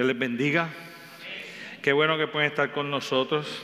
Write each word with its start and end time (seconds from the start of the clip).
Dios 0.00 0.08
les 0.08 0.18
bendiga. 0.18 0.70
Qué 1.82 1.92
bueno 1.92 2.16
que 2.16 2.26
pueden 2.26 2.48
estar 2.48 2.72
con 2.72 2.90
nosotros. 2.90 3.62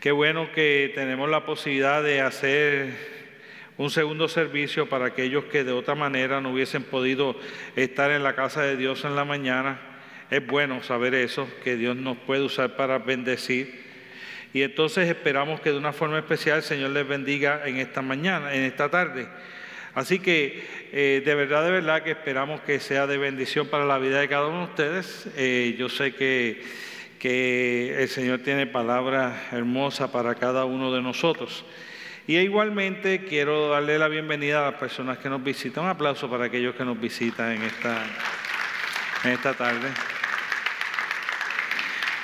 Qué 0.00 0.10
bueno 0.10 0.50
que 0.50 0.90
tenemos 0.96 1.30
la 1.30 1.46
posibilidad 1.46 2.02
de 2.02 2.20
hacer 2.22 2.92
un 3.76 3.88
segundo 3.88 4.26
servicio 4.26 4.88
para 4.88 5.04
aquellos 5.04 5.44
que 5.44 5.62
de 5.62 5.70
otra 5.70 5.94
manera 5.94 6.40
no 6.40 6.50
hubiesen 6.50 6.82
podido 6.82 7.36
estar 7.76 8.10
en 8.10 8.24
la 8.24 8.34
casa 8.34 8.62
de 8.62 8.76
Dios 8.76 9.04
en 9.04 9.14
la 9.14 9.24
mañana. 9.24 9.78
Es 10.28 10.44
bueno 10.44 10.82
saber 10.82 11.14
eso, 11.14 11.48
que 11.62 11.76
Dios 11.76 11.94
nos 11.94 12.16
puede 12.16 12.42
usar 12.42 12.74
para 12.74 12.98
bendecir. 12.98 13.80
Y 14.52 14.62
entonces 14.62 15.08
esperamos 15.08 15.60
que 15.60 15.70
de 15.70 15.78
una 15.78 15.92
forma 15.92 16.18
especial 16.18 16.56
el 16.56 16.64
Señor 16.64 16.90
les 16.90 17.06
bendiga 17.06 17.62
en 17.64 17.76
esta 17.76 18.02
mañana, 18.02 18.52
en 18.56 18.62
esta 18.62 18.88
tarde. 18.88 19.28
Así 19.94 20.18
que 20.18 20.66
eh, 20.92 21.22
de 21.24 21.34
verdad, 21.34 21.64
de 21.64 21.70
verdad 21.70 22.02
que 22.02 22.10
esperamos 22.10 22.60
que 22.62 22.80
sea 22.80 23.06
de 23.06 23.16
bendición 23.16 23.68
para 23.68 23.84
la 23.84 23.98
vida 23.98 24.20
de 24.20 24.28
cada 24.28 24.48
uno 24.48 24.58
de 24.58 24.64
ustedes. 24.64 25.28
Eh, 25.36 25.76
yo 25.78 25.88
sé 25.88 26.14
que, 26.14 26.84
el 27.24 28.08
Señor 28.08 28.40
tiene 28.40 28.66
palabras 28.66 29.34
hermosas 29.50 30.10
para 30.10 30.34
cada 30.34 30.66
uno 30.66 30.92
de 30.92 31.00
nosotros. 31.00 31.64
Y 32.26 32.36
igualmente 32.36 33.24
quiero 33.24 33.70
darle 33.70 33.98
la 33.98 34.08
bienvenida 34.08 34.60
a 34.60 34.70
las 34.72 34.78
personas 34.78 35.16
que 35.18 35.30
nos 35.30 35.42
visitan. 35.42 35.84
Un 35.84 35.90
aplauso 35.90 36.28
para 36.28 36.44
aquellos 36.44 36.74
que 36.74 36.84
nos 36.84 37.00
visitan 37.00 37.52
en 37.52 37.62
esta, 37.62 38.04
en 39.24 39.30
esta 39.30 39.54
tarde. 39.54 39.88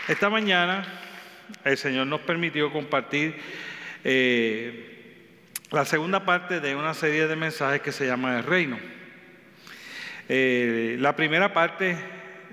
Esta 0.06 0.28
mañana 0.28 0.84
el 1.64 1.78
Señor 1.78 2.06
nos 2.06 2.20
permitió 2.20 2.70
compartir 2.70 3.36
eh, 4.04 4.89
la 5.70 5.84
segunda 5.84 6.24
parte 6.24 6.58
de 6.58 6.74
una 6.74 6.94
serie 6.94 7.28
de 7.28 7.36
mensajes 7.36 7.80
que 7.80 7.92
se 7.92 8.06
llama 8.06 8.38
El 8.38 8.44
Reino. 8.44 8.78
Eh, 10.28 10.96
la 10.98 11.14
primera 11.14 11.52
parte, 11.52 11.96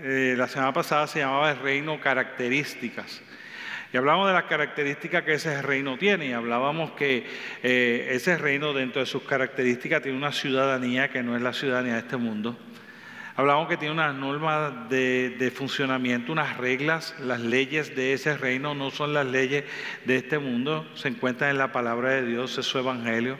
eh, 0.04 0.36
la 0.38 0.48
semana 0.48 0.72
pasada, 0.72 1.08
se 1.08 1.20
llamaba 1.20 1.52
El 1.52 1.60
Reino 1.60 2.00
Características. 2.00 3.24
Y 3.92 3.98
hablamos 3.98 4.28
de 4.28 4.34
las 4.34 4.44
características 4.44 5.24
que 5.24 5.34
ese 5.34 5.62
reino 5.64 5.98
tiene. 5.98 6.28
Y 6.28 6.34
hablábamos 6.34 6.92
que 6.92 7.26
eh, 7.64 8.10
ese 8.12 8.38
reino, 8.38 8.74
dentro 8.74 9.00
de 9.00 9.08
sus 9.08 9.24
características, 9.24 10.04
tiene 10.04 10.18
una 10.18 10.32
ciudadanía 10.32 11.10
que 11.10 11.24
no 11.24 11.36
es 11.36 11.42
la 11.42 11.54
ciudadanía 11.54 11.94
de 11.94 12.00
este 12.00 12.18
mundo. 12.18 12.58
Hablamos 13.38 13.68
que 13.68 13.78
tiene 13.78 13.94
unas 13.94 14.16
normas 14.16 14.90
de, 14.90 15.54
funcionamiento, 15.56 16.32
unas 16.32 16.58
reglas, 16.58 17.14
las 17.20 17.40
leyes 17.40 17.96
de 17.96 18.14
ese 18.14 18.36
reino 18.36 18.74
no 18.74 18.90
son 18.90 19.14
las 19.14 19.28
leyes 19.28 19.64
de 20.06 20.16
este 20.16 20.40
mundo, 20.40 20.88
se 20.96 21.10
encuentran 21.10 21.52
en 21.52 21.60
la 21.60 21.72
palabra 21.72 22.10
de 22.10 22.26
Dios, 22.26 22.58
es 22.58 22.66
su 22.66 22.80
evangelio. 22.80 23.38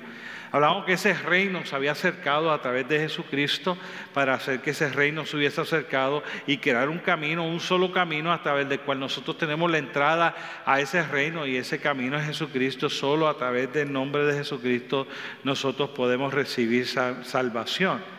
Hablamos 0.52 0.86
que 0.86 0.94
ese 0.94 1.16
reino 1.16 1.66
se 1.66 1.76
había 1.76 1.94
acercado 1.94 2.52
a 2.52 2.62
través 2.62 2.88
de 2.88 3.00
Jesucristo 3.00 3.76
para 4.14 4.36
hacer 4.36 4.62
que 4.62 4.70
ese 4.70 4.88
reino 4.90 5.26
se 5.26 5.36
hubiese 5.36 5.62
acercado 5.62 6.22
y 6.46 6.60
crear 6.60 6.90
un 6.90 7.00
camino, 7.00 7.44
un 7.44 7.60
solo 7.60 7.92
camino 7.92 8.32
a 8.32 8.44
través 8.44 8.70
del 8.70 8.82
cual 8.82 9.00
nosotros 9.00 9.40
tenemos 9.40 9.72
la 9.72 9.80
entrada 9.80 10.36
a 10.64 10.80
ese 10.80 11.02
reino 11.02 11.48
y 11.48 11.58
ese 11.58 11.80
camino 11.80 12.20
es 12.20 12.28
Jesucristo. 12.28 12.88
Solo 12.88 13.28
a 13.28 13.36
través 13.36 13.74
del 13.74 13.92
nombre 13.92 14.26
de 14.26 14.36
Jesucristo 14.36 15.08
nosotros 15.44 15.90
podemos 15.90 16.32
recibir 16.36 16.86
salvación. 16.86 18.17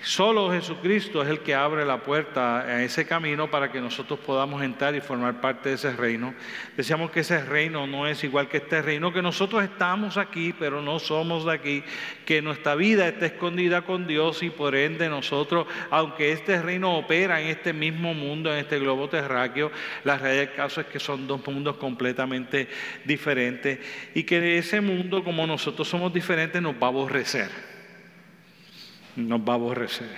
Solo 0.00 0.52
Jesucristo 0.52 1.22
es 1.22 1.28
el 1.28 1.40
que 1.40 1.56
abre 1.56 1.84
la 1.84 2.04
puerta 2.04 2.60
a 2.60 2.84
ese 2.84 3.04
camino 3.04 3.50
para 3.50 3.72
que 3.72 3.80
nosotros 3.80 4.20
podamos 4.20 4.62
entrar 4.62 4.94
y 4.94 5.00
formar 5.00 5.40
parte 5.40 5.70
de 5.70 5.74
ese 5.74 5.92
reino. 5.92 6.34
Decíamos 6.76 7.10
que 7.10 7.20
ese 7.20 7.44
reino 7.44 7.84
no 7.88 8.06
es 8.06 8.22
igual 8.22 8.48
que 8.48 8.58
este 8.58 8.80
reino, 8.80 9.12
que 9.12 9.22
nosotros 9.22 9.64
estamos 9.64 10.16
aquí, 10.16 10.54
pero 10.56 10.80
no 10.80 11.00
somos 11.00 11.44
de 11.44 11.52
aquí, 11.52 11.84
que 12.24 12.40
nuestra 12.40 12.76
vida 12.76 13.08
está 13.08 13.26
escondida 13.26 13.82
con 13.82 14.06
Dios 14.06 14.44
y 14.44 14.50
por 14.50 14.76
ende 14.76 15.08
nosotros, 15.08 15.66
aunque 15.90 16.30
este 16.30 16.62
reino 16.62 16.96
opera 16.96 17.40
en 17.40 17.48
este 17.48 17.72
mismo 17.72 18.14
mundo, 18.14 18.52
en 18.52 18.60
este 18.60 18.78
globo 18.78 19.08
terráqueo, 19.08 19.72
la 20.04 20.16
realidad 20.16 20.46
del 20.46 20.54
caso 20.54 20.80
es 20.80 20.86
que 20.86 21.00
son 21.00 21.26
dos 21.26 21.44
mundos 21.44 21.76
completamente 21.76 22.68
diferentes 23.04 23.80
y 24.14 24.22
que 24.22 24.58
ese 24.58 24.80
mundo, 24.80 25.24
como 25.24 25.44
nosotros 25.44 25.88
somos 25.88 26.12
diferentes, 26.14 26.62
nos 26.62 26.74
va 26.74 26.86
a 26.86 26.90
aborrecer 26.90 27.77
nos 29.18 29.40
va 29.40 29.52
a 29.52 29.56
aborrecer. 29.56 30.08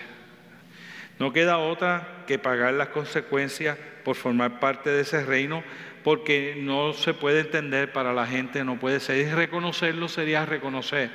No 1.19 1.33
queda 1.33 1.59
otra 1.59 2.25
que 2.27 2.39
pagar 2.39 2.75
las 2.75 2.89
consecuencias 2.89 3.77
por 4.05 4.17
formar 4.17 4.61
parte 4.61 4.91
de 4.91 5.03
ese 5.03 5.25
reino, 5.25 5.63
porque 6.03 6.57
no 6.59 6.93
se 6.93 7.13
puede 7.13 7.41
entender 7.41 7.93
para 7.93 8.13
la 8.13 8.27
gente, 8.27 8.65
no 8.65 8.79
puede 8.79 9.01
ser. 9.01 9.19
Y 9.19 9.31
reconocerlo 9.31 10.09
sería 10.09 10.47
reconocer 10.47 11.11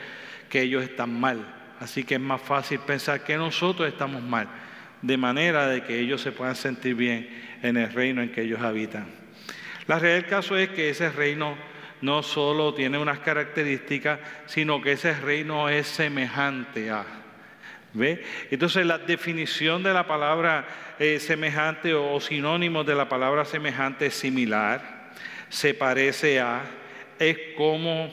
que 0.49 0.61
ellos 0.61 0.83
están 0.83 1.19
mal. 1.19 1.45
Así 1.79 2.03
que 2.03 2.15
es 2.15 2.21
más 2.21 2.41
fácil 2.41 2.79
pensar 2.79 3.23
que 3.23 3.35
nosotros 3.37 3.87
estamos 3.87 4.21
mal, 4.21 4.47
de 5.01 5.17
manera 5.17 5.67
de 5.67 5.83
que 5.83 5.99
ellos 5.99 6.21
se 6.21 6.31
puedan 6.31 6.55
sentir 6.55 6.95
bien 6.95 7.27
en 7.61 7.77
el 7.77 7.91
reino 7.91 8.21
en 8.21 8.31
que 8.31 8.43
ellos 8.43 8.61
habitan. 8.61 9.07
La 9.87 9.99
realidad 9.99 10.21
del 10.21 10.29
caso 10.29 10.57
es 10.57 10.69
que 10.69 10.89
ese 10.89 11.09
reino 11.09 11.57
no 12.01 12.23
solo 12.23 12.73
tiene 12.73 12.97
unas 12.97 13.19
características, 13.19 14.19
sino 14.45 14.81
que 14.81 14.93
ese 14.93 15.13
reino 15.13 15.69
es 15.69 15.87
semejante 15.87 16.91
a. 16.91 17.24
Entonces 18.51 18.85
la 18.85 18.97
definición 18.97 19.83
de 19.83 19.93
la 19.93 20.05
palabra 20.05 20.67
eh, 20.99 21.19
semejante 21.19 21.93
o, 21.93 22.19
sinónimo 22.19 22.83
de 22.83 22.95
la 22.95 23.07
palabra 23.07 23.45
semejante 23.45 24.07
es 24.07 24.15
similar, 24.15 25.11
se 25.49 25.73
parece 25.73 26.39
a, 26.39 26.63
es 27.19 27.37
como, 27.55 28.11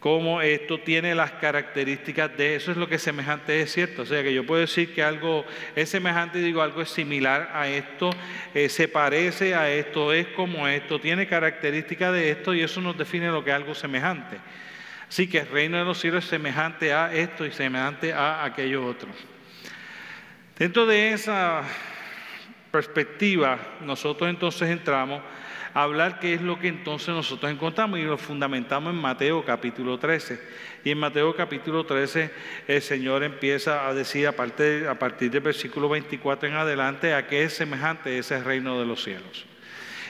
como 0.00 0.42
esto 0.42 0.78
tiene 0.80 1.14
las 1.14 1.32
características 1.32 2.36
de 2.36 2.56
eso 2.56 2.72
es 2.72 2.76
lo 2.76 2.88
que 2.88 2.98
semejante 2.98 3.60
es 3.62 3.72
cierto. 3.72 4.02
O 4.02 4.06
sea 4.06 4.22
que 4.22 4.34
yo 4.34 4.44
puedo 4.44 4.60
decir 4.60 4.94
que 4.94 5.02
algo 5.02 5.46
es 5.74 5.88
semejante 5.88 6.40
digo 6.40 6.60
algo 6.60 6.82
es 6.82 6.90
similar 6.90 7.50
a 7.54 7.68
esto, 7.68 8.10
eh, 8.54 8.68
se 8.68 8.88
parece 8.88 9.54
a 9.54 9.70
esto, 9.70 10.12
es 10.12 10.26
como 10.28 10.68
esto, 10.68 11.00
tiene 11.00 11.26
características 11.26 12.12
de 12.12 12.30
esto 12.30 12.54
y 12.54 12.60
eso 12.60 12.82
nos 12.82 12.98
define 12.98 13.28
lo 13.28 13.42
que 13.42 13.50
es 13.50 13.56
algo 13.56 13.74
semejante. 13.74 14.38
Así 15.08 15.28
que 15.28 15.38
el 15.38 15.48
reino 15.48 15.78
de 15.78 15.84
los 15.84 15.98
cielos 16.00 16.24
es 16.24 16.30
semejante 16.30 16.92
a 16.92 17.12
esto 17.12 17.46
y 17.46 17.52
semejante 17.52 18.12
a 18.12 18.44
aquello 18.44 18.86
otro. 18.86 19.08
Dentro 20.58 20.86
de 20.86 21.12
esa 21.12 21.62
perspectiva, 22.70 23.58
nosotros 23.80 24.30
entonces 24.30 24.70
entramos 24.70 25.22
a 25.74 25.82
hablar 25.82 26.20
qué 26.20 26.34
es 26.34 26.40
lo 26.40 26.58
que 26.58 26.68
entonces 26.68 27.08
nosotros 27.08 27.50
encontramos 27.50 27.98
y 27.98 28.04
lo 28.04 28.16
fundamentamos 28.16 28.94
en 28.94 29.00
Mateo 29.00 29.44
capítulo 29.44 29.98
13. 29.98 30.40
Y 30.84 30.90
en 30.92 30.98
Mateo 30.98 31.34
capítulo 31.34 31.84
13 31.84 32.30
el 32.68 32.80
Señor 32.80 33.24
empieza 33.24 33.88
a 33.88 33.94
decir 33.94 34.28
a 34.28 34.32
partir, 34.32 35.30
del 35.30 35.40
versículo 35.40 35.88
24 35.88 36.48
en 36.48 36.54
adelante 36.54 37.14
a 37.14 37.26
qué 37.26 37.42
es 37.42 37.54
semejante 37.54 38.16
ese 38.16 38.42
reino 38.42 38.78
de 38.78 38.86
los 38.86 39.02
cielos. 39.02 39.46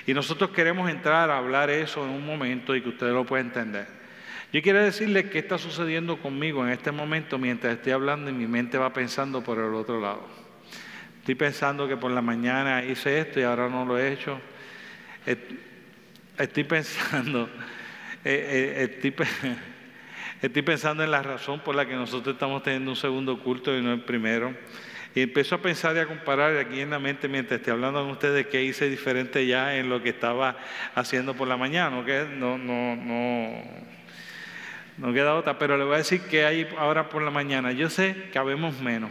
Y 0.06 0.12
nosotros 0.12 0.50
queremos 0.50 0.91
entrar 0.91 1.31
a 1.31 1.38
hablar 1.38 1.71
eso 1.71 2.05
en 2.05 2.11
un 2.11 2.26
momento 2.26 2.76
y 2.76 2.82
que 2.82 2.91
usted 2.91 3.09
lo 3.09 3.25
pueda 3.25 3.43
entender. 3.43 4.03
Yo 4.54 4.62
quiero 4.62 4.84
decirle 4.84 5.28
qué 5.31 5.41
está 5.41 5.59
sucediendo 5.59 6.16
conmigo 6.19 6.65
en 6.65 6.70
este 6.70 6.92
momento 6.92 7.38
mientras 7.38 7.75
estoy 7.75 7.91
hablando 7.91 8.31
y 8.31 8.32
mi 8.32 8.47
mente 8.47 8.78
va 8.78 8.92
pensando 8.92 9.42
por 9.42 9.59
el 9.59 9.75
otro 9.75 10.00
lado. 10.00 10.25
Estoy 11.19 11.34
pensando 11.34 11.88
que 11.88 11.97
por 11.97 12.12
la 12.12 12.22
mañana 12.22 12.84
hice 12.84 13.19
esto 13.19 13.41
y 13.41 13.43
ahora 13.43 13.69
no 13.69 13.84
lo 13.84 13.98
he 13.98 14.12
hecho. 14.12 14.41
Estoy 16.38 16.62
pensando, 16.62 17.50
eh, 18.25 18.87
eh, 18.94 19.16
estoy, 20.41 20.62
pensando 20.62 21.03
en 21.03 21.10
la 21.10 21.25
razón 21.25 21.59
por 21.59 21.75
la 21.75 21.84
que 21.84 21.97
nosotros 21.97 22.34
estamos 22.34 22.62
teniendo 22.62 22.93
un 22.93 22.97
segundo 22.97 23.41
culto 23.41 23.76
y 23.76 23.82
no 23.82 23.93
el 23.93 24.03
primero. 24.03 24.54
Y 25.16 25.22
empiezo 25.22 25.56
a 25.56 25.59
pensar 25.62 25.97
y 25.97 25.98
a 25.98 26.06
comparar 26.06 26.56
aquí 26.59 26.78
en 26.78 26.91
la 26.91 27.00
mente 27.00 27.26
mientras 27.26 27.59
estoy 27.59 27.72
hablando 27.72 28.03
con 28.03 28.12
ustedes 28.12 28.47
qué 28.47 28.62
hice 28.62 28.88
diferente 28.88 29.44
ya 29.48 29.75
en 29.75 29.88
lo 29.88 30.00
que 30.00 30.10
estaba 30.10 30.56
haciendo 30.94 31.34
por 31.34 31.48
la 31.48 31.56
mañana. 31.56 31.91
No, 31.91 32.56
no, 32.56 32.94
no, 32.94 33.94
no 34.99 35.12
queda 35.12 35.34
otra, 35.34 35.59
pero 35.59 35.77
le 35.77 35.84
voy 35.84 35.94
a 35.94 35.99
decir 35.99 36.21
que 36.22 36.44
hay 36.44 36.69
ahora 36.78 37.09
por 37.09 37.22
la 37.22 37.31
mañana. 37.31 37.72
Yo 37.72 37.91
sé 37.91 38.28
que 38.32 38.38
habemos 38.38 38.81
menos, 38.81 39.10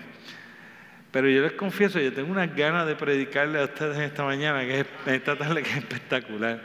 pero 1.11 1.29
yo 1.29 1.41
les 1.41 1.53
confieso, 1.53 1.99
yo 1.99 2.13
tengo 2.13 2.31
unas 2.31 2.55
ganas 2.55 2.87
de 2.87 2.95
predicarle 2.95 3.59
a 3.59 3.65
ustedes 3.65 3.97
esta 3.99 4.23
mañana, 4.23 4.61
que 4.61 4.81
es, 4.81 4.87
esta 5.05 5.37
tarde 5.37 5.61
que 5.61 5.69
es 5.69 5.77
espectacular. 5.77 6.61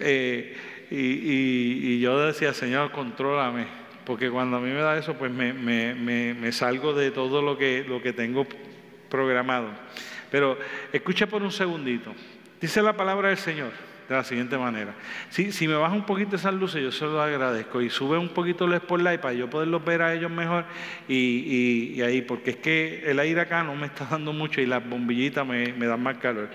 Eh, 0.00 0.56
y, 0.90 2.00
yo 2.00 2.18
decía, 2.26 2.52
Señor, 2.52 2.90
contrólame, 2.92 3.66
porque 4.04 4.30
cuando 4.30 4.56
a 4.56 4.60
mí 4.60 4.70
me 4.70 4.80
da 4.80 4.96
eso, 4.96 5.14
pues 5.14 5.30
me, 5.30 5.52
me 5.52 6.52
salgo 6.52 6.92
de 6.92 7.10
todo 7.10 7.42
lo 7.42 7.58
que, 7.58 7.84
lo 7.86 8.02
que 8.02 8.12
tengo 8.12 8.46
programado. 9.08 9.68
Pero 10.30 10.58
escucha 10.92 11.26
por 11.26 11.42
un 11.42 11.52
segundito. 11.52 12.12
Dice 12.60 12.82
la 12.82 12.94
palabra 12.94 13.28
del 13.28 13.38
Señor 13.38 13.93
de 14.08 14.14
la 14.14 14.24
siguiente 14.24 14.58
manera. 14.58 14.94
Si, 15.30 15.52
si 15.52 15.66
me 15.66 15.74
baja 15.74 15.94
un 15.94 16.04
poquito 16.04 16.36
esas 16.36 16.54
luces, 16.54 16.82
yo 16.82 16.92
se 16.92 17.04
lo 17.04 17.20
agradezco. 17.20 17.80
Y 17.80 17.90
sube 17.90 18.18
un 18.18 18.28
poquito 18.28 18.66
el 18.66 18.76
spotlight 18.78 19.20
para 19.20 19.34
yo 19.34 19.48
poderlos 19.48 19.84
ver 19.84 20.02
a 20.02 20.14
ellos 20.14 20.30
mejor. 20.30 20.64
Y, 21.08 22.00
ahí, 22.02 22.22
porque 22.22 22.50
es 22.50 22.56
que 22.56 23.02
el 23.06 23.18
aire 23.18 23.40
acá 23.40 23.62
no 23.62 23.74
me 23.74 23.86
está 23.86 24.04
dando 24.04 24.32
mucho 24.32 24.60
y 24.60 24.66
las 24.66 24.86
bombillitas 24.86 25.46
me, 25.46 25.72
dan 25.72 26.02
más 26.02 26.18
calor. 26.18 26.48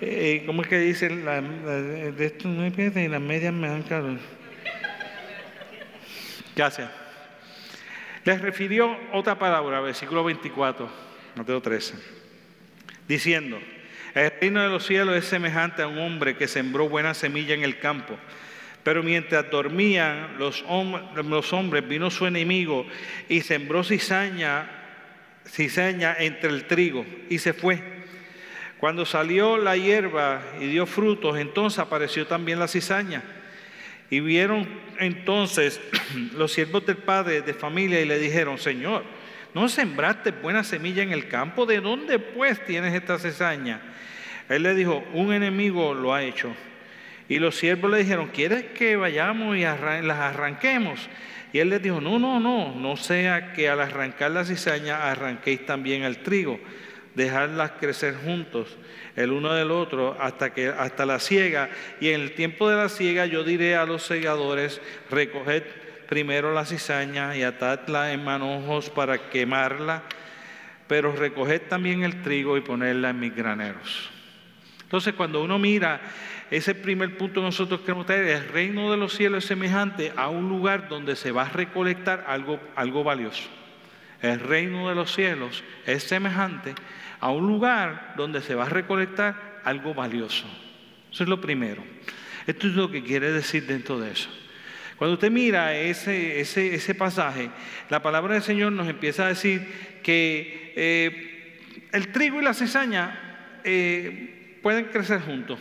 Eh, 0.00 0.42
¿Cómo 0.46 0.62
es 0.62 0.68
que 0.68 0.78
dicen? 0.78 1.24
De 1.24 2.26
esto 2.26 2.48
no 2.48 2.66
y 2.66 3.08
las 3.08 3.20
medias 3.20 3.52
me 3.52 3.68
dan 3.68 3.82
calor. 3.82 4.18
Gracias. 6.56 6.90
Les 8.24 8.40
refirió 8.40 8.96
otra 9.12 9.38
palabra, 9.38 9.80
versículo 9.80 10.24
24, 10.24 10.88
Mateo 11.36 11.60
13. 11.60 11.94
diciendo, 13.06 13.58
el 14.14 14.32
reino 14.40 14.62
de 14.62 14.68
los 14.68 14.86
cielos 14.86 15.16
es 15.16 15.24
semejante 15.24 15.82
a 15.82 15.88
un 15.88 15.98
hombre 15.98 16.36
que 16.36 16.46
sembró 16.46 16.88
buena 16.88 17.14
semilla 17.14 17.54
en 17.54 17.64
el 17.64 17.78
campo. 17.78 18.16
Pero 18.84 19.02
mientras 19.02 19.50
dormían 19.50 20.36
los, 20.38 20.62
hombres, 20.68 21.88
vino 21.88 22.10
su 22.10 22.26
enemigo 22.26 22.86
y 23.28 23.40
sembró 23.40 23.82
cizaña, 23.82 24.70
cizaña 25.46 26.14
entre 26.18 26.50
el 26.50 26.66
trigo 26.66 27.04
y 27.28 27.38
se 27.38 27.54
fue. 27.54 27.82
Cuando 28.78 29.06
salió 29.06 29.56
la 29.56 29.76
hierba 29.76 30.42
y 30.60 30.66
dio 30.66 30.86
frutos, 30.86 31.38
entonces 31.38 31.78
apareció 31.78 32.26
también 32.26 32.58
la 32.58 32.68
cizaña. 32.68 33.22
Y 34.10 34.20
vieron 34.20 34.68
entonces 34.98 35.80
los 36.34 36.52
siervos 36.52 36.84
del 36.86 36.98
padre 36.98 37.40
de 37.40 37.54
familia 37.54 38.00
y 38.00 38.04
le 38.04 38.18
dijeron, 38.18 38.58
Señor, 38.58 39.02
¿no 39.54 39.68
sembraste 39.68 40.32
buena 40.32 40.64
semilla 40.64 41.02
en 41.02 41.12
el 41.12 41.28
campo? 41.28 41.64
¿De 41.64 41.80
dónde 41.80 42.18
pues 42.18 42.64
tienes 42.64 42.92
esta 42.92 43.18
cizaña? 43.18 43.80
Él 44.48 44.64
le 44.64 44.74
dijo, 44.74 45.04
un 45.14 45.32
enemigo 45.32 45.94
lo 45.94 46.12
ha 46.12 46.22
hecho. 46.22 46.54
Y 47.28 47.38
los 47.38 47.56
siervos 47.56 47.90
le 47.90 47.98
dijeron, 47.98 48.28
¿quieres 48.28 48.64
que 48.74 48.96
vayamos 48.96 49.56
y 49.56 49.60
las 49.60 50.18
arranquemos? 50.18 51.08
Y 51.52 51.60
él 51.60 51.70
les 51.70 51.80
dijo, 51.80 52.00
no, 52.00 52.18
no, 52.18 52.40
no, 52.40 52.74
no 52.74 52.96
sea 52.96 53.52
que 53.52 53.68
al 53.68 53.80
arrancar 53.80 54.32
la 54.32 54.44
cizaña 54.44 55.10
arranquéis 55.10 55.64
también 55.64 56.02
el 56.02 56.18
trigo, 56.18 56.58
dejarlas 57.14 57.72
crecer 57.78 58.16
juntos, 58.16 58.76
el 59.14 59.30
uno 59.30 59.54
del 59.54 59.70
otro, 59.70 60.16
hasta, 60.20 60.52
que, 60.52 60.68
hasta 60.68 61.06
la 61.06 61.20
siega. 61.20 61.70
Y 62.00 62.08
en 62.08 62.22
el 62.22 62.32
tiempo 62.32 62.68
de 62.68 62.76
la 62.76 62.88
siega 62.88 63.24
yo 63.26 63.44
diré 63.44 63.76
a 63.76 63.86
los 63.86 64.02
segadores, 64.02 64.82
recoged 65.10 65.62
primero 66.08 66.52
la 66.52 66.64
cizaña 66.64 67.36
y 67.36 67.42
atadla 67.42 68.12
en 68.12 68.24
manojos 68.24 68.90
para 68.90 69.30
quemarla, 69.30 70.02
pero 70.86 71.12
recoged 71.12 71.62
también 71.62 72.04
el 72.04 72.22
trigo 72.22 72.56
y 72.56 72.60
ponerla 72.60 73.10
en 73.10 73.20
mis 73.20 73.34
graneros. 73.34 74.10
Entonces, 74.82 75.14
cuando 75.14 75.42
uno 75.42 75.58
mira 75.58 76.00
ese 76.50 76.74
primer 76.74 77.16
punto 77.16 77.40
que 77.40 77.46
nosotros 77.46 77.80
queremos 77.80 78.06
traer, 78.06 78.28
el 78.28 78.48
reino 78.48 78.90
de 78.90 78.96
los 78.96 79.14
cielos 79.14 79.44
es 79.44 79.48
semejante 79.48 80.12
a 80.14 80.28
un 80.28 80.48
lugar 80.48 80.88
donde 80.88 81.16
se 81.16 81.32
va 81.32 81.42
a 81.42 81.48
recolectar 81.48 82.24
algo, 82.28 82.60
algo 82.76 83.02
valioso. 83.02 83.48
El 84.22 84.40
reino 84.40 84.88
de 84.88 84.94
los 84.94 85.12
cielos 85.12 85.64
es 85.86 86.04
semejante 86.04 86.74
a 87.20 87.30
un 87.30 87.46
lugar 87.46 88.14
donde 88.16 88.40
se 88.40 88.54
va 88.54 88.66
a 88.66 88.68
recolectar 88.68 89.60
algo 89.64 89.94
valioso. 89.94 90.46
Eso 91.10 91.24
es 91.24 91.28
lo 91.28 91.40
primero. 91.40 91.82
Esto 92.46 92.66
es 92.66 92.74
lo 92.74 92.90
que 92.90 93.02
quiere 93.02 93.32
decir 93.32 93.66
dentro 93.66 93.98
de 93.98 94.12
eso. 94.12 94.28
Cuando 94.96 95.14
usted 95.14 95.30
mira 95.30 95.76
ese, 95.76 96.40
ese, 96.40 96.94
pasaje, 96.94 97.50
la 97.90 98.02
palabra 98.02 98.34
del 98.34 98.42
Señor 98.42 98.72
nos 98.72 98.88
empieza 98.88 99.24
a 99.24 99.28
decir 99.28 99.66
que 100.02 100.72
eh, 100.76 101.88
el 101.92 102.12
trigo 102.12 102.40
y 102.40 102.44
la 102.44 102.54
cizaña 102.54 103.60
eh, 103.64 104.58
pueden 104.62 104.86
crecer 104.86 105.20
juntos. 105.20 105.58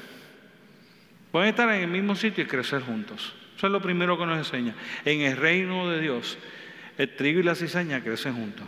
Pueden 1.31 1.49
estar 1.49 1.67
en 1.69 1.81
el 1.81 1.89
mismo 1.89 2.15
sitio 2.15 2.43
y 2.43 2.47
crecer 2.47 2.81
juntos. 2.81 3.33
Eso 3.57 3.67
es 3.67 3.73
lo 3.73 3.81
primero 3.81 4.19
que 4.19 4.25
nos 4.25 4.37
enseña. 4.37 4.75
En 5.03 5.21
el 5.21 5.35
reino 5.35 5.89
de 5.89 5.99
Dios, 5.99 6.37
el 6.97 7.15
trigo 7.15 7.39
y 7.39 7.43
la 7.43 7.55
cizaña 7.55 8.03
crecen 8.03 8.35
juntos. 8.35 8.67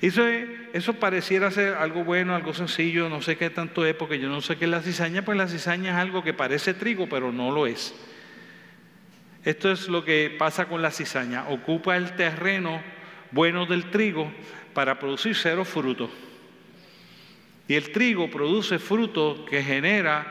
Eso, 0.00 0.24
eso 0.28 0.94
pareciera 0.94 1.50
ser 1.50 1.74
algo 1.74 2.04
bueno, 2.04 2.36
algo 2.36 2.52
sencillo, 2.52 3.08
no 3.08 3.22
sé 3.22 3.36
qué 3.36 3.50
tanto 3.50 3.86
es, 3.86 3.94
porque 3.94 4.18
yo 4.20 4.28
no 4.28 4.40
sé 4.42 4.56
qué 4.56 4.66
es 4.66 4.70
la 4.70 4.82
cizaña, 4.82 5.24
pues 5.24 5.38
la 5.38 5.48
cizaña 5.48 5.92
es 5.92 5.96
algo 5.96 6.22
que 6.22 6.34
parece 6.34 6.74
trigo, 6.74 7.08
pero 7.08 7.32
no 7.32 7.50
lo 7.50 7.66
es. 7.66 7.94
Esto 9.44 9.70
es 9.70 9.88
lo 9.88 10.04
que 10.04 10.34
pasa 10.38 10.66
con 10.66 10.80
la 10.80 10.90
cizaña. 10.90 11.48
Ocupa 11.48 11.96
el 11.96 12.16
terreno 12.16 12.82
bueno 13.30 13.66
del 13.66 13.90
trigo 13.90 14.32
para 14.72 14.98
producir 14.98 15.36
cero 15.36 15.64
frutos. 15.64 16.10
Y 17.68 17.74
el 17.74 17.92
trigo 17.92 18.30
produce 18.30 18.78
fruto 18.78 19.44
que 19.44 19.62
genera 19.62 20.26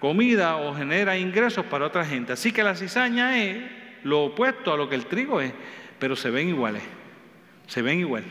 comida 0.00 0.56
o 0.56 0.74
genera 0.74 1.16
ingresos 1.16 1.66
para 1.66 1.86
otra 1.86 2.04
gente. 2.04 2.32
Así 2.32 2.52
que 2.52 2.62
la 2.62 2.74
cizaña 2.74 3.42
es 3.42 3.58
lo 4.04 4.24
opuesto 4.24 4.72
a 4.72 4.76
lo 4.76 4.88
que 4.88 4.94
el 4.94 5.06
trigo 5.06 5.40
es, 5.40 5.52
pero 5.98 6.16
se 6.16 6.30
ven 6.30 6.48
iguales. 6.48 6.82
Se 7.66 7.82
ven 7.82 8.00
igual. 8.00 8.24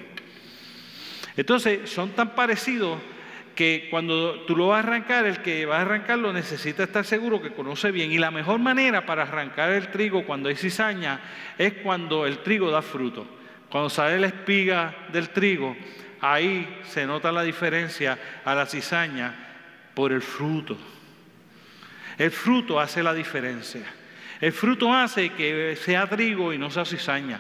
Entonces, 1.35 1.89
son 1.89 2.12
tan 2.12 2.35
parecidos 2.35 3.00
que 3.57 3.88
cuando 3.89 4.42
tú 4.42 4.56
lo 4.56 4.68
vas 4.68 4.86
a 4.86 4.88
arrancar, 4.88 5.25
el 5.25 5.42
que 5.42 5.65
va 5.65 5.80
a 5.80 5.81
arrancarlo 5.81 6.31
necesita 6.31 6.83
estar 6.83 7.04
seguro 7.04 7.42
que 7.42 7.54
conoce 7.54 7.89
bien. 7.89 8.12
Y 8.12 8.19
la 8.19 8.30
mejor 8.30 8.59
manera 8.59 9.07
para 9.07 9.24
arrancar 9.24 9.71
el 9.71 9.89
trigo 9.89 10.25
cuando 10.25 10.48
hay 10.48 10.56
cizaña 10.56 11.19
es 11.57 11.74
cuando 11.74 12.27
el 12.27 12.38
trigo 12.44 12.69
da 12.69 12.83
fruto. 12.83 13.25
Cuando 13.69 13.89
sale 13.89 14.19
la 14.19 14.27
espiga 14.27 15.07
del 15.12 15.31
trigo, 15.31 15.75
ahí 16.21 16.81
se 16.83 17.07
nota 17.07 17.31
la 17.31 17.42
diferencia 17.42 18.19
a 18.45 18.54
la 18.54 18.68
cizaña 18.68 19.33
por 19.95 20.12
el 20.12 20.21
fruto. 20.21 20.77
El 22.15 22.30
fruto 22.30 22.80
hace 22.80 23.01
la 23.01 23.13
diferencia. 23.13 23.81
El 24.39 24.54
fruto 24.54 24.94
hace 24.94 25.30
que 25.30 25.75
sea 25.75 26.07
trigo 26.07 26.54
y 26.54 26.59
no 26.59 26.69
sea 26.69 26.86
cizaña. 26.86 27.39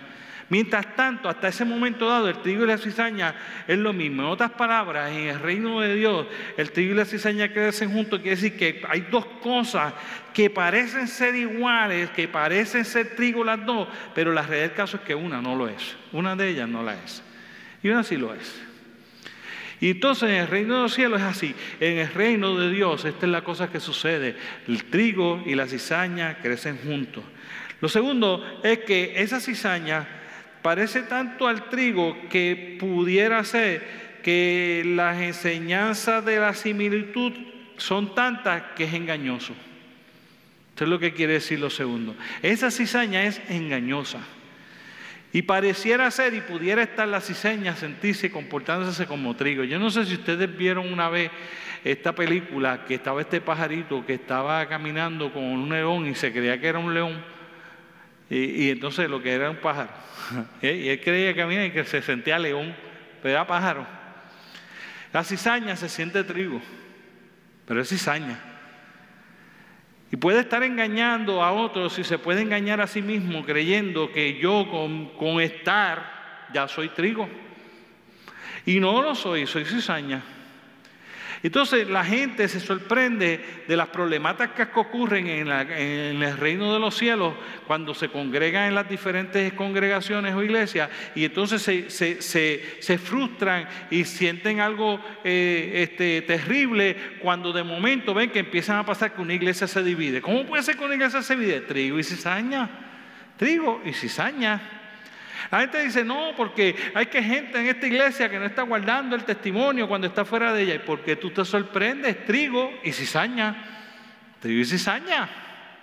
Mientras 0.49 0.95
tanto, 0.95 1.27
hasta 1.27 1.49
ese 1.49 1.65
momento 1.65 2.07
dado, 2.07 2.29
el 2.29 2.41
trigo 2.41 2.63
y 2.63 2.67
la 2.67 2.77
cizaña 2.77 3.35
es 3.67 3.77
lo 3.77 3.91
mismo. 3.91 4.21
En 4.21 4.29
otras 4.29 4.51
palabras, 4.51 5.11
en 5.11 5.27
el 5.27 5.39
reino 5.39 5.81
de 5.81 5.95
Dios, 5.95 6.25
el 6.55 6.71
trigo 6.71 6.93
y 6.93 6.97
la 6.97 7.03
cizaña 7.03 7.51
crecen 7.51 7.91
juntos. 7.91 8.21
Quiere 8.21 8.37
decir 8.37 8.55
que 8.55 8.81
hay 8.87 9.01
dos 9.11 9.25
cosas 9.41 9.93
que 10.33 10.49
parecen 10.49 11.09
ser 11.09 11.35
iguales, 11.35 12.11
que 12.11 12.29
parecen 12.29 12.85
ser 12.85 13.15
trigo 13.15 13.43
las 13.43 13.65
dos, 13.65 13.89
pero 14.15 14.31
la 14.31 14.41
realidad 14.43 14.69
del 14.69 14.77
caso 14.77 14.97
es 14.97 15.03
que 15.03 15.15
una 15.15 15.41
no 15.41 15.53
lo 15.55 15.67
es. 15.67 15.97
Una 16.13 16.35
de 16.35 16.47
ellas 16.47 16.69
no 16.69 16.81
la 16.81 16.93
es. 16.93 17.21
Y 17.83 17.89
una 17.89 18.03
sí 18.03 18.15
lo 18.15 18.33
es. 18.33 18.61
Y 19.81 19.91
entonces 19.91 20.29
en 20.29 20.35
el 20.35 20.47
reino 20.47 20.75
de 20.75 20.81
los 20.83 20.93
cielos 20.93 21.19
es 21.19 21.27
así. 21.27 21.55
En 21.81 21.97
el 21.97 22.13
reino 22.13 22.57
de 22.57 22.71
Dios, 22.71 23.03
esta 23.03 23.25
es 23.25 23.31
la 23.31 23.43
cosa 23.43 23.69
que 23.69 23.81
sucede. 23.81 24.37
El 24.65 24.85
trigo 24.85 25.43
y 25.45 25.55
la 25.55 25.67
cizaña 25.67 26.37
crecen 26.41 26.77
juntos. 26.77 27.23
Lo 27.81 27.89
segundo 27.89 28.61
es 28.63 28.79
que 28.79 29.21
esa 29.21 29.39
cizaña 29.39 30.16
parece 30.67 31.03
tanto 31.03 31.47
al 31.47 31.69
trigo 31.69 32.17
que 32.29 32.75
pudiera 32.77 33.41
ser 33.45 34.19
que 34.21 34.83
las 34.85 35.17
enseñanzas 35.21 36.25
de 36.25 36.39
la 36.39 36.53
similitud 36.53 37.31
son 37.77 38.13
tantas 38.13 38.63
que 38.75 38.83
es 38.83 38.93
engañoso. 38.93 39.53
Esto 40.71 40.83
es 40.83 40.89
lo 40.89 40.99
que 40.99 41.13
quiere 41.13 41.35
decir 41.35 41.57
lo 41.61 41.69
segundo. 41.69 42.17
Esa 42.41 42.69
cizaña 42.69 43.23
es 43.23 43.39
engañosa. 43.47 44.19
Y 45.31 45.43
pareciera 45.43 46.11
ser 46.11 46.33
y 46.33 46.41
pudiera 46.41 46.83
estar 46.83 47.07
la 47.07 47.21
ciseña, 47.21 47.77
sentirse 47.77 48.27
y 48.27 48.29
comportándose 48.29 49.05
como 49.05 49.37
trigo. 49.37 49.63
Yo 49.63 49.79
no 49.79 49.89
sé 49.89 50.05
si 50.05 50.15
ustedes 50.15 50.57
vieron 50.57 50.91
una 50.91 51.07
vez 51.07 51.31
esta 51.85 52.13
película 52.13 52.83
que 52.83 52.95
estaba 52.95 53.21
este 53.21 53.39
pajarito 53.39 54.05
que 54.05 54.15
estaba 54.15 54.67
caminando 54.67 55.31
con 55.31 55.45
un 55.45 55.69
león 55.69 56.07
y 56.07 56.15
se 56.15 56.33
creía 56.33 56.59
que 56.59 56.67
era 56.67 56.79
un 56.79 56.93
león. 56.93 57.37
Y, 58.29 58.71
entonces 58.71 59.09
lo 59.09 59.21
que 59.21 59.31
era 59.31 59.49
un 59.49 59.57
pájaro. 59.57 59.89
y 60.61 60.89
él 60.89 61.01
creía 61.01 61.33
que 61.33 61.65
y 61.65 61.71
que 61.71 61.83
se 61.85 62.01
sentía 62.01 62.39
león, 62.39 62.75
pero 63.21 63.33
era 63.33 63.47
pájaro. 63.47 63.85
La 65.13 65.23
cizaña 65.23 65.75
se 65.75 65.89
siente 65.89 66.23
trigo, 66.23 66.61
pero 67.65 67.81
es 67.81 67.89
cizaña. 67.89 68.39
Y 70.11 70.15
puede 70.15 70.39
estar 70.39 70.63
engañando 70.63 71.43
a 71.43 71.51
otros 71.51 71.99
y 71.99 72.03
se 72.03 72.17
puede 72.17 72.41
engañar 72.41 72.79
a 72.79 72.87
sí 72.87 73.01
mismo 73.01 73.45
creyendo 73.45 74.11
que 74.11 74.39
yo 74.39 74.67
con, 74.69 75.09
con 75.17 75.41
estar 75.41 76.47
ya 76.53 76.67
soy 76.67 76.89
trigo. 76.89 77.27
Y 78.65 78.79
no 78.79 79.01
lo 79.01 79.15
soy, 79.15 79.47
soy 79.47 79.65
cizaña. 79.65 80.21
Entonces 81.43 81.87
la 81.87 82.03
gente 82.03 82.47
se 82.47 82.59
sorprende 82.59 83.63
de 83.67 83.77
las 83.77 83.87
problemáticas 83.89 84.69
que 84.69 84.79
ocurren 84.79 85.27
en, 85.27 85.47
el 85.49 86.37
reino 86.37 86.73
de 86.73 86.79
los 86.79 86.97
cielos 86.97 87.33
cuando 87.65 87.93
se 87.93 88.09
congregan 88.09 88.67
en 88.67 88.75
las 88.75 88.89
diferentes 88.89 89.53
congregaciones 89.53 90.33
o 90.33 90.43
iglesias 90.43 90.89
y 91.15 91.25
entonces 91.25 91.61
se, 91.61 92.97
frustran 92.97 93.67
y 93.91 94.03
sienten 94.05 94.59
algo 94.59 94.99
eh, 95.23 95.71
este, 95.89 96.21
terrible 96.23 96.95
cuando 97.21 97.53
de 97.53 97.63
momento 97.63 98.13
ven 98.13 98.31
que 98.31 98.39
empiezan 98.39 98.77
a 98.77 98.85
pasar 98.85 99.13
que 99.13 99.21
una 99.21 99.33
iglesia 99.33 99.67
se 99.67 99.83
divide. 99.83 100.21
¿Cómo 100.21 100.45
puede 100.45 100.63
ser 100.63 100.77
que 100.77 100.85
una 100.85 100.95
iglesia 100.95 101.21
se 101.21 101.35
divide? 101.35 101.61
Trigo 101.61 101.99
y 101.99 102.03
cizaña. 102.03 102.69
Trigo 103.37 103.81
y 103.85 103.93
cizaña. 103.93 104.76
La 105.51 105.61
gente 105.61 105.81
dice, 105.81 106.03
no, 106.03 106.33
porque 106.35 106.75
hay 106.93 107.05
que 107.07 107.21
gente 107.21 107.59
en 107.59 107.67
esta 107.67 107.87
iglesia 107.87 108.29
que 108.29 108.39
no 108.39 108.45
está 108.45 108.63
guardando 108.63 109.15
el 109.15 109.23
testimonio 109.23 109.87
cuando 109.87 110.07
está 110.07 110.25
fuera 110.25 110.53
de 110.53 110.63
ella. 110.63 110.75
¿Y 110.75 110.79
porque 110.79 111.15
tú 111.15 111.29
te 111.29 111.43
sorprendes? 111.45 112.25
Trigo 112.25 112.71
y 112.83 112.91
cizaña. 112.91 113.55
Trigo 114.39 114.61
y 114.61 114.65
cizaña. 114.65 115.29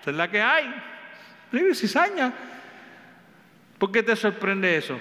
Esa 0.01 0.11
es 0.11 0.17
la 0.17 0.31
que 0.31 0.41
hay. 0.41 0.75
Trigo 1.51 1.69
y 1.69 1.75
cizaña. 1.75 2.33
¿Por 3.79 3.93
qué 3.93 4.03
te 4.03 4.17
sorprende 4.17 4.77
eso? 4.77 4.99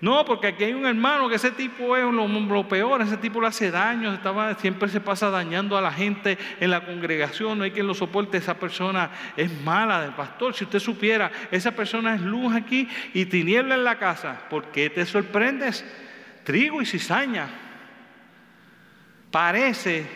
No, 0.00 0.26
porque 0.26 0.48
aquí 0.48 0.64
hay 0.64 0.74
un 0.74 0.84
hermano 0.84 1.28
que 1.28 1.36
ese 1.36 1.50
tipo 1.50 1.96
es 1.96 2.04
lo, 2.04 2.68
peor, 2.68 3.00
ese 3.00 3.16
tipo 3.16 3.40
le 3.40 3.46
hace 3.46 3.70
daño, 3.70 4.12
estaba, 4.12 4.54
siempre 4.54 4.88
se 4.90 5.00
pasa 5.00 5.30
dañando 5.30 5.76
a 5.76 5.80
la 5.80 5.90
gente 5.90 6.36
en 6.60 6.70
la 6.70 6.84
congregación, 6.84 7.56
no 7.56 7.64
hay 7.64 7.70
quien 7.70 7.86
lo 7.86 7.94
soporte, 7.94 8.36
esa 8.36 8.58
persona 8.58 9.10
es 9.36 9.50
mala 9.62 10.02
del 10.02 10.12
pastor. 10.12 10.54
Si 10.54 10.64
usted 10.64 10.80
supiera, 10.80 11.32
esa 11.50 11.72
persona 11.72 12.14
es 12.14 12.20
luz 12.20 12.54
aquí 12.54 12.88
y 13.14 13.24
tiniebla 13.24 13.74
en 13.74 13.84
la 13.84 13.98
casa, 13.98 14.42
¿por 14.50 14.66
qué 14.66 14.90
te 14.90 15.06
sorprendes? 15.06 15.84
Trigo 16.44 16.82
y 16.82 16.86
cizaña. 16.86 17.48
Parece, 19.30 20.06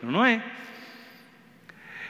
pero 0.00 0.12
no 0.12 0.26
es. 0.26 0.42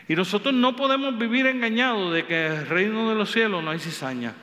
Y 0.08 0.16
nosotros 0.16 0.52
no 0.52 0.74
podemos 0.74 1.16
vivir 1.16 1.46
engañados 1.46 2.12
de 2.12 2.26
que 2.26 2.46
el 2.46 2.66
reino 2.66 3.08
de 3.08 3.14
los 3.14 3.30
cielos 3.30 3.62
no 3.62 3.70
hay 3.70 3.78
cizaña. 3.78 4.34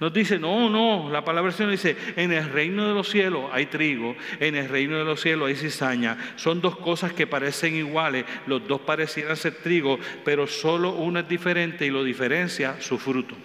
Nos 0.00 0.12
dice, 0.12 0.38
no, 0.38 0.68
no, 0.68 1.08
la 1.08 1.24
palabra 1.24 1.50
del 1.50 1.56
Señor 1.56 1.72
dice, 1.72 1.96
en 2.16 2.32
el 2.32 2.50
reino 2.50 2.88
de 2.88 2.94
los 2.94 3.08
cielos 3.08 3.48
hay 3.52 3.66
trigo, 3.66 4.16
en 4.40 4.56
el 4.56 4.68
reino 4.68 4.98
de 4.98 5.04
los 5.04 5.20
cielos 5.20 5.48
hay 5.48 5.54
cizaña. 5.54 6.16
Son 6.36 6.60
dos 6.60 6.76
cosas 6.76 7.12
que 7.12 7.26
parecen 7.26 7.76
iguales, 7.76 8.24
los 8.46 8.66
dos 8.66 8.80
parecieran 8.80 9.36
ser 9.36 9.54
trigo, 9.54 9.98
pero 10.24 10.46
solo 10.46 10.92
una 10.92 11.20
es 11.20 11.28
diferente 11.28 11.86
y 11.86 11.90
lo 11.90 12.02
diferencia 12.02 12.80
su 12.80 12.98
fruto. 12.98 13.36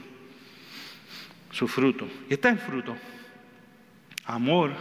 Su 1.52 1.68
fruto. 1.68 2.08
Y 2.30 2.34
está 2.34 2.50
en 2.50 2.58
fruto. 2.58 2.98
Amor 4.26 4.72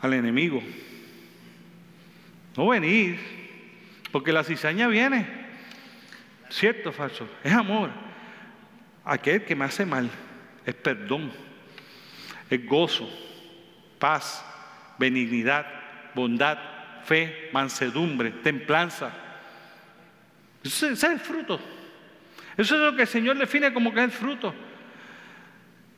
al 0.00 0.14
enemigo. 0.14 0.62
No 2.56 2.68
venir, 2.68 3.18
porque 4.10 4.32
la 4.32 4.44
cizaña 4.44 4.88
viene. 4.88 5.26
¿Cierto 6.48 6.90
falso? 6.90 7.28
Es 7.44 7.52
amor. 7.52 8.05
Aquel 9.06 9.44
que 9.44 9.54
me 9.54 9.64
hace 9.64 9.86
mal 9.86 10.10
es 10.66 10.74
perdón, 10.74 11.32
es 12.50 12.66
gozo, 12.66 13.08
paz, 13.98 14.44
benignidad, 14.98 15.64
bondad, 16.14 16.58
fe, 17.04 17.48
mansedumbre, 17.52 18.30
templanza. 18.30 19.12
Ese 20.62 20.90
es 20.90 21.02
el 21.04 21.20
fruto. 21.20 21.58
Eso 22.56 22.74
es 22.74 22.80
lo 22.80 22.96
que 22.96 23.02
el 23.02 23.08
Señor 23.08 23.38
define 23.38 23.72
como 23.72 23.94
que 23.94 24.00
es 24.00 24.06
el 24.06 24.10
fruto 24.10 24.65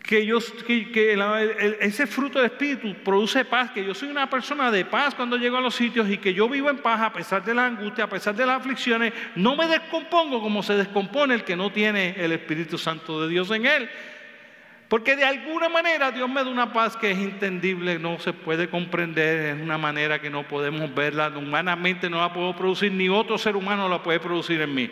que, 0.08 0.24
yo, 0.24 0.38
que, 0.66 1.76
ese 1.80 2.06
fruto 2.06 2.38
del 2.38 2.50
Espíritu 2.50 2.94
produce 3.04 3.44
paz, 3.44 3.72
que 3.72 3.84
yo 3.84 3.94
soy 3.94 4.08
una 4.08 4.30
persona 4.30 4.70
de 4.70 4.86
paz 4.86 5.14
cuando 5.14 5.36
llego 5.36 5.58
a 5.58 5.60
los 5.60 5.74
sitios 5.74 6.08
y 6.08 6.16
que 6.16 6.32
yo 6.32 6.48
vivo 6.48 6.70
en 6.70 6.78
paz 6.78 7.02
a 7.02 7.12
pesar 7.12 7.44
de 7.44 7.52
la 7.52 7.66
angustia, 7.66 8.04
a 8.04 8.08
pesar 8.08 8.34
de 8.34 8.46
las 8.46 8.58
aflicciones, 8.58 9.12
no 9.34 9.54
me 9.54 9.68
descompongo 9.68 10.40
como 10.40 10.62
se 10.62 10.72
descompone 10.76 11.34
el 11.34 11.44
que 11.44 11.56
no 11.56 11.70
tiene 11.70 12.14
el 12.16 12.32
Espíritu 12.32 12.78
Santo 12.78 13.20
de 13.20 13.28
Dios 13.28 13.50
en 13.50 13.66
él. 13.66 13.90
Porque 14.88 15.14
de 15.14 15.26
alguna 15.26 15.68
manera 15.68 16.10
Dios 16.10 16.26
me 16.26 16.42
da 16.42 16.48
una 16.48 16.72
paz 16.72 16.96
que 16.96 17.10
es 17.10 17.18
entendible, 17.18 17.98
no 17.98 18.18
se 18.18 18.32
puede 18.32 18.70
comprender, 18.70 19.56
es 19.56 19.62
una 19.62 19.76
manera 19.76 20.22
que 20.22 20.30
no 20.30 20.48
podemos 20.48 20.94
verla, 20.94 21.28
humanamente 21.36 22.08
no 22.08 22.18
la 22.18 22.32
puedo 22.32 22.56
producir, 22.56 22.90
ni 22.92 23.10
otro 23.10 23.36
ser 23.36 23.56
humano 23.56 23.86
la 23.90 24.02
puede 24.02 24.20
producir 24.20 24.58
en 24.62 24.74
mí. 24.74 24.90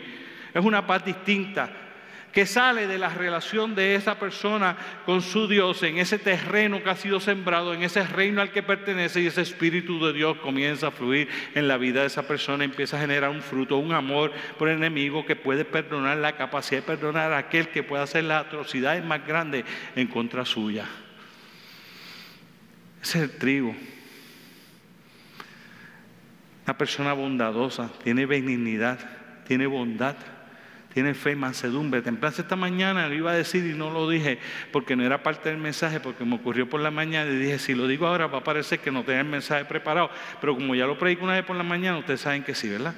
Es 0.53 0.63
una 0.63 0.85
paz 0.85 1.03
distinta, 1.03 1.86
que 2.37 2.45
sale 2.45 2.85
de 2.85 2.99
la 2.99 3.09
relación 3.09 3.73
de 3.73 3.95
esa 3.95 4.19
persona 4.19 4.77
con 5.07 5.23
su 5.23 5.47
Dios 5.47 5.81
en 5.81 5.97
ese 5.97 6.19
terreno 6.19 6.83
que 6.83 6.91
ha 6.91 6.95
sido 6.95 7.19
sembrado, 7.19 7.73
en 7.73 7.81
ese 7.81 8.05
reino 8.05 8.43
al 8.43 8.51
que 8.51 8.61
pertenece 8.61 9.21
y 9.21 9.25
ese 9.25 9.41
Espíritu 9.41 10.05
de 10.05 10.13
Dios 10.13 10.37
comienza 10.37 10.89
a 10.89 10.91
fluir 10.91 11.27
en 11.55 11.67
la 11.67 11.77
vida 11.77 12.01
de 12.01 12.05
esa 12.05 12.27
persona, 12.27 12.63
empieza 12.63 12.95
a 12.95 12.99
generar 13.01 13.31
un 13.31 13.41
fruto, 13.41 13.77
un 13.77 13.91
amor 13.91 14.31
por 14.59 14.69
el 14.69 14.77
enemigo 14.77 15.25
que 15.25 15.35
puede 15.35 15.65
perdonar, 15.65 16.17
la 16.17 16.35
capacidad 16.35 16.81
de 16.81 16.85
perdonar 16.85 17.33
a 17.33 17.39
aquel 17.39 17.69
que 17.69 17.81
pueda 17.81 18.03
hacer 18.03 18.25
las 18.25 18.45
atrocidades 18.45 19.03
más 19.03 19.25
grandes 19.25 19.65
en 19.95 20.05
contra 20.05 20.45
suya. 20.45 20.85
Ese 23.01 23.17
es 23.17 23.23
el 23.23 23.31
trigo. 23.39 23.75
Una 26.65 26.77
persona 26.77 27.13
bondadosa, 27.13 27.89
tiene 28.03 28.27
benignidad, 28.27 28.99
tiene 29.47 29.65
bondad 29.65 30.17
tiene 30.97 31.13
fe, 31.13 31.35
mansedumbre, 31.35 32.01
templanza. 32.01 32.41
Esta 32.41 32.55
mañana 32.55 33.07
lo 33.07 33.13
iba 33.13 33.29
a 33.29 33.35
decir 33.35 33.63
y 33.63 33.77
no 33.77 33.91
lo 33.91 34.09
dije 34.09 34.39
porque 34.71 34.95
no 34.95 35.05
era 35.05 35.21
parte 35.21 35.49
del 35.49 35.59
mensaje, 35.59 35.99
porque 35.99 36.25
me 36.25 36.37
ocurrió 36.37 36.67
por 36.67 36.81
la 36.81 36.89
mañana 36.89 37.29
y 37.29 37.35
dije, 37.35 37.59
si 37.59 37.75
lo 37.75 37.85
digo 37.85 38.07
ahora 38.07 38.25
va 38.25 38.39
a 38.39 38.43
parecer 38.43 38.79
que 38.79 38.89
no 38.89 39.03
tenía 39.03 39.21
el 39.21 39.27
mensaje 39.27 39.63
preparado, 39.65 40.09
pero 40.41 40.55
como 40.55 40.73
ya 40.73 40.87
lo 40.87 40.97
predico 40.97 41.23
una 41.23 41.35
vez 41.35 41.45
por 41.45 41.55
la 41.55 41.61
mañana, 41.61 41.99
ustedes 41.99 42.21
saben 42.21 42.41
que 42.41 42.55
sí, 42.55 42.67
¿verdad? 42.67 42.95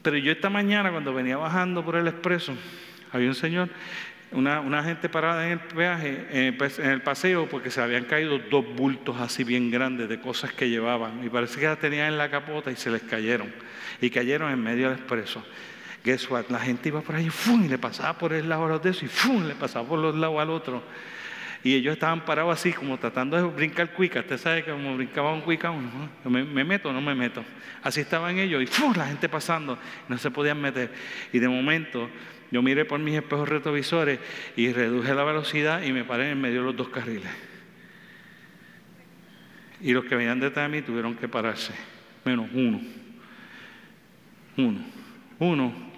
Pero 0.00 0.16
yo 0.16 0.32
esta 0.32 0.48
mañana 0.48 0.90
cuando 0.90 1.12
venía 1.12 1.36
bajando 1.36 1.84
por 1.84 1.96
el 1.96 2.08
expreso, 2.08 2.54
había 3.12 3.28
un 3.28 3.34
señor, 3.34 3.68
una, 4.32 4.82
gente 4.84 5.10
parada 5.10 5.44
en 5.44 5.52
el 5.52 5.60
peaje, 5.60 6.28
en 6.30 6.90
el 6.90 7.02
paseo, 7.02 7.46
porque 7.46 7.70
se 7.70 7.82
habían 7.82 8.04
caído 8.04 8.38
dos 8.38 8.64
bultos 8.74 9.20
así 9.20 9.44
bien 9.44 9.70
grandes 9.70 10.08
de 10.08 10.18
cosas 10.18 10.50
que 10.54 10.70
llevaban. 10.70 11.22
Y 11.22 11.28
parece 11.28 11.60
que 11.60 11.66
las 11.66 11.78
tenían 11.78 12.06
en 12.06 12.16
la 12.16 12.30
capota 12.30 12.70
y 12.70 12.76
se 12.76 12.88
les 12.88 13.02
cayeron. 13.02 13.52
Y 14.00 14.08
cayeron 14.08 14.50
en 14.50 14.62
medio 14.62 14.88
del 14.88 14.98
expreso. 14.98 15.44
Guess 16.04 16.30
what? 16.30 16.44
La 16.50 16.58
gente 16.58 16.90
iba 16.90 17.00
por 17.00 17.16
ahí 17.16 17.30
y 17.64 17.68
le 17.68 17.78
pasaba 17.78 18.18
por 18.18 18.34
el 18.34 18.46
lado 18.46 18.66
a 18.66 18.68
los 18.68 18.82
de 18.82 18.90
eso 18.90 19.06
y 19.06 19.40
le 19.40 19.54
pasaba 19.54 19.88
por 19.88 19.98
los 19.98 20.14
lados 20.14 20.38
al 20.38 20.50
otro. 20.50 20.82
Y 21.62 21.74
ellos 21.74 21.94
estaban 21.94 22.26
parados 22.26 22.52
así, 22.52 22.74
como 22.74 22.98
tratando 22.98 23.38
de 23.38 23.42
brincar 23.44 23.90
cuica. 23.94 24.20
Usted 24.20 24.36
sabe 24.36 24.62
que 24.62 24.70
como 24.70 24.96
brincaba 24.96 25.32
un 25.32 25.40
cuica 25.40 25.70
uno, 25.70 25.88
¿Me, 26.26 26.62
meto 26.62 26.90
o 26.90 26.92
no 26.92 27.00
me 27.00 27.14
meto? 27.14 27.42
Así 27.82 28.02
estaban 28.02 28.38
ellos 28.38 28.62
y 28.62 28.66
¡fum! 28.66 28.92
la 28.94 29.06
gente 29.06 29.30
pasando. 29.30 29.78
No 30.06 30.18
se 30.18 30.30
podían 30.30 30.60
meter. 30.60 30.92
Y 31.32 31.38
de 31.38 31.48
momento 31.48 32.10
yo 32.50 32.60
miré 32.60 32.84
por 32.84 33.00
mis 33.00 33.14
espejos 33.14 33.48
retrovisores 33.48 34.20
y 34.56 34.70
reduje 34.72 35.14
la 35.14 35.24
velocidad 35.24 35.82
y 35.82 35.92
me 35.94 36.04
paré 36.04 36.32
en 36.32 36.40
medio 36.40 36.60
de 36.60 36.66
los 36.66 36.76
dos 36.76 36.90
carriles. 36.90 37.32
Y 39.80 39.94
los 39.94 40.04
que 40.04 40.16
venían 40.16 40.38
detrás 40.38 40.70
de 40.70 40.76
mí 40.76 40.82
tuvieron 40.82 41.14
que 41.14 41.28
pararse. 41.28 41.72
Menos 42.26 42.50
uno. 42.52 42.82
Uno. 44.58 44.80
Uno 45.38 45.93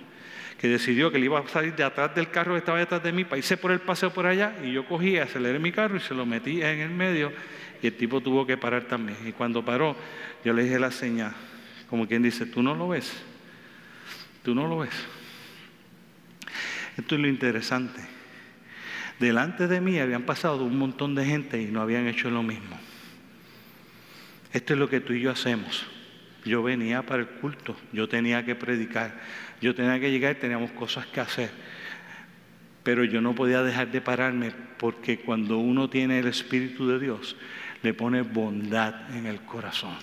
que 0.59 0.69
decidió 0.69 1.11
que 1.11 1.19
le 1.19 1.27
iba 1.27 1.39
a 1.39 1.49
salir 1.49 1.75
de 1.75 1.85
atrás 1.85 2.15
del 2.15 2.31
carro 2.31 2.55
que 2.55 2.59
estaba 2.59 2.79
detrás 2.79 3.03
de 3.03 3.13
mí 3.13 3.27
irse 3.37 3.57
por 3.57 3.73
el 3.73 3.81
paseo 3.81 4.13
por 4.13 4.27
allá 4.27 4.57
y 4.65 4.73
yo 4.73 4.87
cogí, 4.87 5.19
aceleré 5.19 5.59
mi 5.59 5.73
carro 5.73 5.97
y 5.97 6.01
se 6.01 6.15
lo 6.15 6.25
metí 6.25 6.63
en 6.63 6.81
el 6.81 6.91
medio 6.91 7.33
y 7.83 7.87
el 7.87 7.97
tipo 7.97 8.21
tuvo 8.21 8.47
que 8.47 8.57
parar 8.57 8.85
también. 8.85 9.19
Y 9.27 9.33
cuando 9.33 9.65
paró, 9.65 9.97
yo 10.45 10.53
le 10.53 10.65
dije 10.65 10.79
la 10.79 10.91
señal, 10.91 11.33
como 11.91 12.07
quien 12.09 12.23
dice, 12.23 12.47
tú 12.47 12.63
no 12.63 12.75
lo 12.75 12.89
ves, 12.89 13.13
tú 14.43 14.55
no 14.55 14.67
lo 14.67 14.79
ves. 14.79 14.95
Esto 16.97 17.17
es 17.17 17.21
lo 17.21 17.29
interesante. 17.29 18.01
Delante 19.19 19.67
de 19.67 19.81
mí 19.81 19.99
habían 19.99 20.23
pasado 20.23 20.65
un 20.65 20.79
montón 20.79 21.15
de 21.15 21.25
gente 21.25 21.61
y 21.61 21.67
no 21.67 21.81
habían 21.83 22.07
hecho 22.07 22.31
lo 22.31 22.43
mismo. 22.43 22.79
Esto 24.53 24.73
es 24.73 24.79
lo 24.79 24.89
que 24.89 25.01
tú 25.01 25.13
y 25.13 25.21
yo 25.21 25.31
hacemos. 25.31 25.87
Yo 26.47 26.63
venía 26.63 27.03
para 27.03 27.23
el 27.23 27.29
culto, 27.29 27.77
yo 27.93 28.09
tenía 28.09 28.45
que 28.45 28.55
predicar, 28.55 29.13
yo 29.61 29.75
tenía 29.75 29.99
que 29.99 30.13
llegar 30.13 30.37
y 30.37 30.39
teníamos 30.39 30.71
cosas 30.71 31.05
que 31.07 31.21
hacer. 31.21 31.51
Pero 32.85 33.03
yo 33.03 33.21
no 33.21 33.35
podía 33.35 33.65
dejar 33.65 33.91
de 33.91 34.01
pararme 34.01 34.53
porque 34.79 35.19
cuando 35.19 35.59
uno 35.59 35.91
tiene 35.91 36.21
el 36.21 36.29
Espíritu 36.29 36.87
de 36.87 37.01
Dios, 37.01 37.37
le 37.83 37.95
pone 37.95 38.23
bondad 38.23 39.13
en 39.17 39.27
el 39.27 39.41
corazón. 39.41 39.97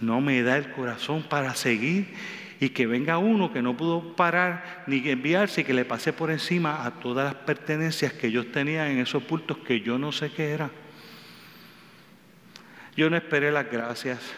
No 0.00 0.20
me 0.20 0.42
da 0.42 0.58
el 0.58 0.70
corazón 0.70 1.24
para 1.24 1.56
seguir 1.56 2.14
y 2.60 2.68
que 2.68 2.86
venga 2.86 3.18
uno 3.18 3.52
que 3.52 3.62
no 3.62 3.76
pudo 3.76 4.14
parar 4.14 4.84
ni 4.86 5.08
enviarse 5.08 5.62
y 5.62 5.64
que 5.64 5.74
le 5.74 5.84
pase 5.84 6.12
por 6.12 6.30
encima 6.30 6.86
a 6.86 7.00
todas 7.00 7.24
las 7.24 7.34
pertenencias 7.42 8.12
que 8.12 8.28
ellos 8.28 8.52
tenían 8.52 8.92
en 8.92 8.98
esos 8.98 9.24
puntos 9.24 9.58
que 9.58 9.80
yo 9.80 9.98
no 9.98 10.12
sé 10.12 10.30
qué 10.30 10.50
era. 10.52 10.70
Yo 12.96 13.10
no 13.10 13.16
esperé 13.16 13.50
las 13.50 13.70
gracias. 13.70 14.34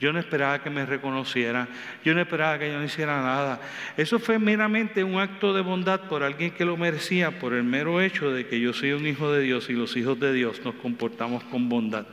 Yo 0.00 0.12
no 0.12 0.20
esperaba 0.20 0.62
que 0.62 0.70
me 0.70 0.86
reconocieran. 0.86 1.68
Yo 2.04 2.14
no 2.14 2.20
esperaba 2.20 2.58
que 2.58 2.70
yo 2.70 2.78
no 2.78 2.84
hiciera 2.84 3.20
nada. 3.20 3.60
Eso 3.96 4.18
fue 4.18 4.38
meramente 4.38 5.02
un 5.02 5.18
acto 5.18 5.52
de 5.52 5.62
bondad 5.62 6.02
por 6.02 6.22
alguien 6.22 6.52
que 6.52 6.64
lo 6.64 6.76
merecía, 6.76 7.38
por 7.38 7.52
el 7.52 7.64
mero 7.64 8.00
hecho 8.00 8.30
de 8.30 8.46
que 8.46 8.60
yo 8.60 8.72
soy 8.72 8.92
un 8.92 9.06
hijo 9.06 9.32
de 9.32 9.42
Dios 9.42 9.68
y 9.70 9.72
los 9.72 9.96
hijos 9.96 10.18
de 10.20 10.32
Dios 10.32 10.60
nos 10.64 10.76
comportamos 10.76 11.42
con 11.44 11.68
bondad. 11.68 12.06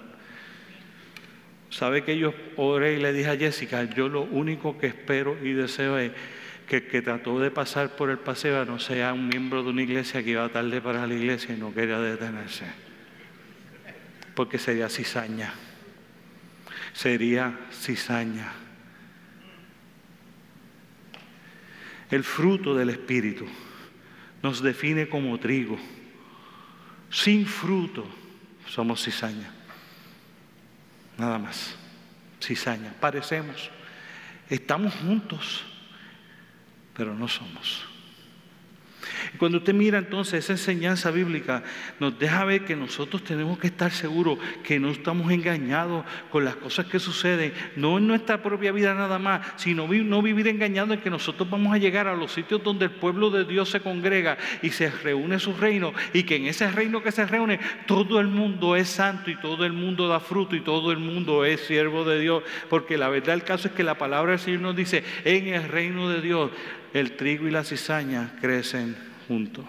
¿Sabe 1.69 2.03
que 2.03 2.17
yo 2.17 2.33
oré 2.55 2.93
y 2.93 2.99
le 2.99 3.13
dije 3.13 3.29
a 3.29 3.37
Jessica, 3.37 3.83
yo 3.83 4.07
lo 4.07 4.21
único 4.21 4.77
que 4.77 4.87
espero 4.87 5.37
y 5.43 5.51
deseo 5.51 5.97
es 5.97 6.11
que 6.67 6.77
el 6.77 6.87
que 6.87 7.01
trató 7.03 7.39
de 7.39 7.51
pasar 7.51 7.95
por 7.95 8.09
el 8.09 8.17
paseo 8.17 8.65
no 8.65 8.79
sea 8.79 9.13
un 9.13 9.27
miembro 9.27 9.61
de 9.61 9.69
una 9.69 9.83
iglesia 9.83 10.23
que 10.23 10.31
iba 10.31 10.49
tarde 10.49 10.81
para 10.81 11.05
la 11.05 11.13
iglesia 11.13 11.53
y 11.53 11.59
no 11.59 11.73
quería 11.73 11.99
detenerse? 11.99 12.65
Porque 14.33 14.57
sería 14.57 14.89
cizaña 14.89 15.53
sería 16.95 17.59
cizaña. 17.71 18.53
El 22.09 22.23
fruto 22.23 22.73
del 22.73 22.89
Espíritu 22.89 23.45
nos 24.41 24.61
define 24.61 25.09
como 25.09 25.37
trigo. 25.37 25.77
Sin 27.09 27.45
fruto 27.45 28.05
somos 28.67 29.03
cizaña. 29.03 29.51
Nada 31.17 31.37
más. 31.37 31.75
Cizaña. 32.41 32.93
Parecemos. 32.99 33.69
Estamos 34.49 34.93
juntos, 34.95 35.63
pero 36.93 37.13
no 37.13 37.27
somos. 37.27 37.85
Cuando 39.37 39.59
usted 39.59 39.73
mira 39.73 39.97
entonces 39.97 40.43
esa 40.43 40.53
enseñanza 40.53 41.11
bíblica, 41.11 41.63
nos 41.99 42.17
deja 42.17 42.45
ver 42.45 42.65
que 42.65 42.75
nosotros 42.75 43.23
tenemos 43.23 43.57
que 43.59 43.67
estar 43.67 43.91
seguros 43.91 44.39
que 44.63 44.79
no 44.79 44.89
estamos 44.89 45.31
engañados 45.31 46.05
con 46.31 46.45
las 46.45 46.55
cosas 46.55 46.85
que 46.87 46.99
suceden, 46.99 47.53
no 47.75 47.97
en 47.97 48.07
nuestra 48.07 48.41
propia 48.41 48.71
vida 48.71 48.93
nada 48.93 49.19
más, 49.19 49.45
sino 49.57 49.87
no 49.87 50.21
vivir 50.21 50.47
engañados 50.47 50.95
en 50.95 51.01
que 51.01 51.09
nosotros 51.09 51.49
vamos 51.49 51.73
a 51.73 51.77
llegar 51.77 52.07
a 52.07 52.15
los 52.15 52.31
sitios 52.31 52.63
donde 52.63 52.85
el 52.85 52.91
pueblo 52.91 53.29
de 53.29 53.45
Dios 53.45 53.69
se 53.69 53.79
congrega 53.79 54.37
y 54.61 54.69
se 54.69 54.89
reúne 54.89 55.39
su 55.39 55.53
reino 55.53 55.93
y 56.13 56.23
que 56.23 56.35
en 56.35 56.47
ese 56.47 56.69
reino 56.71 57.03
que 57.03 57.11
se 57.11 57.25
reúne 57.25 57.59
todo 57.85 58.19
el 58.19 58.27
mundo 58.27 58.75
es 58.75 58.89
santo 58.89 59.29
y 59.29 59.35
todo 59.35 59.65
el 59.65 59.73
mundo 59.73 60.07
da 60.07 60.19
fruto 60.19 60.55
y 60.55 60.61
todo 60.61 60.91
el 60.91 60.97
mundo 60.97 61.45
es 61.45 61.61
siervo 61.61 62.03
de 62.03 62.19
Dios, 62.19 62.43
porque 62.69 62.97
la 62.97 63.09
verdad 63.09 63.35
el 63.35 63.43
caso 63.43 63.67
es 63.67 63.73
que 63.73 63.83
la 63.83 63.97
palabra 63.97 64.31
del 64.31 64.39
Señor 64.39 64.61
nos 64.61 64.75
dice, 64.75 65.03
en 65.23 65.47
el 65.47 65.63
reino 65.67 66.09
de 66.09 66.21
Dios 66.21 66.51
el 66.95 67.17
trigo 67.17 67.45
y 67.45 67.51
la 67.51 67.65
cizaña 67.65 68.31
crecen 68.39 68.95
juntos. 69.27 69.65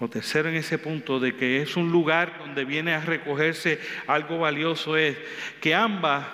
O 0.00 0.08
tercero 0.08 0.48
en 0.48 0.54
ese 0.54 0.78
punto 0.78 1.20
de 1.20 1.36
que 1.36 1.60
es 1.60 1.76
un 1.76 1.92
lugar 1.92 2.38
donde 2.38 2.64
viene 2.64 2.94
a 2.94 3.00
recogerse 3.00 3.78
algo 4.06 4.38
valioso 4.38 4.96
es 4.96 5.18
que 5.60 5.74
ambas 5.74 6.26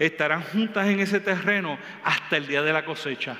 estarán 0.00 0.42
juntas 0.42 0.88
en 0.88 0.98
ese 0.98 1.20
terreno 1.20 1.78
hasta 2.02 2.36
el 2.36 2.48
día 2.48 2.60
de 2.62 2.72
la 2.72 2.84
cosecha. 2.84 3.36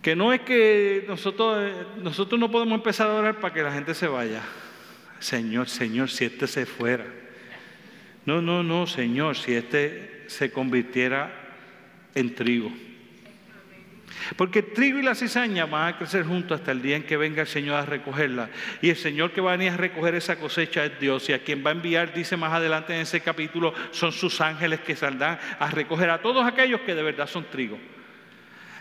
Que 0.00 0.14
no 0.14 0.32
es 0.32 0.42
que 0.42 1.04
nosotros, 1.08 1.68
nosotros 2.00 2.38
no 2.38 2.48
podemos 2.48 2.76
empezar 2.76 3.08
a 3.08 3.14
orar 3.14 3.40
para 3.40 3.52
que 3.52 3.62
la 3.62 3.72
gente 3.72 3.92
se 3.92 4.06
vaya. 4.06 4.40
Señor, 5.18 5.68
Señor, 5.68 6.10
si 6.10 6.26
este 6.26 6.46
se 6.46 6.64
fuera. 6.64 7.06
No, 8.24 8.40
no, 8.40 8.62
no, 8.62 8.86
Señor, 8.86 9.36
si 9.36 9.54
este 9.54 10.22
se 10.28 10.52
convirtiera 10.52 11.43
en 12.14 12.34
trigo. 12.34 12.72
Porque 14.36 14.60
el 14.60 14.72
trigo 14.72 14.98
y 14.98 15.02
la 15.02 15.14
cizaña 15.14 15.66
van 15.66 15.94
a 15.94 15.98
crecer 15.98 16.24
juntos 16.24 16.60
hasta 16.60 16.72
el 16.72 16.82
día 16.82 16.96
en 16.96 17.02
que 17.02 17.16
venga 17.16 17.42
el 17.42 17.48
Señor 17.48 17.76
a 17.76 17.84
recogerla. 17.84 18.48
Y 18.80 18.90
el 18.90 18.96
Señor 18.96 19.32
que 19.32 19.40
va 19.40 19.52
a 19.52 19.56
venir 19.56 19.72
a 19.72 19.76
recoger 19.76 20.14
esa 20.14 20.36
cosecha 20.36 20.84
es 20.84 20.98
Dios. 20.98 21.28
Y 21.28 21.32
a 21.32 21.42
quien 21.42 21.64
va 21.64 21.70
a 21.70 21.74
enviar, 21.74 22.14
dice 22.14 22.36
más 22.36 22.52
adelante 22.52 22.94
en 22.94 23.00
ese 23.00 23.20
capítulo, 23.20 23.74
son 23.90 24.12
sus 24.12 24.40
ángeles 24.40 24.80
que 24.80 24.96
saldrán 24.96 25.38
a 25.58 25.70
recoger 25.70 26.10
a 26.10 26.22
todos 26.22 26.46
aquellos 26.46 26.80
que 26.82 26.94
de 26.94 27.02
verdad 27.02 27.26
son 27.26 27.44
trigo. 27.50 27.78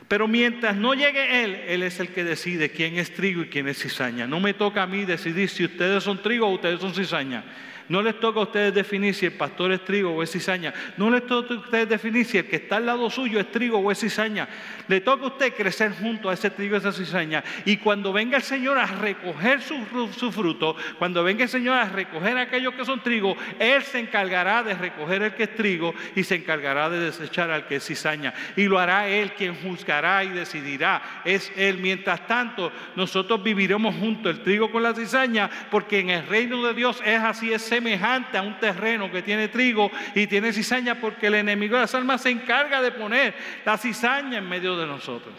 Pero 0.08 0.28
mientras 0.28 0.76
no 0.76 0.94
llegue 0.94 1.44
Él, 1.44 1.56
Él 1.68 1.84
es 1.84 2.00
el 2.00 2.10
que 2.10 2.24
decide 2.24 2.72
quién 2.72 2.98
es 2.98 3.14
trigo 3.14 3.42
y 3.42 3.48
quién 3.48 3.68
es 3.68 3.82
cizaña. 3.82 4.28
No 4.28 4.40
me 4.40 4.54
toca 4.54 4.84
a 4.84 4.88
mí 4.88 5.06
decidir 5.06 5.50
si 5.50 5.66
ustedes 5.66 6.04
son 6.04 6.22
trigo 6.22 6.48
o 6.48 6.54
ustedes 6.54 6.80
son 6.80 6.94
cizaña. 6.94 7.44
No 7.90 8.02
les 8.02 8.20
toca 8.20 8.40
a 8.40 8.44
ustedes 8.44 8.74
definir 8.74 9.14
si 9.14 9.26
el 9.26 9.34
pastor 9.34 9.72
es 9.72 9.84
trigo 9.84 10.12
o 10.12 10.24
es 10.24 10.32
cizaña. 10.32 10.74
No 10.98 11.10
les 11.10 11.26
toca 11.28 11.54
a 11.54 11.58
ustedes 11.58 11.90
definir 11.90 12.26
si 12.26 12.38
el 12.38 12.48
que 12.48 12.56
está 12.58 12.78
al 12.78 12.86
lado 12.86 13.10
suyo 13.10 13.40
es 13.40 13.52
trigo 13.52 13.78
o 13.80 13.92
es 13.92 14.00
cizaña. 14.00 14.48
Le 14.88 15.02
toca 15.02 15.26
a 15.26 15.28
usted 15.28 15.54
crecer 15.54 15.92
junto 15.92 16.30
a 16.30 16.34
ese 16.34 16.50
trigo 16.50 16.76
y 16.76 16.78
esa 16.78 16.94
cizaña. 16.94 17.44
Y 17.66 17.78
cuando 17.78 18.14
venga 18.14 18.38
el 18.38 18.44
Señor 18.44 18.78
a 18.78 18.86
recoger 18.86 19.62
su, 19.62 19.84
fruto, 20.32 20.76
cuando 20.98 21.24
venga 21.24 21.44
el 21.44 21.50
Señor 21.50 21.76
a 21.76 21.90
recoger 21.90 22.38
aquellos 22.38 22.74
que 22.74 22.86
son 22.86 23.02
trigo, 23.02 23.36
Él 23.60 23.84
se 23.84 24.00
encargará 24.00 24.64
de 24.64 24.76
recoger 24.76 25.22
el 25.24 25.34
que 25.34 25.44
es 25.44 25.56
trigo 25.56 25.94
y 26.16 26.24
se 26.24 26.36
encargará 26.36 26.90
de 26.90 27.00
desechar 27.00 27.52
al 27.52 27.68
que 27.68 27.78
es 27.78 27.86
cizaña. 27.86 28.34
Y 28.56 28.66
lo 28.66 28.80
hará 28.80 29.10
Él 29.10 29.34
quien 29.34 29.56
juzgará 29.56 30.24
y 30.24 30.30
decidirá. 30.30 31.22
Es 31.26 31.52
Él. 31.58 31.80
Mientras 31.80 32.26
tanto, 32.28 32.72
nosotros 32.96 33.44
viviremos 33.44 33.96
juntos 33.96 34.36
el 34.36 34.44
trigo 34.44 34.72
con 34.72 34.84
la 34.84 34.94
cizaña, 34.94 35.50
porque 35.70 36.00
en 36.00 36.12
el 36.12 36.28
reino 36.28 36.64
de 36.66 36.74
Dios 36.74 37.02
es 37.06 37.20
así, 37.20 37.52
es 37.52 37.73
semejante 37.74 38.38
a 38.38 38.44
un 38.44 38.60
terreno 38.60 39.12
que 39.12 39.24
tiene 39.24 39.48
trigo 39.48 39.92
y 40.14 40.28
tiene 40.28 40.54
cizaña 40.54 41.00
porque 41.00 41.28
el 41.28 41.36
enemigo 41.36 41.76
de 41.76 41.82
las 41.82 41.96
almas 41.96 42.22
se 42.22 42.30
encarga 42.30 42.82
de 42.82 42.92
poner 42.92 43.34
la 43.66 43.78
cizaña 43.78 44.38
en 44.38 44.48
medio 44.48 44.78
de 44.78 44.86
nosotros. 44.86 45.34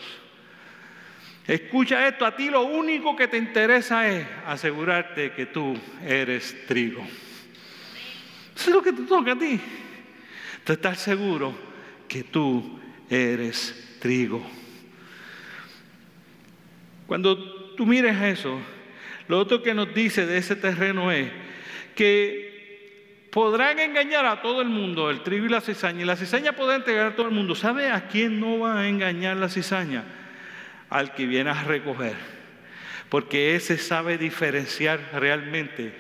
Escucha 1.47 2.09
esto, 2.09 2.27
a 2.27 2.35
ti 2.35 2.51
lo 2.51 2.63
único 2.63 3.15
que 3.15 3.29
te 3.29 3.37
interesa 3.37 4.09
es 4.09 4.27
asegurarte 4.47 5.33
que 5.33 5.47
tú 5.47 5.79
eres 6.05 6.67
trigo. 6.67 7.03
Eso 8.57 8.71
es 8.71 8.75
lo 8.75 8.83
que 8.83 8.93
te 8.93 9.03
toca 9.03 9.33
a 9.33 9.39
ti. 9.39 9.61
Te 10.65 10.73
estar 10.73 10.97
seguro 10.97 11.55
que 12.09 12.25
tú 12.25 12.81
eres 13.09 13.99
trigo. 14.01 14.45
Cuando 17.07 17.37
tú 17.77 17.87
mires 17.87 18.21
eso, 18.23 18.59
lo 19.29 19.39
otro 19.39 19.63
que 19.63 19.75
nos 19.75 19.95
dice 19.95 20.27
de 20.27 20.39
ese 20.39 20.57
terreno 20.57 21.13
es 21.13 21.44
que 21.95 23.29
podrán 23.35 23.81
engañar 23.81 24.25
a 24.27 24.43
todo 24.43 24.63
el 24.63 24.69
mundo, 24.69 25.11
el 25.11 25.23
trigo 25.23 25.47
y 25.47 25.49
la 25.49 25.61
cizaña, 25.61 26.03
y 26.03 26.05
la 26.05 26.17
cizaña 26.17 26.53
podrá 26.53 26.77
entregar 26.77 27.07
a 27.09 27.17
todo 27.17 27.27
el 27.27 27.35
mundo. 27.35 27.57
¿Sabe 27.57 27.91
a 27.91 28.07
quién 28.07 28.39
no 28.39 28.61
va 28.61 28.79
a 28.79 28.89
engañar 28.89 29.37
la 29.37 29.49
cizaña? 29.49 30.05
Al 30.89 31.15
que 31.15 31.27
viene 31.27 31.51
a 31.51 31.65
recoger. 31.65 32.15
Porque 33.09 33.57
ese 33.57 33.77
sabe 33.77 34.19
diferenciar 34.19 35.01
realmente 35.15 35.93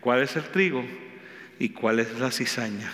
cuál 0.00 0.22
es 0.22 0.36
el 0.36 0.44
trigo 0.44 0.84
y 1.58 1.70
cuál 1.70 2.00
es 2.00 2.18
la 2.18 2.30
cizaña. 2.30 2.92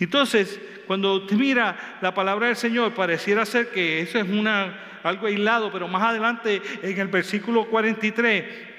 Entonces, 0.00 0.60
cuando 0.88 1.14
usted 1.14 1.36
mira 1.36 1.98
la 2.00 2.12
palabra 2.12 2.48
del 2.48 2.56
Señor, 2.56 2.94
pareciera 2.94 3.46
ser 3.46 3.68
que 3.70 4.00
eso 4.00 4.18
es 4.18 4.28
una, 4.28 4.98
algo 5.04 5.28
aislado, 5.28 5.70
pero 5.70 5.86
más 5.86 6.02
adelante 6.02 6.60
en 6.82 6.98
el 6.98 7.06
versículo 7.06 7.66
43 7.66 8.69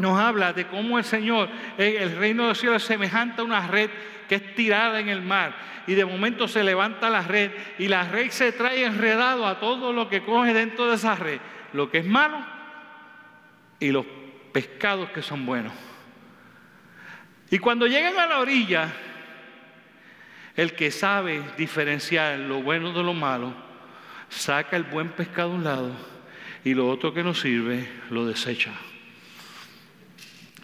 nos 0.00 0.18
habla 0.18 0.52
de 0.52 0.66
cómo 0.66 0.98
el 0.98 1.04
Señor, 1.04 1.48
el 1.78 2.16
reino 2.16 2.44
de 2.44 2.48
los 2.50 2.58
cielos 2.58 2.82
es 2.82 2.88
semejante 2.88 3.40
a 3.40 3.44
una 3.44 3.66
red 3.66 3.90
que 4.28 4.36
es 4.36 4.54
tirada 4.54 5.00
en 5.00 5.08
el 5.08 5.22
mar. 5.22 5.54
Y 5.86 5.94
de 5.94 6.04
momento 6.04 6.46
se 6.46 6.62
levanta 6.62 7.10
la 7.10 7.22
red 7.22 7.50
y 7.78 7.88
la 7.88 8.04
red 8.04 8.30
se 8.30 8.52
trae 8.52 8.84
enredado 8.84 9.46
a 9.46 9.58
todo 9.58 9.92
lo 9.92 10.08
que 10.08 10.22
coge 10.22 10.54
dentro 10.54 10.86
de 10.86 10.94
esa 10.94 11.16
red. 11.16 11.40
Lo 11.72 11.90
que 11.90 11.98
es 11.98 12.06
malo 12.06 12.44
y 13.80 13.90
los 13.90 14.06
pescados 14.52 15.10
que 15.10 15.22
son 15.22 15.44
buenos. 15.46 15.72
Y 17.50 17.58
cuando 17.58 17.86
llegan 17.86 18.16
a 18.18 18.26
la 18.26 18.38
orilla, 18.38 18.92
el 20.54 20.74
que 20.74 20.90
sabe 20.90 21.42
diferenciar 21.56 22.38
lo 22.38 22.62
bueno 22.62 22.92
de 22.92 23.02
lo 23.02 23.14
malo, 23.14 23.54
saca 24.28 24.76
el 24.76 24.84
buen 24.84 25.08
pescado 25.08 25.50
a 25.50 25.54
un 25.54 25.64
lado 25.64 25.92
y 26.62 26.74
lo 26.74 26.88
otro 26.88 27.12
que 27.12 27.24
no 27.24 27.34
sirve 27.34 27.88
lo 28.10 28.26
desecha. 28.26 28.72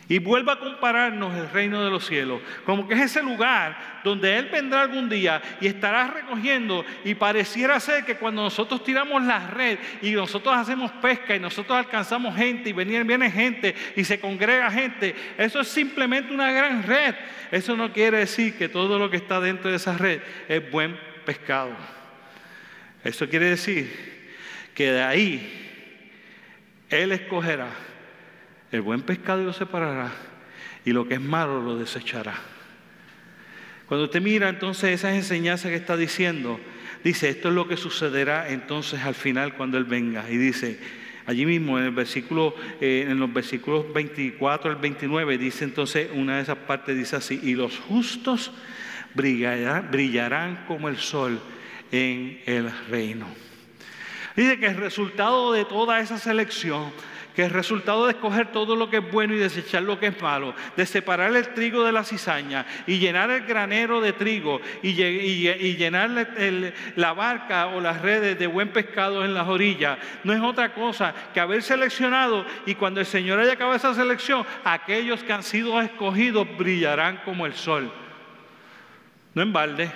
Y 0.09 0.21
vuelva 0.21 0.53
a 0.53 0.59
compararnos 0.61 1.37
el 1.37 1.51
reino 1.51 1.85
de 1.85 1.91
los 1.91 2.07
cielos, 2.07 2.41
como 2.65 2.87
que 2.87 2.95
es 2.95 3.01
ese 3.01 3.23
lugar 3.25 4.01
donde 4.05 4.39
Él 4.39 4.49
vendrá 4.53 4.83
algún 4.83 5.09
día 5.09 5.43
y 5.61 5.67
estará 5.67 6.07
recogiendo 6.07 6.85
y 7.05 7.15
pareciera 7.15 7.81
ser 7.81 8.05
que 8.05 8.15
cuando 8.15 8.43
nosotros 8.43 8.85
tiramos 8.85 9.21
la 9.25 9.49
red 9.49 9.79
y 10.03 10.13
nosotros 10.13 10.57
hacemos 10.57 10.93
pesca 10.93 11.35
y 11.35 11.41
nosotros 11.41 11.77
alcanzamos 11.77 12.37
gente 12.37 12.71
y 12.71 12.73
viene, 12.73 13.31
gente 13.33 13.75
y 13.97 14.05
se 14.05 14.21
congrega 14.21 14.71
gente, 14.71 15.17
eso 15.39 15.61
es 15.61 15.67
simplemente 15.67 16.33
una 16.33 16.53
gran 16.53 16.85
red. 16.85 17.17
Eso 17.51 17.77
no 17.77 17.93
quiere 17.93 18.19
decir 18.19 18.57
que 18.57 18.69
todo 18.69 19.01
lo 19.01 19.11
que 19.11 19.17
está 19.17 19.41
dentro 19.41 19.71
de 19.71 19.77
esa 19.77 19.97
red 19.97 20.21
es 20.49 20.71
buen 20.71 20.97
pescado. 21.25 21.77
Eso 23.03 23.29
quiere 23.29 23.51
decir 23.51 23.91
que 24.73 24.93
de 24.93 25.03
ahí 25.03 25.69
Él 26.91 27.11
escogerá 27.11 27.71
el 28.73 28.81
buen 28.81 29.03
pescado 29.03 29.43
lo 29.43 29.53
separará 29.53 30.13
y 30.85 30.93
lo 30.93 31.07
que 31.07 31.15
es 31.15 31.21
malo 31.21 31.63
lo 31.63 31.77
desechará. 31.77 32.35
Cuando 33.87 34.07
usted 34.07 34.21
mira 34.21 34.49
entonces 34.49 34.91
esas 34.91 35.15
enseñanzas 35.15 35.71
que 35.71 35.77
está 35.77 35.97
diciendo, 35.97 36.59
dice, 37.05 37.29
esto 37.29 37.49
es 37.49 37.55
lo 37.55 37.69
que 37.69 37.77
sucederá 37.77 38.49
entonces 38.49 39.01
al 39.03 39.15
final 39.15 39.55
cuando 39.55 39.79
Él 39.79 39.85
venga. 39.85 40.29
Y 40.29 40.37
dice, 40.37 40.81
allí 41.27 41.47
mismo 41.47 41.79
en 41.79 41.85
el 41.85 41.91
versículo, 41.93 42.55
eh, 42.81 43.07
en 43.09 43.19
los 43.21 43.33
versículos 43.33 43.93
24 43.93 44.71
al 44.71 44.77
29, 44.77 45.39
dice 45.39 45.65
entonces, 45.65 46.09
una 46.13 46.37
de 46.37 46.43
esas 46.43 46.59
partes 46.59 46.97
dice 46.97 47.17
así, 47.17 47.39
y 47.43 47.55
los 47.55 47.79
justos 47.79 48.51
brillarán, 49.15 49.89
brillarán 49.91 50.65
como 50.67 50.89
el 50.89 50.97
sol 50.97 51.41
en 51.93 52.41
el 52.47 52.71
reino. 52.89 53.27
Dice 54.35 54.59
que 54.59 54.67
el 54.67 54.77
resultado 54.77 55.53
de 55.53 55.65
toda 55.65 56.01
esa 56.01 56.19
selección 56.19 56.93
que 57.37 57.45
el 57.45 57.51
resultado 57.51 58.07
de 58.07 58.13
escoger 58.13 58.51
todo 58.51 58.75
lo 58.75 58.89
que 58.89 58.97
es 58.97 59.13
bueno 59.13 59.35
y 59.35 59.37
desechar 59.37 59.83
lo 59.83 60.01
que 60.01 60.07
es 60.07 60.23
malo, 60.23 60.55
de 60.75 60.87
separar 60.87 61.37
el 61.37 61.49
trigo 61.53 61.85
de 61.85 61.93
la 61.93 62.03
cizaña 62.03 62.65
y 62.87 62.99
llenar 62.99 63.31
el 63.31 63.45
granero 63.45 64.01
de 64.01 64.15
trigo 64.15 64.63
y, 64.83 64.95
llenar 64.95 66.11
la 66.97 67.13
barca 67.13 67.67
o 67.67 67.81
las 67.83 68.01
redes 68.01 68.39
de 68.39 68.47
buen 68.47 68.71
pescado 68.71 69.23
en 69.23 69.35
las 69.35 69.47
orillas, 69.47 69.99
no 70.25 70.33
es 70.33 70.41
otra 70.41 70.73
cosa 70.73 71.15
que 71.35 71.39
haber 71.39 71.63
seleccionado 71.63 72.47
y 72.65 72.75
cuando 72.75 73.01
el 73.01 73.07
Señor 73.07 73.39
haya 73.39 73.53
acabado 73.53 73.77
esa 73.77 73.95
selección, 73.95 74.47
aquellos 74.65 75.23
que 75.23 75.35
han 75.35 75.43
sido 75.43 75.79
escogidos 75.83 76.49
brillarán 76.57 77.21
como 77.23 77.45
el 77.45 77.53
sol. 77.53 77.93
No 79.35 79.43
en 79.43 79.53
balde. 79.53 79.93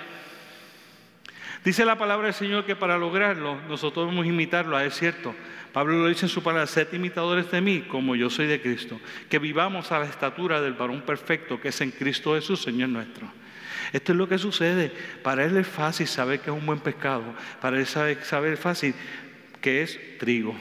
Dice 1.63 1.85
la 1.85 1.97
palabra 1.97 2.25
del 2.25 2.35
Señor 2.35 2.65
que 2.65 2.75
para 2.75 2.99
lograrlo 2.99 3.59
nosotros 3.67 4.05
debemos 4.05 4.27
imitarlo, 4.27 4.79
es 4.79 4.95
cierto. 4.95 5.33
Pablo 5.73 5.99
lo 5.99 6.07
dice 6.07 6.25
en 6.25 6.29
su 6.29 6.43
palabra, 6.43 6.67
sed 6.67 6.87
imitadores 6.93 7.49
de 7.49 7.61
mí 7.61 7.81
como 7.81 8.15
yo 8.15 8.29
soy 8.29 8.47
de 8.47 8.61
Cristo. 8.61 8.99
Que 9.29 9.39
vivamos 9.39 9.91
a 9.91 9.99
la 9.99 10.05
estatura 10.05 10.61
del 10.61 10.73
varón 10.73 11.01
perfecto 11.01 11.61
que 11.61 11.69
es 11.69 11.81
en 11.81 11.91
Cristo 11.91 12.35
Jesús, 12.35 12.61
Señor 12.61 12.89
nuestro. 12.89 13.31
Esto 13.93 14.11
es 14.11 14.17
lo 14.17 14.27
que 14.27 14.37
sucede. 14.37 14.91
Para 15.23 15.45
él 15.45 15.55
es 15.57 15.67
fácil 15.67 16.07
saber 16.07 16.39
que 16.39 16.49
es 16.49 16.55
un 16.55 16.65
buen 16.65 16.79
pescado. 16.79 17.23
Para 17.61 17.77
él 17.77 17.85
saber, 17.85 18.23
saber 18.23 18.57
fácil 18.57 18.93
que 19.61 19.81
es 19.81 20.17
trigo. 20.17 20.55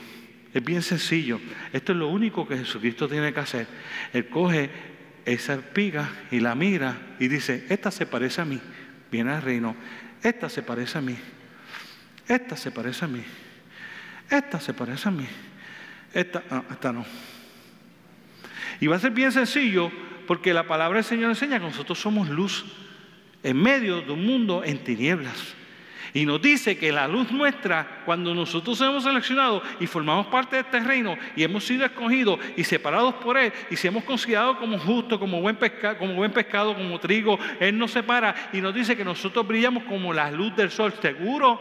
Es 0.52 0.64
bien 0.64 0.82
sencillo. 0.82 1.40
Esto 1.72 1.92
es 1.92 1.98
lo 1.98 2.08
único 2.08 2.46
que 2.46 2.56
Jesucristo 2.56 3.08
tiene 3.08 3.32
que 3.32 3.40
hacer. 3.40 3.66
Él 4.12 4.28
coge 4.28 4.70
esa 5.24 5.54
espiga 5.54 6.08
y 6.30 6.40
la 6.40 6.54
mira 6.54 7.16
y 7.18 7.28
dice, 7.28 7.66
esta 7.68 7.90
se 7.90 8.06
parece 8.06 8.40
a 8.40 8.44
mí. 8.44 8.60
Viene 9.10 9.32
al 9.32 9.42
reino. 9.42 9.76
Esta 10.22 10.48
se 10.48 10.62
parece 10.62 10.98
a 10.98 11.00
mí. 11.00 11.16
Esta 12.26 12.56
se 12.56 12.70
parece 12.70 13.04
a 13.04 13.08
mí. 13.08 13.22
Esta 14.30 14.60
se 14.60 14.72
parece 14.72 15.08
a 15.08 15.12
mí. 15.12 15.26
Esta, 16.14 16.42
ah, 16.50 16.62
esta 16.70 16.92
no. 16.92 17.04
Y 18.80 18.86
va 18.86 18.96
a 18.96 19.00
ser 19.00 19.10
bien 19.10 19.32
sencillo 19.32 19.90
porque 20.26 20.54
la 20.54 20.66
palabra 20.66 20.96
del 20.96 21.04
Señor 21.04 21.30
enseña 21.30 21.58
que 21.58 21.66
nosotros 21.66 21.98
somos 21.98 22.28
luz 22.28 22.64
en 23.42 23.56
medio 23.60 24.00
de 24.02 24.12
un 24.12 24.24
mundo 24.24 24.62
en 24.64 24.78
tinieblas. 24.84 25.54
Y 26.12 26.26
nos 26.26 26.42
dice 26.42 26.76
que 26.76 26.90
la 26.90 27.06
luz 27.06 27.30
nuestra, 27.30 28.02
cuando 28.04 28.34
nosotros 28.34 28.80
hemos 28.80 29.04
seleccionado 29.04 29.62
y 29.78 29.86
formamos 29.86 30.26
parte 30.26 30.56
de 30.56 30.62
este 30.62 30.80
reino 30.80 31.16
y 31.36 31.44
hemos 31.44 31.64
sido 31.64 31.84
escogidos 31.84 32.40
y 32.56 32.64
separados 32.64 33.14
por 33.14 33.38
Él 33.38 33.52
y 33.70 33.76
si 33.76 33.86
hemos 33.86 34.02
considerado 34.02 34.58
como 34.58 34.78
justo, 34.78 35.20
como 35.20 35.40
buen, 35.40 35.56
como 35.98 36.14
buen 36.14 36.32
pescado, 36.32 36.74
como 36.74 36.98
trigo, 36.98 37.38
Él 37.60 37.78
nos 37.78 37.92
separa 37.92 38.34
y 38.52 38.60
nos 38.60 38.74
dice 38.74 38.96
que 38.96 39.04
nosotros 39.04 39.46
brillamos 39.46 39.84
como 39.84 40.12
la 40.12 40.30
luz 40.32 40.54
del 40.56 40.70
sol, 40.70 40.92
seguro, 41.00 41.60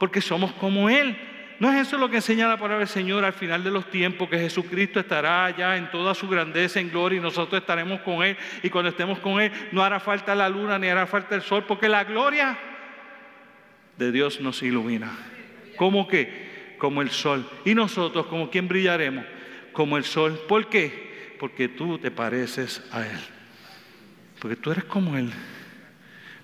porque 0.00 0.20
somos 0.20 0.52
como 0.54 0.90
Él. 0.90 1.16
¿No 1.60 1.72
es 1.72 1.86
eso 1.86 1.98
lo 1.98 2.10
que 2.10 2.16
enseña 2.16 2.48
la 2.48 2.56
palabra 2.56 2.80
del 2.80 2.88
Señor 2.88 3.24
al 3.24 3.32
final 3.32 3.62
de 3.62 3.70
los 3.70 3.88
tiempos? 3.88 4.28
Que 4.28 4.38
Jesucristo 4.38 4.98
estará 5.00 5.44
allá 5.44 5.76
en 5.76 5.90
toda 5.90 6.14
su 6.14 6.28
grandeza, 6.28 6.80
en 6.80 6.90
gloria, 6.90 7.18
y 7.18 7.22
nosotros 7.22 7.60
estaremos 7.60 8.00
con 8.00 8.24
Él. 8.24 8.36
Y 8.62 8.70
cuando 8.70 8.90
estemos 8.90 9.20
con 9.20 9.40
Él, 9.40 9.52
no 9.70 9.82
hará 9.82 10.00
falta 10.00 10.34
la 10.34 10.48
luna 10.48 10.78
ni 10.78 10.88
hará 10.88 11.06
falta 11.06 11.34
el 11.34 11.42
sol, 11.42 11.64
porque 11.66 11.88
la 11.88 12.04
gloria 12.04 12.58
de 13.96 14.10
Dios 14.10 14.40
nos 14.40 14.62
ilumina. 14.62 15.12
¿Cómo 15.76 16.08
qué? 16.08 16.74
Como 16.78 17.02
el 17.02 17.10
sol. 17.10 17.48
Y 17.64 17.74
nosotros, 17.74 18.26
como 18.26 18.50
quien 18.50 18.66
brillaremos, 18.66 19.24
como 19.72 19.96
el 19.96 20.04
sol. 20.04 20.40
¿Por 20.48 20.68
qué? 20.68 21.36
Porque 21.38 21.68
tú 21.68 21.98
te 21.98 22.10
pareces 22.10 22.82
a 22.90 23.06
Él. 23.06 23.20
Porque 24.40 24.56
tú 24.56 24.72
eres 24.72 24.84
como 24.84 25.16
Él. 25.16 25.30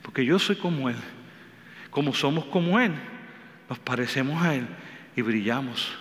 Porque 0.03 0.25
yo 0.25 0.39
soy 0.39 0.55
como 0.55 0.89
Él. 0.89 0.97
Como 1.91 2.15
somos 2.15 2.45
como 2.45 2.79
Él, 2.79 2.93
nos 3.69 3.81
parecemos 3.81 4.41
a 4.41 4.55
Él 4.55 4.69
y 5.17 5.23
brillamos. 5.23 5.93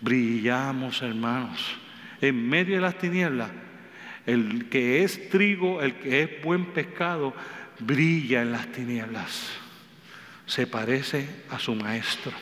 Brillamos, 0.00 1.02
hermanos. 1.02 1.76
En 2.20 2.48
medio 2.48 2.76
de 2.76 2.80
las 2.80 2.98
tinieblas, 2.98 3.50
el 4.26 4.68
que 4.68 5.04
es 5.04 5.28
trigo, 5.28 5.82
el 5.82 5.94
que 5.94 6.22
es 6.22 6.42
buen 6.42 6.66
pescado, 6.66 7.34
brilla 7.78 8.42
en 8.42 8.52
las 8.52 8.70
tinieblas 8.72 9.60
se 10.46 10.66
parece 10.66 11.28
a 11.50 11.58
su 11.58 11.74
maestro, 11.74 12.32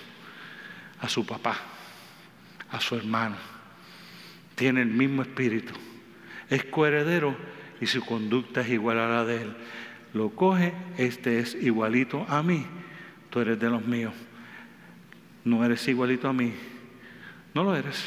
a 1.01 1.09
su 1.09 1.27
papá, 1.27 1.57
a 2.71 2.81
su 2.81 2.95
hermano. 2.95 3.37
Tiene 4.55 4.83
el 4.83 4.89
mismo 4.89 5.23
espíritu. 5.23 5.73
Es 6.49 6.65
coheredero 6.65 7.37
y 7.81 7.87
su 7.87 8.05
conducta 8.05 8.61
es 8.61 8.69
igual 8.69 9.01
a 9.01 9.09
la 9.09 9.25
de 9.25 9.43
él. 9.43 9.57
Lo 10.13 10.31
coge, 10.31 10.73
este 10.97 11.41
es 11.41 11.55
igualito 11.55 12.25
a 12.29 12.43
mí. 12.43 12.65
Tú 13.31 13.41
eres 13.41 13.59
de 13.59 13.71
los 13.71 13.85
míos. 13.85 14.13
No 15.45 15.65
eres 15.65 15.87
igualito 15.89 16.29
a 16.29 16.33
mí. 16.33 16.53
No 17.53 17.65
lo 17.65 17.77
eres. 17.77 18.05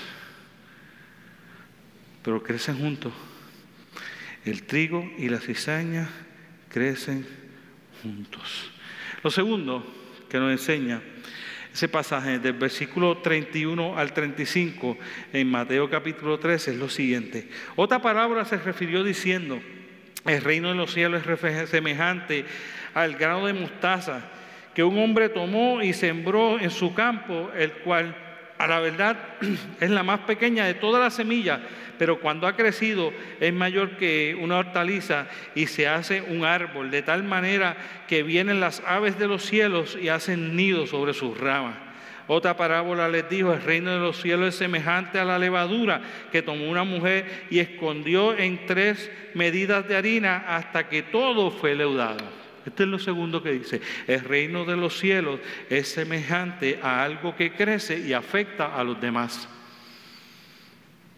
Pero 2.24 2.44
crecen 2.44 2.78
juntos. 2.78 3.14
El 4.44 4.64
trigo 4.64 5.10
y 5.18 5.30
la 5.30 5.40
cizaña 5.40 6.10
crecen 6.70 7.26
juntos. 8.02 8.72
Lo 9.24 9.30
segundo 9.30 9.86
que 10.30 10.40
nos 10.40 10.52
enseña 10.52 11.02
ese 11.74 11.88
pasaje 11.88 12.40
del 12.40 12.54
versículo 12.54 13.20
31 13.20 13.98
al 13.98 14.12
35 14.12 14.98
en 15.32 15.52
Mateo 15.52 15.88
capítulo 15.90 16.40
13 16.40 16.72
es 16.72 16.78
lo 16.78 16.90
siguiente. 16.90 17.50
Otra 17.76 18.02
palabra 18.02 18.46
se 18.46 18.58
refirió 18.58 19.04
diciendo, 19.04 19.62
el 20.26 20.42
reino 20.42 20.70
de 20.70 20.76
los 20.76 20.92
cielos 20.92 21.22
es 21.24 21.70
semejante 21.70 22.46
al 22.96 23.16
grano 23.16 23.46
de 23.46 23.54
mostaza 23.54 24.28
que 24.78 24.84
un 24.84 25.00
hombre 25.00 25.30
tomó 25.30 25.82
y 25.82 25.92
sembró 25.92 26.60
en 26.60 26.70
su 26.70 26.94
campo, 26.94 27.50
el 27.58 27.72
cual 27.78 28.16
a 28.60 28.68
la 28.68 28.80
verdad 28.80 29.18
es 29.80 29.90
la 29.90 30.04
más 30.04 30.20
pequeña 30.20 30.66
de 30.66 30.76
todas 30.76 31.02
las 31.02 31.16
semillas, 31.16 31.62
pero 31.98 32.20
cuando 32.20 32.46
ha 32.46 32.56
crecido 32.56 33.12
es 33.40 33.52
mayor 33.52 33.98
que 33.98 34.38
una 34.40 34.60
hortaliza 34.60 35.26
y 35.56 35.66
se 35.66 35.88
hace 35.88 36.22
un 36.22 36.46
árbol, 36.46 36.92
de 36.92 37.02
tal 37.02 37.24
manera 37.24 37.76
que 38.08 38.22
vienen 38.22 38.60
las 38.60 38.84
aves 38.86 39.18
de 39.18 39.28
los 39.28 39.44
cielos 39.44 39.98
y 40.00 40.10
hacen 40.10 40.56
nido 40.56 40.86
sobre 40.86 41.16
sus 41.16 41.36
ramas. 41.40 41.74
Otra 42.28 42.56
parábola 42.56 43.10
les 43.10 43.28
dijo, 43.28 43.54
el 43.54 43.64
reino 43.64 43.90
de 43.90 44.00
los 44.00 44.22
cielos 44.22 44.50
es 44.50 44.56
semejante 44.58 45.18
a 45.18 45.26
la 45.26 45.40
levadura 45.40 46.02
que 46.32 46.44
tomó 46.44 46.70
una 46.70 46.84
mujer 46.84 47.48
y 47.50 47.58
escondió 47.58 48.38
en 48.38 48.68
tres 48.68 49.10
medidas 49.34 49.88
de 49.88 49.96
harina 49.96 50.44
hasta 50.48 50.88
que 50.88 51.02
todo 51.02 51.50
fue 51.50 51.74
leudado. 51.74 52.47
Este 52.68 52.84
es 52.84 52.90
lo 52.90 53.00
segundo 53.00 53.42
que 53.42 53.54
dice. 53.54 53.82
El 54.08 54.20
reino 54.20 54.66
de 54.66 54.76
los 54.76 55.00
cielos 55.00 55.40
es 55.70 55.88
semejante 55.88 56.80
a 56.84 57.02
algo 57.02 57.34
que 57.34 57.54
crece 57.54 57.98
y 58.00 58.12
afecta 58.12 58.76
a 58.76 58.84
los 58.84 59.00
demás. 59.00 59.48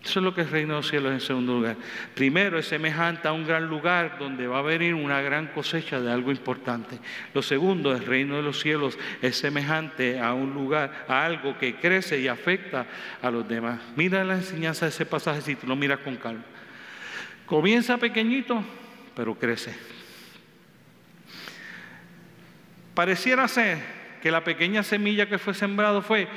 Eso 0.04 0.20
es 0.20 0.24
lo 0.24 0.34
que 0.34 0.42
es 0.42 0.48
el 0.48 0.54
reino 0.54 0.76
de 0.76 0.80
los 0.80 0.90
cielos 0.90 1.12
en 1.12 1.20
segundo 1.20 1.56
lugar. 1.56 1.76
Primero 2.14 2.60
es 2.60 2.68
semejante 2.68 3.28
a 3.28 3.34
un 3.34 3.48
gran 3.48 3.68
lugar 3.68 4.18
donde 4.20 4.46
va 4.46 4.60
a 4.60 4.62
venir 4.62 4.94
una 4.94 5.22
gran 5.22 5.48
cosecha 5.48 6.00
de 6.00 6.12
algo 6.12 6.32
importante. 6.32 7.00
Lo 7.34 7.42
segundo, 7.42 7.92
el 7.94 8.06
reino 8.06 8.36
de 8.36 8.44
los 8.44 8.60
cielos 8.60 8.98
es 9.22 9.36
semejante 9.36 10.20
a 10.20 10.34
un 10.34 10.54
lugar, 10.54 11.06
a 11.08 11.26
algo 11.26 11.58
que 11.58 11.76
crece 11.78 12.20
y 12.22 12.28
afecta 12.28 12.86
a 13.22 13.32
los 13.32 13.48
demás. 13.48 13.82
Mira 13.96 14.24
la 14.24 14.36
enseñanza 14.36 14.86
de 14.86 14.92
ese 14.92 15.06
pasaje 15.06 15.42
si 15.42 15.56
tú 15.56 15.66
lo 15.66 15.76
miras 15.76 16.00
con 16.00 16.16
calma. 16.16 16.46
Comienza 17.48 17.98
pequeñito, 17.98 18.64
pero 19.16 19.34
crece. 19.34 19.99
Pareciera 23.00 23.48
ser 23.48 23.78
que 24.22 24.30
la 24.30 24.44
pequeña 24.44 24.84
semilla 24.84 25.30
que 25.30 25.38
fue 25.38 25.54
sembrado 25.54 26.02
fue 26.02 26.28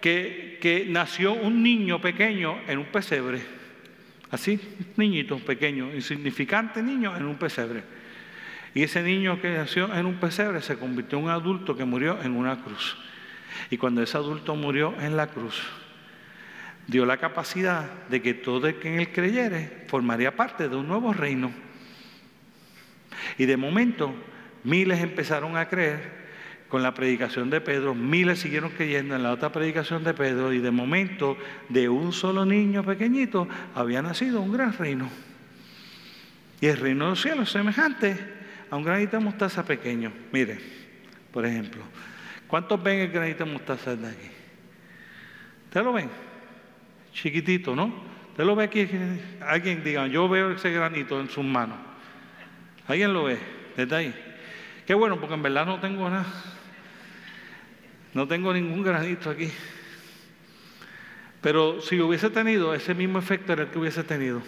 que, 0.00 0.86
nació 0.88 1.34
un 1.34 1.62
niño 1.62 2.00
pequeño 2.00 2.62
en 2.66 2.78
un 2.78 2.86
pesebre. 2.86 3.42
Así, 4.30 4.58
niñito 4.96 5.38
pequeño, 5.38 5.94
insignificante 5.94 6.82
niño 6.82 7.14
en 7.14 7.26
un 7.26 7.36
pesebre. 7.36 7.82
Y 8.72 8.84
ese 8.84 9.02
niño 9.02 9.38
que 9.42 9.50
nació 9.52 9.94
en 9.94 10.06
un 10.06 10.14
pesebre 10.14 10.62
se 10.62 10.78
convirtió 10.78 11.18
en 11.18 11.24
un 11.24 11.30
adulto 11.30 11.76
que 11.76 11.84
murió 11.84 12.18
en 12.22 12.34
una 12.34 12.56
cruz. 12.64 12.96
Y 13.68 13.76
cuando 13.76 14.02
ese 14.02 14.16
adulto 14.16 14.56
murió 14.56 14.94
en 15.02 15.14
la 15.14 15.26
cruz, 15.26 15.62
dio 16.86 17.04
la 17.04 17.18
capacidad 17.18 17.84
de 18.08 18.22
que 18.22 18.32
todo 18.32 18.66
el 18.66 18.76
que 18.76 18.94
en 18.94 19.00
él 19.00 19.12
creyere 19.12 19.84
formaría 19.88 20.34
parte 20.34 20.70
de 20.70 20.76
un 20.76 20.88
nuevo 20.88 21.12
reino. 21.12 21.52
Y 23.36 23.44
de 23.44 23.58
momento 23.58 24.14
Miles 24.64 25.00
empezaron 25.00 25.56
a 25.56 25.68
creer 25.68 26.18
con 26.68 26.82
la 26.82 26.92
predicación 26.92 27.48
de 27.48 27.60
Pedro, 27.60 27.94
miles 27.94 28.40
siguieron 28.40 28.70
creyendo 28.70 29.16
en 29.16 29.22
la 29.22 29.32
otra 29.32 29.50
predicación 29.50 30.04
de 30.04 30.12
Pedro 30.12 30.52
y 30.52 30.58
de 30.58 30.70
momento 30.70 31.36
de 31.68 31.88
un 31.88 32.12
solo 32.12 32.44
niño 32.44 32.84
pequeñito 32.84 33.48
había 33.74 34.02
nacido 34.02 34.40
un 34.40 34.52
gran 34.52 34.74
reino. 34.74 35.08
Y 36.60 36.66
el 36.66 36.76
reino 36.76 37.04
de 37.04 37.10
los 37.10 37.22
cielos 37.22 37.50
semejante 37.50 38.16
a 38.70 38.76
un 38.76 38.84
granito 38.84 39.16
de 39.16 39.24
mostaza 39.24 39.64
pequeño. 39.64 40.12
Mire, 40.30 40.58
por 41.32 41.46
ejemplo, 41.46 41.82
¿cuántos 42.46 42.82
ven 42.82 43.00
el 43.00 43.08
granito 43.08 43.44
de 43.44 43.52
mostaza 43.52 43.96
de 43.96 44.08
aquí? 44.08 44.28
¿Ustedes 45.64 45.86
lo 45.86 45.92
ven? 45.92 46.10
Chiquitito, 47.14 47.74
¿no? 47.74 47.94
¿Usted 48.30 48.44
lo 48.44 48.54
ve 48.54 48.64
aquí? 48.64 48.86
Alguien 49.40 49.82
diga, 49.82 50.06
yo 50.06 50.28
veo 50.28 50.50
ese 50.50 50.70
granito 50.70 51.18
en 51.18 51.30
sus 51.30 51.44
manos. 51.44 51.78
¿Alguien 52.86 53.12
lo 53.12 53.24
ve 53.24 53.38
desde 53.76 53.96
ahí? 53.96 54.14
Qué 54.88 54.94
bueno, 54.94 55.20
porque 55.20 55.34
en 55.34 55.42
verdad 55.42 55.66
no 55.66 55.80
tengo 55.80 56.08
nada. 56.08 56.24
No 58.14 58.26
tengo 58.26 58.54
ningún 58.54 58.82
granito 58.82 59.28
aquí. 59.28 59.50
Pero 61.42 61.82
si 61.82 62.00
hubiese 62.00 62.30
tenido 62.30 62.72
ese 62.72 62.94
mismo 62.94 63.18
efecto 63.18 63.52
era 63.52 63.64
el 63.64 63.68
que 63.68 63.78
hubiese 63.78 64.02
tenido, 64.02 64.40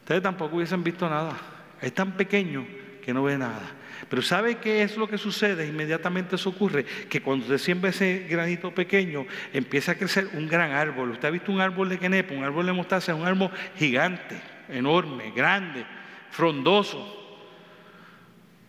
ustedes 0.00 0.22
tampoco 0.22 0.56
hubiesen 0.56 0.82
visto 0.82 1.08
nada. 1.08 1.36
Es 1.80 1.94
tan 1.94 2.16
pequeño 2.16 2.66
que 3.00 3.14
no 3.14 3.22
ve 3.22 3.38
nada. 3.38 3.62
Pero 4.08 4.22
¿sabe 4.22 4.56
qué 4.56 4.82
es 4.82 4.96
lo 4.96 5.06
que 5.06 5.18
sucede? 5.18 5.68
Inmediatamente 5.68 6.34
eso 6.34 6.50
ocurre, 6.50 6.84
que 7.08 7.22
cuando 7.22 7.44
usted 7.44 7.58
siembra 7.58 7.90
ese 7.90 8.26
granito 8.28 8.74
pequeño, 8.74 9.24
empieza 9.52 9.92
a 9.92 9.94
crecer 9.94 10.30
un 10.32 10.48
gran 10.48 10.72
árbol. 10.72 11.12
Usted 11.12 11.28
ha 11.28 11.30
visto 11.30 11.52
un 11.52 11.60
árbol 11.60 11.90
de 11.90 12.00
quenepo, 12.00 12.34
un 12.34 12.42
árbol 12.42 12.66
de 12.66 12.72
mostaza, 12.72 13.14
un 13.14 13.24
árbol 13.24 13.52
gigante, 13.76 14.34
enorme, 14.68 15.30
grande, 15.30 15.86
frondoso. 16.32 17.20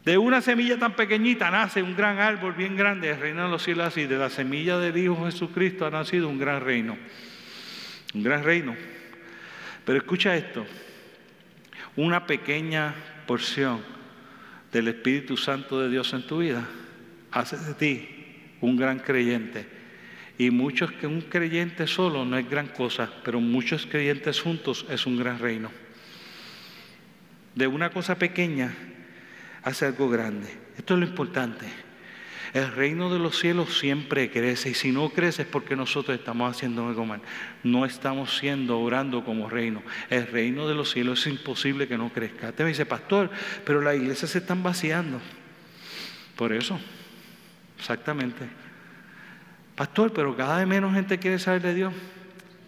De 0.05 0.19
una 0.19 0.39
semilla 0.39 0.77
tan 0.77 0.95
pequeñita 0.95 1.49
nace 1.49 1.81
un 1.81 1.95
gran 1.95 2.19
árbol 2.19 2.53
bien 2.53 2.75
grande, 2.75 3.09
el 3.09 3.19
reino 3.19 3.45
de 3.45 3.49
los 3.49 3.63
cielos 3.63 3.87
así. 3.87 4.05
De 4.05 4.19
la 4.19 4.29
semilla 4.29 4.77
del 4.77 4.95
Hijo 4.95 5.25
Jesucristo 5.25 5.83
ha 5.83 5.89
nacido 5.89 6.29
un 6.29 6.37
gran 6.37 6.61
reino. 6.61 6.95
Un 8.13 8.21
gran 8.21 8.43
reino. 8.43 8.75
Pero 9.83 9.97
escucha 9.97 10.35
esto. 10.35 10.63
Una 11.95 12.27
pequeña 12.27 12.93
porción 13.25 13.81
del 14.71 14.89
Espíritu 14.89 15.37
Santo 15.37 15.81
de 15.81 15.89
Dios 15.89 16.13
en 16.13 16.27
tu 16.27 16.37
vida 16.37 16.67
hace 17.31 17.57
de 17.57 17.73
ti 17.73 18.09
un 18.61 18.77
gran 18.77 18.99
creyente 18.99 19.67
Y 20.37 20.51
muchos 20.51 20.91
que 20.91 21.07
un 21.07 21.21
creyente 21.21 21.87
solo 21.87 22.25
no 22.25 22.37
es 22.37 22.47
gran 22.47 22.67
cosa, 22.67 23.09
pero 23.23 23.39
muchos 23.39 23.87
creyentes 23.87 24.39
juntos 24.39 24.85
es 24.87 25.07
un 25.07 25.17
gran 25.17 25.39
reino. 25.39 25.71
De 27.55 27.65
una 27.65 27.89
cosa 27.89 28.19
pequeña 28.19 28.75
hace 29.65 29.85
algo 29.87 30.09
grande. 30.09 30.47
Esto 30.77 30.93
es 30.93 31.01
lo 31.01 31.05
importante. 31.05 31.65
El 32.53 32.71
reino 32.71 33.11
de 33.11 33.19
los 33.19 33.37
cielos 33.37 33.77
siempre 33.79 34.31
crece 34.31 34.69
y 34.69 34.73
si 34.75 34.93
no 34.93 35.09
crece 35.09 35.41
es 35.41 35.47
porque 35.47 35.75
nosotros 35.75 36.17
estamos 36.17 36.55
haciendo 36.55 36.87
algo 36.87 37.05
mal. 37.05 37.19
No 37.63 37.85
estamos 37.85 38.37
siendo 38.37 38.79
orando 38.79 39.25
como 39.25 39.49
reino. 39.49 39.81
El 40.09 40.27
reino 40.27 40.65
de 40.65 40.75
los 40.75 40.91
cielos 40.91 41.19
es 41.25 41.33
imposible 41.33 41.87
que 41.89 41.97
no 41.97 42.13
crezca. 42.13 42.53
Te 42.53 42.63
me 42.63 42.69
dice, 42.69 42.85
pastor, 42.85 43.29
pero 43.65 43.81
las 43.81 43.95
iglesias 43.97 44.31
se 44.31 44.37
están 44.37 44.63
vaciando. 44.63 45.19
Por 46.37 46.53
eso, 46.53 46.79
exactamente. 47.77 48.47
Pastor, 49.75 50.13
pero 50.13 50.37
cada 50.37 50.59
vez 50.59 50.67
menos 50.67 50.93
gente 50.93 51.19
quiere 51.19 51.39
saber 51.39 51.61
de 51.61 51.73
Dios. 51.73 51.93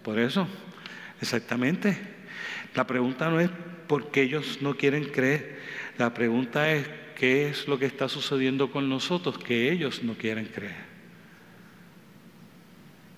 Por 0.02 0.18
eso, 0.18 0.46
exactamente. 1.22 1.96
La 2.74 2.86
pregunta 2.86 3.30
no 3.30 3.40
es 3.40 3.48
por 3.86 4.10
qué 4.10 4.22
ellos 4.22 4.58
no 4.60 4.76
quieren 4.76 5.04
creer. 5.06 5.58
La 5.98 6.14
pregunta 6.14 6.72
es 6.72 6.88
qué 7.16 7.48
es 7.48 7.66
lo 7.66 7.78
que 7.78 7.86
está 7.86 8.08
sucediendo 8.08 8.70
con 8.70 8.88
nosotros 8.88 9.36
que 9.36 9.72
ellos 9.72 10.04
no 10.04 10.14
quieren 10.14 10.46
creer. 10.46 10.86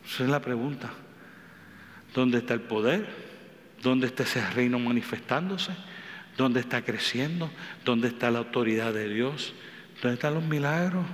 Esa 0.05 0.25
es 0.25 0.31
la 0.31 0.41
pregunta. 0.41 0.91
¿Dónde 2.15 2.39
está 2.39 2.55
el 2.55 2.63
poder? 2.63 3.07
¿Dónde 3.83 4.07
está 4.07 4.23
ese 4.23 4.45
reino 4.51 4.79
manifestándose? 4.79 5.73
¿Dónde 6.39 6.61
está 6.61 6.83
creciendo? 6.83 7.51
¿Dónde 7.85 8.09
está 8.09 8.31
la 8.31 8.39
autoridad 8.39 8.95
de 8.95 9.09
Dios? 9.09 9.53
¿Dónde 10.03 10.15
están 10.15 10.35
los 10.35 10.45
milagros? 10.45 11.05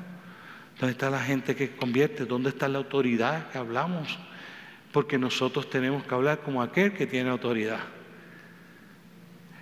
¿Dónde 0.79 0.93
está 0.93 1.11
la 1.11 1.21
gente 1.21 1.57
que 1.57 1.75
convierte? 1.75 2.27
¿Dónde 2.27 2.51
está 2.51 2.69
la 2.69 2.79
autoridad 2.79 3.51
que 3.51 3.59
hablamos? 3.59 4.19
Porque 4.93 5.19
nosotros 5.19 5.69
tenemos 5.69 6.05
que 6.05 6.15
hablar 6.15 6.43
como 6.43 6.63
aquel 6.63 6.93
que 6.93 7.07
tiene 7.07 7.31
autoridad. 7.31 7.96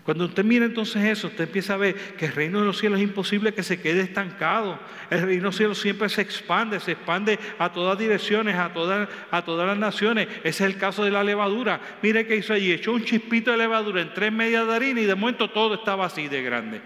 Cuando 0.04 0.26
usted 0.26 0.44
mira 0.44 0.66
entonces 0.66 1.02
eso, 1.02 1.28
usted 1.28 1.44
empieza 1.44 1.74
a 1.74 1.78
ver 1.78 1.94
que 1.94 2.26
el 2.26 2.32
reino 2.32 2.60
de 2.60 2.66
los 2.66 2.78
cielos 2.78 2.98
es 2.98 3.04
imposible 3.04 3.54
que 3.54 3.62
se 3.62 3.80
quede 3.80 4.02
estancado. 4.02 4.78
El 5.08 5.22
reino 5.22 5.40
de 5.40 5.46
los 5.46 5.56
cielos 5.56 5.80
siempre 5.80 6.10
se 6.10 6.20
expande, 6.20 6.78
se 6.78 6.92
expande 6.92 7.38
a 7.58 7.72
todas 7.72 7.98
direcciones, 7.98 8.54
a 8.56 8.70
todas, 8.74 9.08
a 9.30 9.42
todas 9.42 9.66
las 9.66 9.78
naciones. 9.78 10.28
Ese 10.44 10.48
es 10.64 10.72
el 10.72 10.76
caso 10.76 11.04
de 11.04 11.10
la 11.10 11.24
levadura. 11.24 11.80
Mire 12.02 12.26
qué 12.26 12.36
hizo 12.36 12.52
allí, 12.52 12.70
echó 12.70 12.92
un 12.92 13.02
chispito 13.04 13.50
de 13.50 13.56
levadura 13.56 14.02
en 14.02 14.12
tres 14.12 14.30
medias 14.30 14.66
de 14.66 14.74
harina 14.74 15.00
y 15.00 15.06
de 15.06 15.14
momento 15.14 15.48
todo 15.48 15.76
estaba 15.76 16.04
así 16.04 16.28
de 16.28 16.42
grande. 16.42 16.82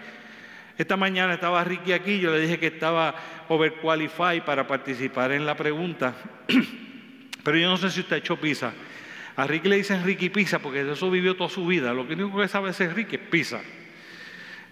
Esta 0.77 0.95
mañana 0.95 1.33
estaba 1.33 1.61
Ricky 1.65 1.91
aquí, 1.91 2.21
yo 2.21 2.31
le 2.31 2.39
dije 2.39 2.57
que 2.57 2.67
estaba 2.67 3.13
overqualified 3.49 4.43
para 4.43 4.65
participar 4.65 5.33
en 5.33 5.45
la 5.45 5.57
pregunta, 5.57 6.15
pero 7.43 7.57
yo 7.57 7.67
no 7.67 7.75
sé 7.75 7.89
si 7.89 7.99
usted 7.99 8.15
ha 8.15 8.19
hecho 8.19 8.37
pizza. 8.37 8.71
A 9.39 9.47
Ricky 9.47 9.69
le 9.69 9.77
dicen 9.77 10.03
Ricky 10.03 10.29
Pizza 10.29 10.59
porque 10.59 10.83
de 10.83 10.93
eso 10.93 11.09
vivió 11.09 11.35
toda 11.35 11.49
su 11.49 11.65
vida. 11.65 11.93
Lo 11.93 12.01
único 12.01 12.37
que 12.37 12.47
sabe 12.47 12.71
es 12.71 12.93
Ricky. 12.93 13.17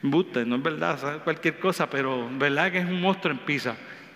Buste, 0.02 0.46
no 0.46 0.58
es 0.58 0.64
verdad, 0.64 1.00
sabe 1.00 1.20
cualquier 1.20 1.58
cosa, 1.58 1.90
pero 1.90 2.30
verdad 2.38 2.72
que 2.72 2.80
es 2.80 2.86
un 2.86 3.00
monstruo 3.02 3.32
en 3.32 3.40
pizza. 3.40 3.76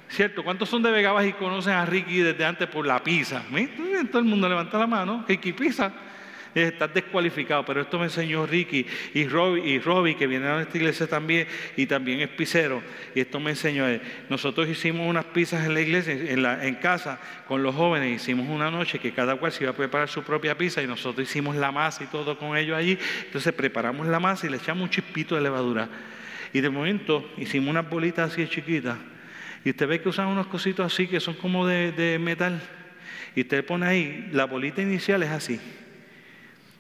¿Cierto? 0.10 0.44
¿Cuántos 0.44 0.68
son 0.68 0.84
de 0.84 0.92
Vegabas 0.92 1.26
y 1.26 1.32
conocen 1.34 1.74
a 1.74 1.86
Ricky 1.86 2.20
desde 2.20 2.44
antes 2.44 2.68
por 2.68 2.86
la 2.86 3.02
pizza? 3.02 3.44
Todo 4.12 4.20
el 4.20 4.26
mundo 4.26 4.50
levanta 4.50 4.78
la 4.78 4.88
mano, 4.88 5.24
Ricky 5.26 5.54
Pizza 5.54 5.94
estás 6.54 6.94
descualificado. 6.94 7.66
Pero 7.66 7.82
esto 7.82 7.98
me 7.98 8.06
enseñó 8.06 8.46
Ricky 8.46 8.86
y 9.14 9.28
Robbie, 9.28 9.70
y 9.70 9.80
Robbie, 9.80 10.16
que 10.16 10.28
viene 10.28 10.48
a 10.48 10.56
nuestra 10.56 10.78
iglesia 10.78 11.08
también, 11.08 11.48
y 11.76 11.86
también 11.86 12.22
es 12.22 12.30
pizzero. 12.30 12.82
Y 13.16 13.22
esto 13.22 13.40
me 13.40 13.52
enseñó. 13.52 13.86
Nosotros 14.30 14.68
hicimos 14.68 15.10
unas 15.10 15.26
pizzas 15.26 15.66
en 15.66 15.74
la 15.74 15.82
iglesia, 15.82 16.14
en 16.14 16.76
casa, 16.76 17.20
con 17.48 17.64
los 17.64 17.76
jóvenes. 17.76 18.22
Hicimos 18.22 18.48
una 18.50 18.70
noche 18.72 19.00
que 19.00 19.12
cada 19.12 19.36
cual 19.36 19.52
se 19.52 19.64
iba 19.64 19.72
a 19.72 19.76
preparar 19.76 20.10
su 20.10 20.24
propia 20.24 20.58
pizza 20.58 20.82
y 20.82 20.88
nosotros 20.88 21.28
hicimos 21.28 21.56
la 21.56 21.72
masa 21.72 22.04
y 22.04 22.08
todo 22.08 22.38
con 22.38 22.58
ellos 22.58 22.78
allí. 22.78 22.98
Entonces 23.26 23.54
preparamos 23.54 24.08
la 24.08 24.20
masa 24.20 24.48
y 24.48 24.50
le 24.50 24.58
echamos 24.58 24.84
un 24.84 24.90
chispito 24.90 25.36
de 25.36 25.42
levadura. 25.42 25.90
Y 26.54 26.62
de 26.62 26.70
momento 26.70 27.30
hicimos 27.38 27.70
unas 27.70 27.90
bolitas 27.90 28.32
así 28.32 28.48
chiquitas. 28.48 28.98
Y 29.64 29.70
usted 29.70 29.88
ve 29.88 30.02
que 30.02 30.10
usan 30.10 30.28
unos 30.28 30.48
cositos 30.48 30.92
así 30.92 31.08
que 31.08 31.20
son 31.20 31.36
como 31.36 31.68
de, 31.68 31.92
de 31.92 32.20
metal. 32.20 32.62
Y 33.36 33.42
usted 33.42 33.66
pone 33.66 33.86
ahí, 33.86 34.30
la 34.34 34.46
bolita 34.46 34.82
inicial 34.82 35.24
es 35.24 35.30
así. 35.30 35.60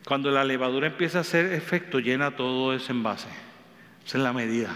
Cuando 0.05 0.31
la 0.31 0.43
levadura 0.43 0.87
empieza 0.87 1.19
a 1.19 1.21
hacer 1.21 1.53
efecto, 1.53 1.99
llena 1.99 2.35
todo 2.35 2.73
ese 2.73 2.91
envase. 2.91 3.27
Esa 4.05 4.17
es 4.17 4.23
la 4.23 4.33
medida. 4.33 4.75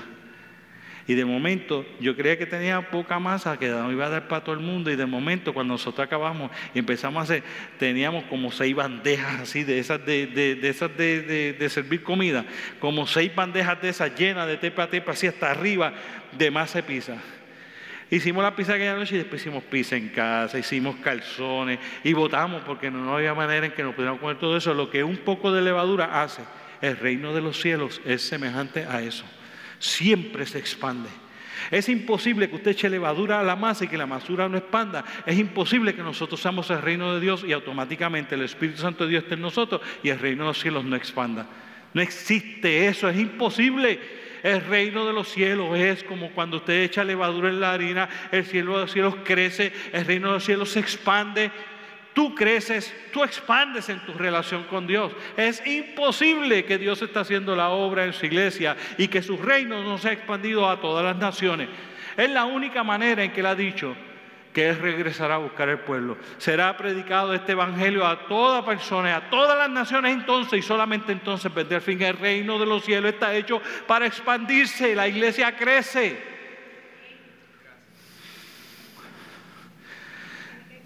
Y 1.07 1.13
de 1.13 1.23
momento, 1.23 1.85
yo 1.99 2.15
creía 2.15 2.37
que 2.37 2.47
tenía 2.47 2.89
poca 2.89 3.19
masa 3.19 3.59
que 3.59 3.67
no 3.67 3.91
iba 3.91 4.07
a 4.07 4.09
dar 4.09 4.27
para 4.27 4.43
todo 4.43 4.55
el 4.55 4.61
mundo. 4.61 4.89
Y 4.89 4.95
de 4.95 5.05
momento, 5.05 5.53
cuando 5.53 5.75
nosotros 5.75 6.05
acabamos 6.05 6.49
y 6.73 6.79
empezamos 6.79 7.21
a 7.21 7.23
hacer, 7.23 7.43
teníamos 7.77 8.23
como 8.23 8.51
seis 8.51 8.75
bandejas 8.75 9.41
así, 9.41 9.63
de 9.63 9.77
esas 9.77 10.03
de, 10.03 10.25
de, 10.25 10.67
esas 10.67 10.95
de, 10.97 11.53
de, 11.53 11.69
servir 11.69 12.01
comida, 12.01 12.43
como 12.79 13.05
seis 13.05 13.33
bandejas 13.35 13.79
de 13.81 13.89
esas 13.89 14.15
llenas 14.15 14.47
de 14.47 14.57
tepa 14.57 14.83
a 14.83 14.89
tepa, 14.89 15.11
así 15.11 15.27
hasta 15.27 15.51
arriba 15.51 15.93
de 16.35 16.49
masa 16.49 16.79
de 16.79 16.83
pizza. 16.83 17.17
Hicimos 18.11 18.43
la 18.43 18.55
pizza 18.55 18.73
aquella 18.73 18.95
noche 18.95 19.15
y 19.15 19.17
después 19.17 19.41
hicimos 19.41 19.63
pizza 19.63 19.95
en 19.95 20.09
casa, 20.09 20.59
hicimos 20.59 20.97
calzones 20.97 21.79
y 22.03 22.13
votamos 22.13 22.61
porque 22.63 22.91
no, 22.91 23.15
había 23.15 23.33
manera 23.33 23.65
en 23.65 23.71
que 23.71 23.81
nos 23.81 23.95
pudiéramos 23.95 24.21
comer 24.21 24.37
todo 24.37 24.55
eso. 24.55 24.73
Lo 24.73 24.91
que 24.91 25.03
un 25.03 25.17
poco 25.17 25.51
de 25.51 25.61
levadura 25.61 26.21
hace, 26.21 26.43
el 26.81 26.97
reino 26.97 27.33
de 27.33 27.41
los 27.41 27.59
cielos 27.59 28.01
es 28.05 28.21
semejante 28.21 28.85
a 28.85 29.01
eso. 29.01 29.25
Siempre 29.79 30.45
se 30.45 30.59
expande. 30.59 31.09
Es 31.71 31.89
imposible 31.89 32.47
que 32.47 32.55
usted 32.55 32.71
eche 32.71 32.89
levadura 32.89 33.39
a 33.39 33.43
la 33.43 33.55
masa 33.55 33.85
y 33.85 33.87
que 33.87 33.97
la 33.97 34.05
masura 34.05 34.47
no 34.47 34.57
expanda. 34.57 35.03
Es 35.25 35.39
imposible 35.39 35.95
que 35.95 36.03
nosotros 36.03 36.39
seamos 36.39 36.69
el 36.69 36.81
reino 36.81 37.13
de 37.15 37.19
Dios 37.19 37.43
y 37.43 37.53
automáticamente 37.53 38.35
el 38.35 38.43
Espíritu 38.43 38.81
Santo 38.81 39.05
de 39.05 39.11
Dios 39.11 39.23
esté 39.23 39.33
en 39.33 39.41
nosotros 39.41 39.81
y 40.03 40.09
el 40.09 40.19
reino 40.19 40.43
de 40.43 40.49
los 40.49 40.59
cielos 40.59 40.85
no 40.85 40.95
expanda. 40.95 41.47
No 41.93 42.01
existe 42.01 42.87
eso, 42.87 43.09
es 43.09 43.17
imposible. 43.17 43.99
El 44.45 44.61
reino 44.61 45.07
de 45.07 45.11
los 45.11 45.29
cielos 45.29 45.75
es 45.75 46.03
como 46.03 46.29
cuando 46.29 46.57
usted 46.57 46.83
echa 46.83 47.03
levadura 47.03 47.49
en 47.49 47.59
la 47.59 47.73
harina, 47.73 48.07
el 48.31 48.45
cielo 48.45 48.75
de 48.75 48.81
los 48.81 48.91
cielos 48.91 49.15
crece, 49.23 49.73
el 49.91 50.05
reino 50.05 50.27
de 50.27 50.33
los 50.35 50.45
cielos 50.45 50.69
se 50.69 50.81
expande. 50.81 51.49
Tú 52.13 52.35
creces, 52.35 52.95
tú 53.11 53.23
expandes 53.23 53.89
en 53.89 54.05
tu 54.05 54.13
relación 54.13 54.65
con 54.65 54.85
Dios. 54.85 55.13
Es 55.35 55.65
imposible 55.65 56.63
que 56.63 56.77
Dios 56.77 57.01
esté 57.01 57.17
haciendo 57.17 57.55
la 57.55 57.69
obra 57.69 58.05
en 58.05 58.13
su 58.13 58.27
iglesia 58.27 58.77
y 58.99 59.07
que 59.07 59.23
su 59.23 59.35
reino 59.35 59.81
no 59.81 59.97
se 59.97 60.09
ha 60.09 60.13
expandido 60.13 60.69
a 60.69 60.79
todas 60.79 61.03
las 61.03 61.17
naciones. 61.17 61.67
Es 62.15 62.29
la 62.29 62.45
única 62.45 62.83
manera 62.83 63.23
en 63.23 63.33
que 63.33 63.39
Él 63.39 63.47
ha 63.47 63.55
dicho, 63.55 63.95
que 64.55 64.71
regresará 64.71 65.35
a 65.35 65.39
buscar 65.39 65.67
el 65.67 65.79
pueblo. 65.79 66.17
Será 66.37 66.77
predicado 66.77 67.33
este 67.33 67.51
evangelio 67.51 68.07
a 68.07 68.25
toda 68.25 68.65
persona, 68.65 69.17
a 69.17 69.29
todas 69.29 69.57
las 69.57 69.69
naciones 69.69 70.13
entonces, 70.13 70.59
y 70.59 70.61
solamente 70.61 71.11
entonces 71.11 71.53
vendrá 71.53 71.75
el 71.75 71.83
fin. 71.83 72.01
El 72.01 72.17
reino 72.17 72.57
de 72.57 72.65
los 72.65 72.85
cielos 72.85 73.11
está 73.11 73.35
hecho 73.35 73.61
para 73.85 74.05
expandirse, 74.05 74.95
la 74.95 75.09
iglesia 75.09 75.57
crece. 75.57 76.17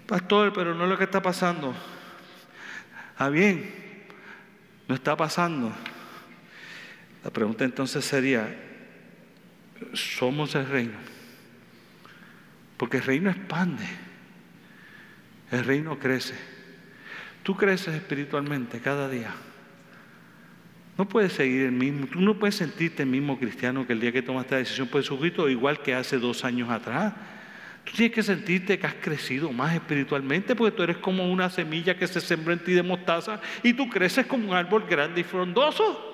Pastor, 0.08 0.52
pero 0.52 0.74
no 0.74 0.82
es 0.82 0.90
lo 0.90 0.98
que 0.98 1.04
está 1.04 1.22
pasando. 1.22 1.72
Ah, 3.16 3.28
bien, 3.28 3.72
no 4.88 4.96
está 4.96 5.16
pasando. 5.16 5.72
La 7.22 7.30
pregunta 7.30 7.64
entonces 7.64 8.04
sería, 8.04 8.52
¿somos 9.92 10.56
el 10.56 10.66
reino? 10.66 11.19
Porque 12.80 12.96
el 12.96 13.02
reino 13.02 13.28
expande, 13.28 13.84
el 15.50 15.64
reino 15.66 15.98
crece. 15.98 16.32
Tú 17.42 17.54
creces 17.54 17.94
espiritualmente 17.94 18.80
cada 18.80 19.06
día. 19.06 19.34
No 20.96 21.06
puedes 21.06 21.34
seguir 21.34 21.66
el 21.66 21.72
mismo, 21.72 22.06
tú 22.06 22.22
no 22.22 22.38
puedes 22.38 22.54
sentirte 22.54 23.02
el 23.02 23.10
mismo 23.10 23.38
cristiano 23.38 23.86
que 23.86 23.92
el 23.92 24.00
día 24.00 24.12
que 24.12 24.22
tomaste 24.22 24.52
la 24.52 24.58
decisión 24.60 24.88
por 24.88 25.02
Jesucristo, 25.02 25.50
igual 25.50 25.82
que 25.82 25.94
hace 25.94 26.16
dos 26.16 26.42
años 26.42 26.70
atrás. 26.70 27.12
Tú 27.84 27.92
tienes 27.92 28.14
que 28.14 28.22
sentirte 28.22 28.78
que 28.78 28.86
has 28.86 28.94
crecido 28.94 29.52
más 29.52 29.74
espiritualmente 29.74 30.56
porque 30.56 30.74
tú 30.74 30.82
eres 30.82 30.96
como 30.96 31.30
una 31.30 31.50
semilla 31.50 31.98
que 31.98 32.06
se 32.06 32.22
sembra 32.22 32.54
en 32.54 32.64
ti 32.64 32.72
de 32.72 32.82
mostaza 32.82 33.42
y 33.62 33.74
tú 33.74 33.90
creces 33.90 34.24
como 34.24 34.48
un 34.48 34.56
árbol 34.56 34.86
grande 34.88 35.20
y 35.20 35.24
frondoso. 35.24 36.09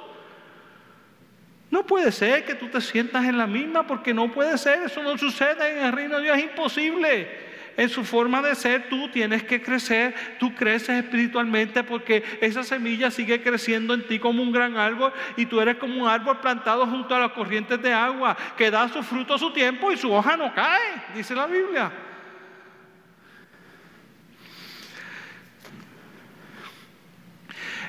No 1.71 1.85
puede 1.85 2.13
ser 2.13 2.45
que 2.45 2.55
tú 2.55 2.69
te 2.69 2.81
sientas 2.81 3.25
en 3.25 3.39
la 3.39 3.47
misma 3.47 3.87
porque 3.87 4.15
no 4.15 4.31
puede 4.31 4.57
ser, 4.57 4.85
eso 4.85 5.03
no 5.03 5.19
sucede 5.19 5.71
en 5.71 5.85
el 5.87 5.93
reino 5.93 6.17
de 6.17 6.25
Dios, 6.25 6.39
es 6.39 6.45
imposible. 6.45 7.47
En 7.77 7.91
su 7.91 8.05
forma 8.05 8.41
de 8.41 8.55
ser 8.55 8.89
tú 8.89 9.11
tienes 9.11 9.43
que 9.43 9.61
crecer, 9.61 10.15
tú 10.39 10.55
creces 10.55 11.05
espiritualmente 11.05 11.85
porque 11.85 12.25
esa 12.41 12.63
semilla 12.63 13.11
sigue 13.11 13.43
creciendo 13.43 13.93
en 13.93 14.07
ti 14.07 14.19
como 14.19 14.43
un 14.43 14.51
gran 14.51 14.79
árbol 14.79 15.13
y 15.37 15.45
tú 15.45 15.61
eres 15.61 15.77
como 15.77 16.03
un 16.03 16.09
árbol 16.09 16.41
plantado 16.41 16.87
junto 16.87 17.15
a 17.15 17.21
las 17.21 17.33
corrientes 17.33 17.83
de 17.83 17.93
agua 17.93 18.35
que 18.57 18.71
da 18.71 18.89
su 18.89 19.03
fruto 19.03 19.35
a 19.35 19.39
su 19.39 19.53
tiempo 19.53 19.93
y 19.93 19.99
su 19.99 20.11
hoja 20.11 20.37
no 20.39 20.55
cae, 20.55 21.03
dice 21.15 21.35
la 21.35 21.47
Biblia. 21.47 21.93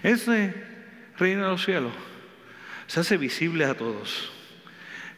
Ese 0.04 0.54
reino 1.18 1.44
de 1.44 1.50
los 1.50 1.64
cielos 1.64 2.07
se 2.88 3.02
hace 3.02 3.18
visible 3.18 3.66
a 3.66 3.76
todos. 3.76 4.32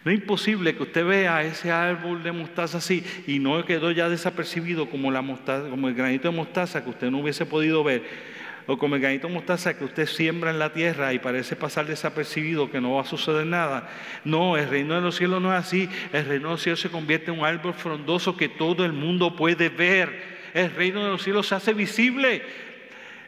No 0.04 0.12
es 0.12 0.20
imposible 0.20 0.76
que 0.76 0.84
usted 0.84 1.06
vea 1.06 1.44
ese 1.44 1.72
árbol 1.72 2.24
de 2.24 2.32
mostaza 2.32 2.78
así 2.78 3.04
y 3.28 3.40
no 3.40 3.64
quedó 3.66 3.92
ya 3.92 4.08
desapercibido 4.08 4.90
como, 4.90 5.10
el 5.10 5.94
granito 5.94 6.30
de 6.30 6.36
mostaza 6.36 6.84
que 6.84 6.90
usted 6.90 7.12
no 7.12 7.20
hubiese 7.20 7.46
podido 7.46 7.84
ver, 7.84 8.04
o 8.66 8.78
como 8.78 8.96
el 8.96 9.02
granito 9.02 9.28
de 9.28 9.34
mostaza 9.34 9.78
que 9.78 9.84
usted 9.84 10.06
siembra 10.06 10.52
en 10.52 10.60
la 10.60 10.72
tierra 10.72 11.14
y 11.14 11.20
parece 11.20 11.58
pasar 11.58 11.86
desapercibido, 11.86 12.72
que 12.72 12.80
no 12.80 12.94
va 12.94 13.02
a 13.02 13.06
suceder 13.06 13.46
nada. 13.46 13.90
No, 14.24 14.56
el 14.56 14.70
reino 14.70 14.96
de 14.96 15.02
los 15.02 15.18
cielos 15.18 15.42
no 15.42 15.52
es 15.54 15.60
así. 15.60 15.90
El 16.14 16.26
reino 16.26 16.48
de 16.48 16.54
los 16.54 16.62
cielos 16.62 16.80
se 16.80 16.90
convierte 16.90 17.32
en 17.32 17.40
un 17.40 17.46
árbol 17.46 17.74
frondoso 17.74 18.38
que 18.38 18.48
todo 18.48 18.86
el 18.86 18.94
mundo 18.94 19.36
puede 19.36 19.70
ver. 19.70 20.40
El 20.54 20.72
reino 20.72 21.04
de 21.04 21.10
los 21.10 21.24
cielos 21.24 21.48
se 21.48 21.56
hace 21.56 21.74
visible. 21.74 22.44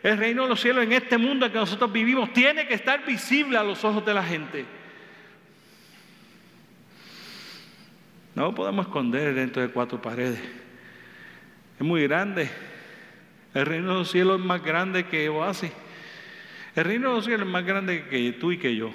El 0.04 0.18
reino 0.18 0.44
de 0.44 0.50
los 0.50 0.60
cielos 0.60 0.84
en 0.84 0.94
este 0.94 1.18
mundo 1.18 1.46
en 1.46 1.52
que 1.52 1.58
nosotros 1.60 1.92
vivimos 1.92 2.34
tiene 2.34 2.68
que 2.68 2.74
estar 2.74 3.06
visible 3.06 3.58
a 3.58 3.64
los 3.64 3.84
ojos 3.84 4.06
de 4.06 4.14
la 4.14 4.24
gente. 4.24 4.66
No 8.34 8.44
lo 8.44 8.56
podemos 8.56 8.88
esconder 8.88 9.34
dentro 9.34 9.62
de 9.62 9.70
cuatro 9.70 10.02
paredes. 10.02 10.40
Es 11.80 11.86
muy 11.86 12.04
grande. 12.04 12.50
El 13.54 13.66
reino 13.66 13.90
de 13.90 14.00
los 14.00 14.12
cielos 14.12 14.40
es 14.40 14.46
más 14.46 14.64
grande 14.64 15.06
que 15.06 15.30
Oasis. 15.30 15.72
El 16.76 16.86
reino 16.86 17.10
de 17.10 17.16
los 17.16 17.26
cielos 17.26 17.46
es 17.46 17.52
más 17.52 17.66
grande 17.66 18.06
que 18.08 18.32
tú 18.32 18.52
y 18.52 18.58
que 18.58 18.76
yo. 18.76 18.92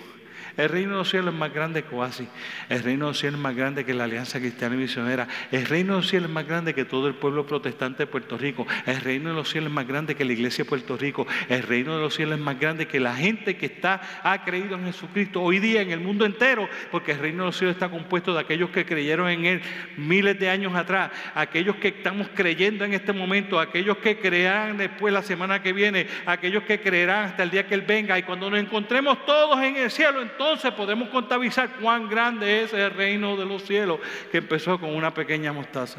El 0.56 0.70
reino 0.70 0.92
de 0.92 0.98
los 0.98 1.10
cielos 1.10 1.34
es 1.34 1.38
más 1.38 1.52
grande 1.52 1.84
que 1.84 1.94
Oasis. 1.94 2.28
El 2.68 2.82
reino 2.82 3.06
de 3.06 3.10
los 3.10 3.18
cielos 3.18 3.38
es 3.38 3.42
más 3.42 3.54
grande 3.54 3.84
que 3.84 3.92
la 3.92 4.04
Alianza 4.04 4.38
Cristiana 4.38 4.74
y 4.74 4.78
Misionera. 4.78 5.28
El 5.52 5.66
reino 5.66 5.94
de 5.94 6.00
los 6.00 6.08
cielos 6.08 6.28
es 6.30 6.34
más 6.34 6.46
grande 6.46 6.74
que 6.74 6.84
todo 6.84 7.08
el 7.08 7.14
pueblo 7.14 7.46
protestante 7.46 8.04
de 8.04 8.06
Puerto 8.06 8.38
Rico. 8.38 8.66
El 8.86 9.00
reino 9.00 9.28
de 9.28 9.34
los 9.34 9.50
cielos 9.50 9.68
es 9.68 9.74
más 9.74 9.86
grande 9.86 10.14
que 10.14 10.24
la 10.24 10.32
iglesia 10.32 10.64
de 10.64 10.68
Puerto 10.70 10.96
Rico. 10.96 11.26
El 11.48 11.62
reino 11.62 11.96
de 11.96 12.00
los 12.00 12.14
cielos 12.14 12.38
es 12.38 12.44
más 12.44 12.58
grande 12.58 12.86
que 12.86 12.98
la 13.00 13.14
gente 13.14 13.56
que 13.56 13.66
está, 13.66 14.00
ha 14.22 14.44
creído 14.44 14.76
en 14.76 14.86
Jesucristo 14.86 15.42
hoy 15.42 15.58
día 15.58 15.82
en 15.82 15.90
el 15.90 16.00
mundo 16.00 16.24
entero, 16.24 16.68
porque 16.90 17.12
el 17.12 17.18
reino 17.18 17.42
de 17.42 17.48
los 17.48 17.56
cielos 17.58 17.76
está 17.76 17.90
compuesto 17.90 18.32
de 18.32 18.40
aquellos 18.40 18.70
que 18.70 18.86
creyeron 18.86 19.28
en 19.28 19.44
Él 19.44 19.62
miles 19.96 20.38
de 20.38 20.48
años 20.48 20.74
atrás, 20.74 21.10
aquellos 21.34 21.76
que 21.76 21.88
estamos 21.88 22.28
creyendo 22.34 22.84
en 22.84 22.94
este 22.94 23.12
momento, 23.12 23.60
aquellos 23.60 23.98
que 23.98 24.18
creerán 24.18 24.78
después 24.78 25.12
la 25.12 25.22
semana 25.22 25.60
que 25.60 25.74
viene, 25.74 26.06
aquellos 26.24 26.62
que 26.62 26.80
creerán 26.80 27.26
hasta 27.26 27.42
el 27.42 27.50
día 27.50 27.66
que 27.66 27.74
Él 27.74 27.82
venga. 27.82 28.18
Y 28.18 28.22
cuando 28.22 28.48
nos 28.48 28.58
encontremos 28.58 29.24
todos 29.26 29.62
en 29.62 29.76
el 29.76 29.90
cielo, 29.90 30.22
entonces 30.22 30.45
entonces 30.46 30.72
podemos 30.74 31.08
contabilizar 31.08 31.76
cuán 31.80 32.08
grande 32.08 32.62
es 32.62 32.72
el 32.72 32.92
reino 32.92 33.36
de 33.36 33.44
los 33.44 33.64
cielos 33.64 33.98
que 34.30 34.38
empezó 34.38 34.78
con 34.78 34.94
una 34.94 35.12
pequeña 35.12 35.52
mostaza. 35.52 35.98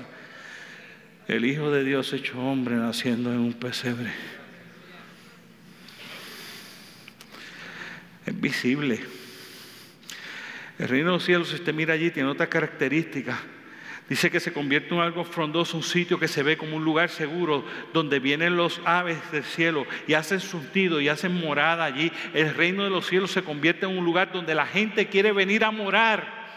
El 1.27 1.43
Hijo 1.43 1.69
de 1.69 1.83
Dios 1.83 2.13
hecho 2.13 2.39
hombre 2.39 2.75
naciendo 2.75 3.29
en 3.29 3.39
un 3.39 3.53
pesebre. 3.53 4.09
Es 8.25 8.39
visible. 8.39 9.01
El 10.79 10.87
reino 10.87 11.07
de 11.07 11.13
los 11.13 11.25
cielos, 11.25 11.49
si 11.49 11.55
usted 11.55 11.73
mira 11.73 11.93
allí, 11.93 12.09
tiene 12.09 12.29
otras 12.29 12.47
características. 12.47 13.37
Dice 14.09 14.31
que 14.31 14.39
se 14.39 14.53
convierte 14.53 14.95
en 14.95 15.01
algo 15.01 15.25
frondoso, 15.25 15.75
un 15.75 15.83
sitio 15.83 16.17
que 16.17 16.29
se 16.29 16.41
ve 16.41 16.57
como 16.57 16.77
un 16.77 16.85
lugar 16.85 17.09
seguro, 17.09 17.65
donde 17.91 18.19
vienen 18.19 18.55
los 18.55 18.79
aves 18.85 19.17
del 19.31 19.43
cielo 19.43 19.85
y 20.07 20.13
hacen 20.13 20.39
su 20.39 20.61
nido 20.73 21.01
y 21.01 21.09
hacen 21.09 21.37
morada 21.37 21.83
allí. 21.83 22.11
El 22.33 22.55
reino 22.55 22.85
de 22.85 22.89
los 22.89 23.05
cielos 23.05 23.31
se 23.31 23.43
convierte 23.43 23.85
en 23.85 23.97
un 23.97 24.05
lugar 24.05 24.31
donde 24.31 24.55
la 24.55 24.65
gente 24.65 25.07
quiere 25.07 25.33
venir 25.33 25.65
a 25.65 25.71
morar. 25.71 26.47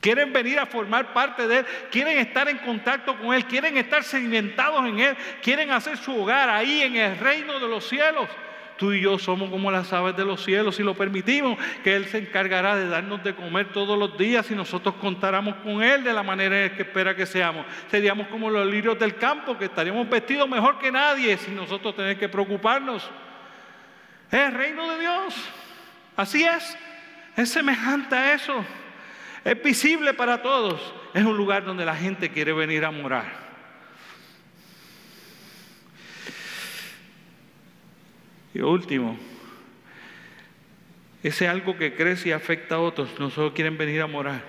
Quieren 0.00 0.32
venir 0.32 0.58
a 0.58 0.64
formar 0.64 1.12
parte 1.12 1.46
de 1.46 1.58
Él, 1.58 1.66
quieren 1.90 2.18
estar 2.18 2.48
en 2.48 2.58
contacto 2.58 3.18
con 3.18 3.34
Él, 3.34 3.44
quieren 3.44 3.76
estar 3.76 4.04
sedimentados 4.04 4.86
en 4.86 5.00
Él, 5.00 5.16
quieren 5.42 5.70
hacer 5.70 5.98
su 5.98 6.16
hogar 6.18 6.48
ahí 6.48 6.82
en 6.82 6.96
el 6.96 7.18
reino 7.18 7.60
de 7.60 7.68
los 7.68 7.86
cielos. 7.86 8.28
Tú 8.78 8.92
y 8.92 9.00
yo 9.00 9.18
somos 9.18 9.50
como 9.50 9.72
las 9.72 9.92
aves 9.92 10.16
de 10.16 10.24
los 10.24 10.44
cielos 10.44 10.76
si 10.76 10.84
lo 10.84 10.94
permitimos, 10.94 11.58
que 11.82 11.96
Él 11.96 12.06
se 12.06 12.18
encargará 12.18 12.76
de 12.76 12.88
darnos 12.88 13.24
de 13.24 13.34
comer 13.34 13.72
todos 13.72 13.98
los 13.98 14.16
días 14.16 14.46
si 14.46 14.54
nosotros 14.54 14.94
contáramos 15.00 15.56
con 15.56 15.82
Él 15.82 16.04
de 16.04 16.12
la 16.12 16.22
manera 16.22 16.64
en 16.64 16.76
que 16.76 16.82
espera 16.82 17.16
que 17.16 17.26
seamos. 17.26 17.66
Seríamos 17.90 18.28
como 18.28 18.48
los 18.48 18.64
lirios 18.66 18.96
del 18.96 19.16
campo, 19.16 19.58
que 19.58 19.64
estaríamos 19.64 20.08
vestidos 20.08 20.48
mejor 20.48 20.78
que 20.78 20.92
nadie 20.92 21.36
sin 21.36 21.56
nosotros 21.56 21.96
tener 21.96 22.16
que 22.16 22.28
preocuparnos. 22.28 23.10
Es 24.30 24.38
el 24.38 24.54
reino 24.54 24.88
de 24.90 25.00
Dios. 25.00 25.34
Así 26.16 26.44
es. 26.44 26.78
Es 27.36 27.50
semejante 27.50 28.14
a 28.14 28.34
eso. 28.34 28.64
Es 29.44 29.60
visible 29.60 30.14
para 30.14 30.40
todos. 30.40 30.94
Es 31.14 31.24
un 31.24 31.36
lugar 31.36 31.64
donde 31.64 31.84
la 31.84 31.96
gente 31.96 32.30
quiere 32.30 32.52
venir 32.52 32.84
a 32.84 32.92
morar. 32.92 33.47
Y 38.54 38.60
último, 38.60 39.18
ese 41.22 41.48
algo 41.48 41.76
que 41.76 41.94
crece 41.94 42.30
y 42.30 42.32
afecta 42.32 42.76
a 42.76 42.80
otros, 42.80 43.08
no 43.18 43.30
solo 43.30 43.52
quieren 43.52 43.76
venir 43.76 44.00
a 44.00 44.06
morar, 44.06 44.42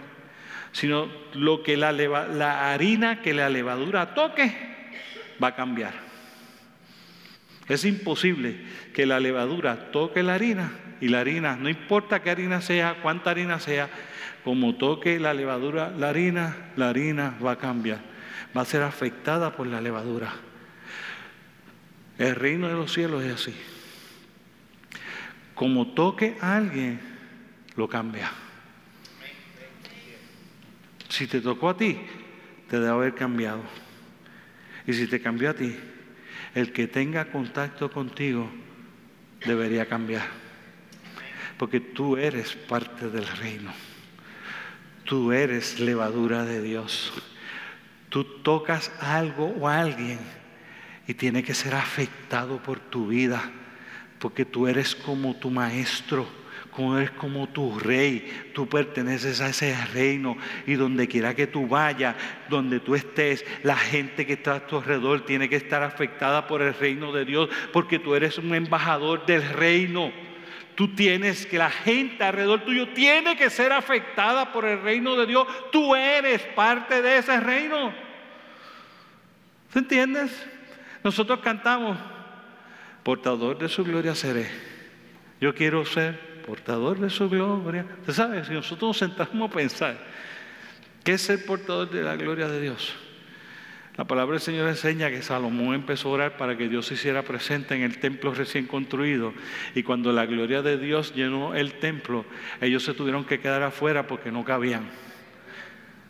sino 0.71 1.07
lo 1.33 1.63
que 1.63 1.77
la, 1.77 1.91
la 1.91 2.71
harina 2.71 3.21
que 3.21 3.33
la 3.33 3.49
levadura 3.49 4.13
toque 4.13 4.55
va 5.41 5.49
a 5.49 5.55
cambiar. 5.55 5.93
Es 7.67 7.85
imposible 7.85 8.55
que 8.93 9.05
la 9.05 9.19
levadura 9.19 9.91
toque 9.91 10.23
la 10.23 10.35
harina 10.35 10.71
y 11.01 11.09
la 11.09 11.21
harina, 11.21 11.55
no 11.55 11.69
importa 11.69 12.21
qué 12.21 12.29
harina 12.29 12.61
sea, 12.61 12.97
cuánta 13.01 13.31
harina 13.31 13.59
sea, 13.59 13.89
como 14.43 14.75
toque 14.75 15.19
la 15.19 15.33
levadura, 15.33 15.91
la 15.91 16.09
harina, 16.09 16.71
la 16.75 16.89
harina 16.89 17.37
va 17.43 17.53
a 17.53 17.57
cambiar, 17.57 17.99
va 18.55 18.61
a 18.61 18.65
ser 18.65 18.83
afectada 18.83 19.55
por 19.55 19.67
la 19.67 19.81
levadura. 19.81 20.33
El 22.17 22.35
reino 22.35 22.67
de 22.67 22.73
los 22.73 22.91
cielos 22.91 23.23
es 23.23 23.33
así 23.33 23.55
como 25.59 25.87
toque 25.87 26.37
a 26.39 26.55
alguien, 26.55 27.01
lo 27.75 27.89
cambia. 27.89 28.31
Si 31.09 31.27
te 31.27 31.41
tocó 31.41 31.67
a 31.67 31.75
ti, 31.75 31.99
te 32.69 32.79
debe 32.79 32.87
haber 32.87 33.13
cambiado. 33.13 33.63
Y 34.87 34.93
si 34.93 35.05
te 35.07 35.19
cambió 35.21 35.49
a 35.49 35.53
ti, 35.53 35.75
el 36.55 36.71
que 36.71 36.87
tenga 36.87 37.25
contacto 37.25 37.91
contigo 37.91 38.49
debería 39.45 39.85
cambiar. 39.85 40.27
Porque 41.57 41.81
tú 41.81 42.15
eres 42.15 42.55
parte 42.55 43.09
del 43.09 43.27
reino. 43.27 43.73
Tú 45.03 45.33
eres 45.33 45.81
levadura 45.81 46.45
de 46.45 46.61
Dios. 46.61 47.11
Tú 48.07 48.23
tocas 48.43 48.93
algo 49.01 49.47
o 49.59 49.67
a 49.67 49.81
alguien 49.81 50.19
y 51.05 51.15
tiene 51.15 51.43
que 51.43 51.53
ser 51.53 51.75
afectado 51.75 52.63
por 52.63 52.79
tu 52.79 53.07
vida 53.07 53.51
porque 54.19 54.45
tú 54.45 54.67
eres 54.67 54.95
como 54.95 55.35
tu 55.35 55.49
maestro, 55.49 56.27
como 56.71 56.97
eres 56.97 57.11
como 57.11 57.47
tu 57.47 57.79
rey, 57.79 58.51
tú 58.53 58.67
perteneces 58.67 59.41
a 59.41 59.49
ese 59.49 59.75
reino 59.93 60.37
y 60.67 60.73
donde 60.73 61.07
quiera 61.07 61.35
que 61.35 61.47
tú 61.47 61.67
vayas, 61.67 62.15
donde 62.49 62.79
tú 62.79 62.95
estés, 62.95 63.45
la 63.63 63.75
gente 63.75 64.25
que 64.25 64.33
está 64.33 64.55
a 64.55 64.67
tu 64.67 64.77
alrededor 64.77 65.25
tiene 65.25 65.49
que 65.49 65.55
estar 65.55 65.83
afectada 65.83 66.47
por 66.47 66.61
el 66.61 66.73
reino 66.73 67.11
de 67.11 67.25
Dios, 67.25 67.49
porque 67.73 67.99
tú 67.99 68.15
eres 68.15 68.37
un 68.37 68.53
embajador 68.53 69.25
del 69.25 69.47
reino. 69.49 70.11
Tú 70.75 70.95
tienes 70.95 71.45
que 71.45 71.57
la 71.57 71.69
gente 71.69 72.23
alrededor 72.23 72.61
tuyo 72.61 72.93
tiene 72.93 73.35
que 73.35 73.49
ser 73.49 73.73
afectada 73.73 74.53
por 74.53 74.63
el 74.63 74.81
reino 74.81 75.17
de 75.17 75.25
Dios. 75.25 75.45
Tú 75.73 75.93
eres 75.93 76.41
parte 76.55 77.01
de 77.01 77.17
ese 77.17 77.37
reino. 77.41 77.93
¿Se 79.73 79.79
entiendes? 79.79 80.47
Nosotros 81.03 81.39
cantamos 81.39 81.97
portador 83.09 83.57
de 83.57 83.67
su 83.67 83.83
gloria 83.83 84.13
seré. 84.13 84.47
Yo 85.41 85.55
quiero 85.55 85.83
ser 85.83 86.43
portador 86.45 86.99
de 86.99 87.09
su 87.09 87.27
gloria. 87.27 87.83
Usted 88.01 88.13
sabe, 88.13 88.45
si 88.45 88.53
nosotros 88.53 88.89
nos 88.89 88.97
sentamos 88.99 89.49
a 89.49 89.51
pensar, 89.51 89.97
¿qué 91.03 91.13
es 91.13 91.21
ser 91.21 91.43
portador 91.43 91.89
de 91.89 92.03
la 92.03 92.15
gloria 92.15 92.47
de 92.47 92.61
Dios? 92.61 92.93
La 93.97 94.05
palabra 94.05 94.33
del 94.33 94.41
Señor 94.41 94.69
enseña 94.69 95.09
que 95.09 95.23
Salomón 95.23 95.73
empezó 95.73 96.09
a 96.09 96.11
orar 96.11 96.37
para 96.37 96.55
que 96.55 96.69
Dios 96.69 96.85
se 96.85 96.93
hiciera 96.93 97.23
presente 97.23 97.73
en 97.73 97.81
el 97.81 97.97
templo 97.97 98.31
recién 98.31 98.67
construido. 98.67 99.33
Y 99.73 99.81
cuando 99.81 100.13
la 100.13 100.27
gloria 100.27 100.61
de 100.61 100.77
Dios 100.77 101.15
llenó 101.15 101.55
el 101.55 101.79
templo, 101.79 102.25
ellos 102.61 102.83
se 102.83 102.93
tuvieron 102.93 103.25
que 103.25 103.39
quedar 103.39 103.63
afuera 103.63 104.05
porque 104.05 104.31
no 104.31 104.45
cabían. 104.45 104.87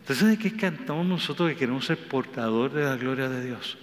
Entonces, 0.00 0.28
¿de 0.28 0.36
qué 0.36 0.54
cantamos 0.54 1.06
nosotros 1.06 1.48
que 1.48 1.56
queremos 1.56 1.86
ser 1.86 1.96
portador 1.96 2.70
de 2.70 2.84
la 2.84 2.96
gloria 2.96 3.30
de 3.30 3.46
Dios? 3.46 3.78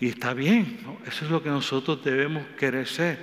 Y 0.00 0.08
está 0.08 0.32
bien, 0.32 0.78
eso 1.06 1.24
es 1.24 1.30
lo 1.30 1.42
que 1.42 1.48
nosotros 1.50 2.04
debemos 2.04 2.44
querer 2.56 2.86
ser. 2.86 3.18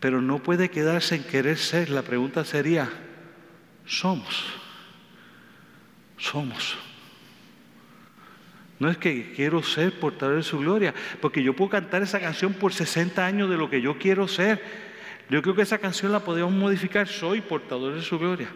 Pero 0.00 0.20
no 0.20 0.42
puede 0.42 0.70
quedarse 0.70 1.14
en 1.16 1.24
querer 1.24 1.56
ser. 1.56 1.90
La 1.90 2.02
pregunta 2.02 2.44
sería, 2.44 2.88
somos. 3.84 4.44
Somos. 6.16 6.76
No 8.78 8.90
es 8.90 8.96
que 8.96 9.32
quiero 9.32 9.62
ser 9.62 9.98
portador 9.98 10.36
de 10.36 10.42
su 10.42 10.58
gloria, 10.58 10.94
porque 11.20 11.42
yo 11.42 11.54
puedo 11.54 11.70
cantar 11.70 12.02
esa 12.02 12.20
canción 12.20 12.52
por 12.54 12.72
60 12.72 13.24
años 13.24 13.50
de 13.50 13.56
lo 13.56 13.70
que 13.70 13.80
yo 13.80 13.98
quiero 13.98 14.28
ser. 14.28 14.62
Yo 15.30 15.42
creo 15.42 15.54
que 15.54 15.62
esa 15.62 15.78
canción 15.78 16.12
la 16.12 16.20
podemos 16.20 16.52
modificar. 16.52 17.06
Soy 17.06 17.40
portador 17.40 17.94
de 17.94 18.02
su 18.02 18.18
gloria. 18.18 18.48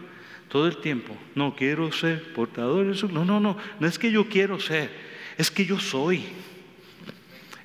Todo 0.48 0.66
el 0.66 0.78
tiempo. 0.78 1.16
No 1.34 1.56
quiero 1.56 1.90
ser 1.92 2.32
portador 2.34 2.86
de 2.86 2.94
su 2.94 3.08
gloria. 3.08 3.26
No, 3.26 3.40
no, 3.40 3.54
no. 3.54 3.58
No 3.78 3.86
es 3.86 3.98
que 3.98 4.10
yo 4.10 4.28
quiero 4.28 4.60
ser. 4.60 4.90
Es 5.36 5.50
que 5.50 5.64
yo 5.64 5.78
soy. 5.78 6.24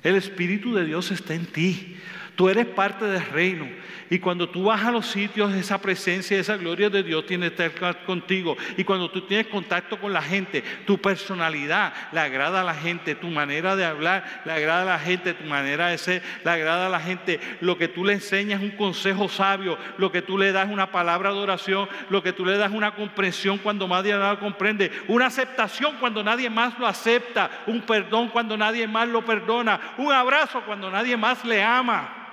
El 0.02 0.16
Espíritu 0.16 0.74
de 0.74 0.84
Dios 0.84 1.10
está 1.10 1.34
en 1.34 1.46
ti. 1.46 1.96
Tú 2.38 2.48
eres 2.48 2.66
parte 2.66 3.04
del 3.04 3.26
reino. 3.30 3.66
Y 4.10 4.20
cuando 4.20 4.48
tú 4.48 4.62
vas 4.62 4.84
a 4.84 4.92
los 4.92 5.08
sitios, 5.08 5.52
esa 5.54 5.80
presencia, 5.80 6.38
esa 6.38 6.56
gloria 6.56 6.88
de 6.88 7.02
Dios 7.02 7.26
tiene 7.26 7.52
que 7.52 7.66
estar 7.66 8.04
contigo. 8.04 8.56
Y 8.76 8.84
cuando 8.84 9.10
tú 9.10 9.22
tienes 9.22 9.48
contacto 9.48 9.98
con 9.98 10.12
la 10.12 10.22
gente, 10.22 10.62
tu 10.86 10.98
personalidad 10.98 11.92
le 12.12 12.20
agrada 12.20 12.60
a 12.60 12.64
la 12.64 12.76
gente, 12.76 13.16
tu 13.16 13.26
manera 13.26 13.74
de 13.74 13.84
hablar 13.84 14.42
le 14.44 14.52
agrada 14.52 14.82
a 14.82 14.84
la 14.84 14.98
gente, 15.00 15.34
tu 15.34 15.42
manera 15.46 15.88
de 15.88 15.98
ser 15.98 16.22
le 16.44 16.50
agrada 16.52 16.86
a 16.86 16.88
la 16.88 17.00
gente. 17.00 17.40
Lo 17.60 17.76
que 17.76 17.88
tú 17.88 18.04
le 18.04 18.12
enseñas 18.12 18.62
es 18.62 18.70
un 18.70 18.76
consejo 18.76 19.28
sabio, 19.28 19.76
lo 19.96 20.12
que 20.12 20.22
tú 20.22 20.38
le 20.38 20.52
das 20.52 20.68
es 20.68 20.72
una 20.72 20.92
palabra 20.92 21.32
de 21.32 21.40
oración, 21.40 21.88
lo 22.08 22.22
que 22.22 22.32
tú 22.32 22.44
le 22.44 22.56
das 22.56 22.70
es 22.70 22.76
una 22.76 22.94
comprensión 22.94 23.58
cuando 23.58 23.88
nadie 23.88 24.14
la 24.14 24.38
comprende, 24.38 24.92
una 25.08 25.26
aceptación 25.26 25.96
cuando 25.98 26.22
nadie 26.22 26.48
más 26.48 26.78
lo 26.78 26.86
acepta, 26.86 27.50
un 27.66 27.80
perdón 27.80 28.28
cuando 28.28 28.56
nadie 28.56 28.86
más 28.86 29.08
lo 29.08 29.24
perdona, 29.24 29.94
un 29.98 30.12
abrazo 30.12 30.62
cuando 30.64 30.88
nadie 30.88 31.16
más 31.16 31.44
le 31.44 31.60
ama. 31.64 32.26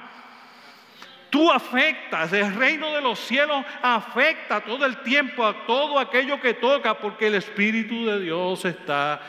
Tú 1.30 1.52
afectas, 1.52 2.32
el 2.34 2.56
reino 2.56 2.94
de 2.94 3.02
los 3.02 3.20
cielos 3.20 3.66
afecta 3.82 4.62
todo 4.62 4.86
el 4.86 5.02
tiempo 5.04 5.46
a 5.46 5.66
todo 5.66 6.00
aquello 6.00 6.40
que 6.40 6.54
toca, 6.54 6.98
porque 6.98 7.28
el 7.28 7.36
Espíritu 7.36 8.06
de 8.06 8.22
Dios 8.22 8.64
está 8.66 9.22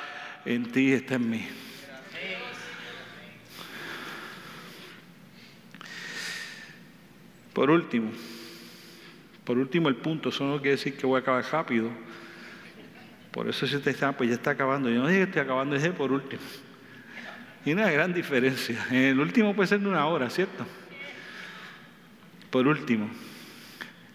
en 0.44 0.70
ti, 0.70 0.92
está 0.92 1.14
en 1.14 1.30
mí. 1.30 1.48
Por 7.52 7.70
último, 7.70 8.12
por 9.44 9.56
último 9.58 9.88
el 9.88 9.96
punto, 9.96 10.28
eso 10.28 10.44
no 10.44 10.56
quiere 10.58 10.72
decir 10.72 10.96
que 10.96 11.06
voy 11.06 11.18
a 11.18 11.20
acabar 11.22 11.44
rápido. 11.50 11.90
Por 13.30 13.48
eso 13.48 13.66
si 13.66 13.78
te 13.78 13.90
está, 13.90 14.12
pues 14.12 14.28
ya 14.28 14.36
está 14.36 14.50
acabando. 14.50 14.90
Yo 14.90 15.00
no 15.00 15.08
dije 15.08 15.20
que 15.20 15.24
estoy 15.24 15.42
acabando, 15.42 15.74
dije 15.74 15.90
por 15.90 16.12
último. 16.12 16.42
Y 17.64 17.72
una 17.72 17.90
gran 17.90 18.12
diferencia. 18.12 18.86
El 18.90 19.18
último 19.18 19.54
puede 19.54 19.68
ser 19.68 19.80
de 19.80 19.88
una 19.88 20.06
hora, 20.06 20.30
¿cierto? 20.30 20.66
Por 22.50 22.66
último, 22.66 23.10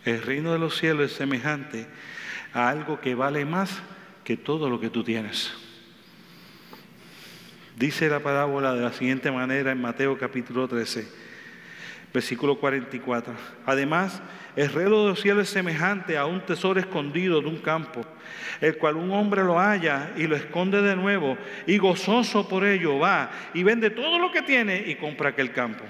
el 0.06 0.22
reino 0.22 0.52
de 0.54 0.60
los 0.60 0.78
cielos 0.78 1.12
es 1.12 1.18
semejante 1.18 1.88
a 2.54 2.70
algo 2.70 3.00
que 3.00 3.16
vale 3.16 3.46
más 3.46 3.82
que 4.24 4.38
todo 4.38 4.70
lo 4.70 4.80
que 4.80 4.90
tú 4.90 5.04
tienes. 5.04 5.54
Dice 7.78 8.10
la 8.10 8.20
parábola 8.20 8.74
de 8.74 8.82
la 8.82 8.94
siguiente 8.94 9.32
manera 9.32 9.72
en 9.72 9.82
Mateo 9.82 10.18
capítulo 10.18 10.68
13, 10.68 11.08
versículo 12.14 12.58
44. 12.58 13.34
Además, 13.66 14.22
el 14.56 14.72
reino 14.72 15.02
de 15.02 15.10
los 15.10 15.22
cielos 15.22 15.44
es 15.48 15.50
semejante 15.50 16.18
a 16.18 16.26
un 16.26 16.46
tesoro 16.46 16.80
escondido 16.80 17.42
de 17.42 17.48
un 17.48 17.58
campo, 17.58 18.06
el 18.60 18.78
cual 18.78 18.98
un 18.98 19.12
hombre 19.12 19.44
lo 19.44 19.58
halla 19.58 20.12
y 20.18 20.28
lo 20.28 20.36
esconde 20.36 20.82
de 20.82 20.96
nuevo, 20.96 21.38
y 21.66 21.78
gozoso 21.78 22.48
por 22.48 22.66
ello 22.66 23.00
va 23.00 23.32
y 23.54 23.64
vende 23.64 23.90
todo 23.90 24.20
lo 24.20 24.32
que 24.32 24.42
tiene 24.42 24.84
y 24.88 24.96
compra 24.96 25.30
aquel 25.30 25.52
campo. 25.52 25.86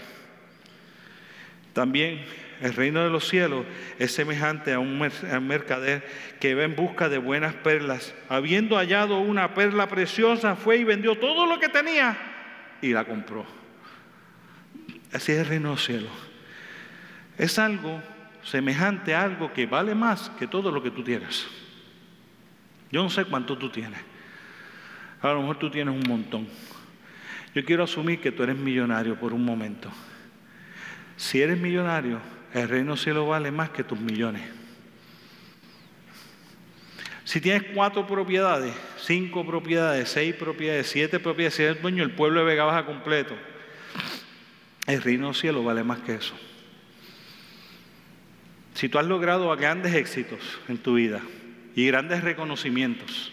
También 1.73 2.23
el 2.61 2.73
reino 2.73 3.03
de 3.03 3.09
los 3.09 3.27
cielos 3.27 3.65
es 3.97 4.13
semejante 4.13 4.73
a 4.73 4.79
un 4.79 4.99
mercader 5.47 6.05
que 6.39 6.53
va 6.53 6.63
en 6.63 6.75
busca 6.75 7.09
de 7.09 7.17
buenas 7.17 7.55
perlas. 7.55 8.13
Habiendo 8.29 8.77
hallado 8.77 9.19
una 9.19 9.53
perla 9.53 9.87
preciosa, 9.87 10.55
fue 10.55 10.77
y 10.77 10.83
vendió 10.83 11.17
todo 11.17 11.45
lo 11.45 11.59
que 11.59 11.69
tenía 11.69 12.17
y 12.81 12.93
la 12.93 13.05
compró. 13.05 13.45
Así 15.13 15.31
es 15.31 15.39
el 15.39 15.47
reino 15.47 15.69
de 15.69 15.75
los 15.75 15.85
cielos. 15.85 16.11
Es 17.37 17.57
algo 17.57 18.01
semejante 18.43 19.15
a 19.15 19.23
algo 19.23 19.53
que 19.53 19.65
vale 19.65 19.95
más 19.95 20.29
que 20.37 20.47
todo 20.47 20.71
lo 20.71 20.83
que 20.83 20.91
tú 20.91 21.03
tienes. 21.03 21.47
Yo 22.91 23.01
no 23.01 23.09
sé 23.09 23.25
cuánto 23.25 23.57
tú 23.57 23.69
tienes. 23.69 23.99
A 25.21 25.29
lo 25.29 25.41
mejor 25.41 25.57
tú 25.57 25.69
tienes 25.69 25.93
un 25.93 26.07
montón. 26.07 26.47
Yo 27.55 27.63
quiero 27.65 27.83
asumir 27.83 28.19
que 28.19 28.31
tú 28.31 28.43
eres 28.43 28.55
millonario 28.55 29.15
por 29.19 29.33
un 29.33 29.43
momento. 29.43 29.91
Si 31.21 31.39
eres 31.39 31.59
millonario, 31.59 32.19
el 32.51 32.67
reino 32.67 32.97
cielo 32.97 33.27
vale 33.27 33.51
más 33.51 33.69
que 33.69 33.83
tus 33.83 33.99
millones. 33.99 34.41
Si 37.23 37.39
tienes 37.39 37.61
cuatro 37.75 38.07
propiedades, 38.07 38.73
cinco 38.99 39.45
propiedades, 39.45 40.09
seis 40.09 40.33
propiedades, 40.33 40.87
siete 40.89 41.19
propiedades, 41.19 41.53
si 41.53 41.61
eres 41.61 41.79
dueño 41.79 42.03
del 42.03 42.15
pueblo 42.15 42.39
de 42.39 42.47
Vega 42.47 42.63
Baja 42.63 42.87
completo, 42.87 43.35
el 44.87 44.99
reino 45.03 45.31
cielo 45.35 45.63
vale 45.63 45.83
más 45.83 45.99
que 45.99 46.15
eso. 46.15 46.33
Si 48.73 48.89
tú 48.89 48.97
has 48.97 49.05
logrado 49.05 49.55
grandes 49.55 49.93
éxitos 49.93 50.39
en 50.67 50.79
tu 50.79 50.95
vida 50.95 51.21
y 51.75 51.85
grandes 51.85 52.23
reconocimientos 52.23 53.31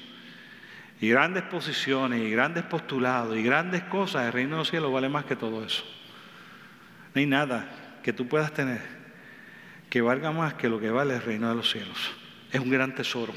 y 1.00 1.08
grandes 1.08 1.44
posiciones 1.44 2.20
y 2.20 2.30
grandes 2.30 2.64
postulados 2.64 3.34
y 3.34 3.42
grandes 3.42 3.82
cosas, 3.84 4.26
el 4.26 4.32
reino 4.34 4.58
del 4.58 4.66
cielo 4.66 4.92
vale 4.92 5.08
más 5.08 5.24
que 5.24 5.36
todo 5.36 5.64
eso. 5.64 5.84
No 7.14 7.20
hay 7.20 7.26
nada 7.26 7.77
que 8.08 8.14
tú 8.14 8.26
puedas 8.26 8.54
tener 8.54 8.80
que 9.90 10.00
valga 10.00 10.32
más 10.32 10.54
que 10.54 10.70
lo 10.70 10.80
que 10.80 10.88
vale 10.88 11.16
el 11.16 11.20
reino 11.20 11.50
de 11.50 11.54
los 11.54 11.70
cielos. 11.70 12.10
Es 12.50 12.58
un 12.58 12.70
gran 12.70 12.94
tesoro, 12.94 13.34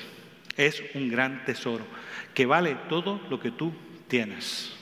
es 0.56 0.82
un 0.94 1.10
gran 1.10 1.44
tesoro 1.44 1.86
que 2.34 2.46
vale 2.46 2.78
todo 2.88 3.20
lo 3.30 3.38
que 3.38 3.52
tú 3.52 3.74
tienes. 4.08 4.74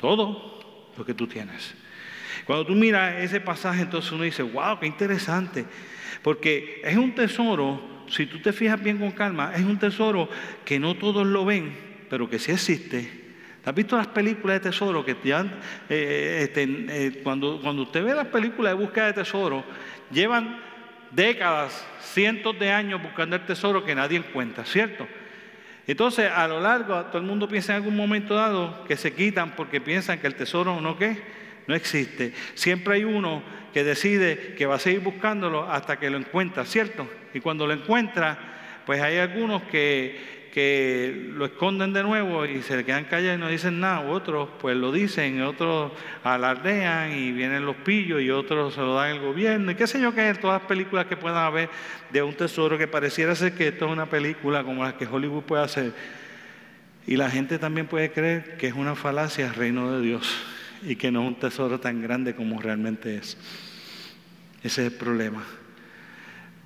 Todo 0.00 0.90
lo 0.96 1.04
que 1.04 1.12
tú 1.12 1.26
tienes. 1.26 1.74
Cuando 2.46 2.64
tú 2.64 2.72
miras 2.72 3.16
ese 3.16 3.38
pasaje, 3.38 3.82
entonces 3.82 4.10
uno 4.12 4.24
dice, 4.24 4.44
wow, 4.44 4.80
qué 4.80 4.86
interesante. 4.86 5.66
Porque 6.22 6.80
es 6.82 6.96
un 6.96 7.14
tesoro, 7.14 8.06
si 8.08 8.24
tú 8.24 8.38
te 8.38 8.54
fijas 8.54 8.82
bien 8.82 8.96
con 8.96 9.10
calma, 9.10 9.52
es 9.54 9.62
un 9.62 9.78
tesoro 9.78 10.30
que 10.64 10.78
no 10.78 10.96
todos 10.96 11.26
lo 11.26 11.44
ven, 11.44 11.76
pero 12.08 12.30
que 12.30 12.38
sí 12.38 12.50
existe 12.50 13.21
¿Has 13.64 13.74
visto 13.74 13.96
las 13.96 14.08
películas 14.08 14.56
de 14.56 14.70
tesoro 14.70 15.04
que 15.04 15.16
ya, 15.22 15.46
eh, 15.88 16.40
este, 16.42 16.62
eh, 16.64 17.20
cuando, 17.22 17.60
cuando 17.62 17.82
usted 17.82 18.02
ve 18.04 18.14
las 18.14 18.26
películas 18.26 18.72
de 18.72 18.82
búsqueda 18.82 19.06
de 19.06 19.12
tesoro, 19.12 19.64
llevan 20.10 20.60
décadas, 21.12 21.86
cientos 22.00 22.58
de 22.58 22.72
años 22.72 23.00
buscando 23.00 23.36
el 23.36 23.46
tesoro 23.46 23.84
que 23.84 23.94
nadie 23.94 24.18
encuentra, 24.18 24.64
¿cierto? 24.64 25.06
Entonces, 25.86 26.30
a 26.30 26.48
lo 26.48 26.60
largo, 26.60 27.04
todo 27.06 27.18
el 27.18 27.24
mundo 27.24 27.48
piensa 27.48 27.72
en 27.72 27.76
algún 27.76 27.96
momento 27.96 28.34
dado 28.34 28.84
que 28.84 28.96
se 28.96 29.12
quitan 29.12 29.54
porque 29.54 29.80
piensan 29.80 30.18
que 30.18 30.26
el 30.26 30.34
tesoro 30.34 30.80
no 30.80 30.98
qué, 30.98 31.22
no 31.68 31.74
existe. 31.74 32.32
Siempre 32.54 32.94
hay 32.94 33.04
uno 33.04 33.42
que 33.72 33.84
decide 33.84 34.54
que 34.56 34.66
va 34.66 34.76
a 34.76 34.78
seguir 34.80 35.00
buscándolo 35.00 35.70
hasta 35.70 35.98
que 35.98 36.10
lo 36.10 36.18
encuentra, 36.18 36.64
¿cierto? 36.64 37.08
Y 37.32 37.40
cuando 37.40 37.66
lo 37.66 37.72
encuentra, 37.72 38.38
pues 38.86 39.00
hay 39.00 39.18
algunos 39.18 39.62
que 39.64 40.41
que 40.52 41.30
lo 41.34 41.46
esconden 41.46 41.94
de 41.94 42.02
nuevo 42.02 42.44
y 42.44 42.60
se 42.60 42.84
quedan 42.84 43.04
callados 43.04 43.38
y 43.38 43.40
no 43.40 43.48
dicen 43.48 43.80
nada, 43.80 44.00
otros 44.00 44.50
pues 44.60 44.76
lo 44.76 44.92
dicen, 44.92 45.40
otros 45.40 45.92
alardean 46.22 47.16
y 47.16 47.32
vienen 47.32 47.64
los 47.64 47.76
pillos 47.76 48.20
y 48.20 48.30
otros 48.30 48.74
se 48.74 48.80
lo 48.80 48.94
dan 48.94 49.12
el 49.12 49.20
gobierno 49.20 49.72
y 49.72 49.74
qué 49.76 49.86
sé 49.86 49.98
yo 49.98 50.14
qué 50.14 50.28
es, 50.28 50.38
todas 50.38 50.60
las 50.60 50.68
películas 50.68 51.06
que 51.06 51.16
puedan 51.16 51.42
haber 51.42 51.70
de 52.10 52.22
un 52.22 52.34
tesoro 52.34 52.76
que 52.76 52.86
pareciera 52.86 53.34
ser 53.34 53.54
que 53.54 53.68
esto 53.68 53.86
es 53.86 53.92
una 53.92 54.10
película 54.10 54.62
como 54.62 54.84
la 54.84 54.94
que 54.98 55.06
Hollywood 55.06 55.44
puede 55.44 55.64
hacer. 55.64 55.94
Y 57.06 57.16
la 57.16 57.30
gente 57.30 57.58
también 57.58 57.86
puede 57.86 58.12
creer 58.12 58.58
que 58.58 58.66
es 58.66 58.74
una 58.74 58.94
falacia 58.94 59.46
el 59.46 59.54
reino 59.54 59.90
de 59.90 60.02
Dios 60.02 60.28
y 60.82 60.96
que 60.96 61.10
no 61.10 61.22
es 61.22 61.28
un 61.28 61.34
tesoro 61.36 61.80
tan 61.80 62.02
grande 62.02 62.34
como 62.34 62.60
realmente 62.60 63.16
es. 63.16 63.38
Ese 64.62 64.86
es 64.86 64.92
el 64.92 64.98
problema. 64.98 65.42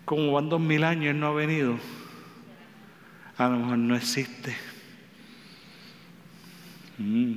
Como 0.05 0.33
van 0.33 0.49
dos 0.49 0.61
mil 0.61 0.83
años, 0.83 1.15
Él 1.15 1.21
no 1.21 1.29
ha 1.29 1.33
venido 1.35 1.79
a 3.39 3.49
lo 3.49 3.59
mejor 3.59 3.79
no 3.79 3.97
existe. 3.97 4.57
Mm. 6.99 7.35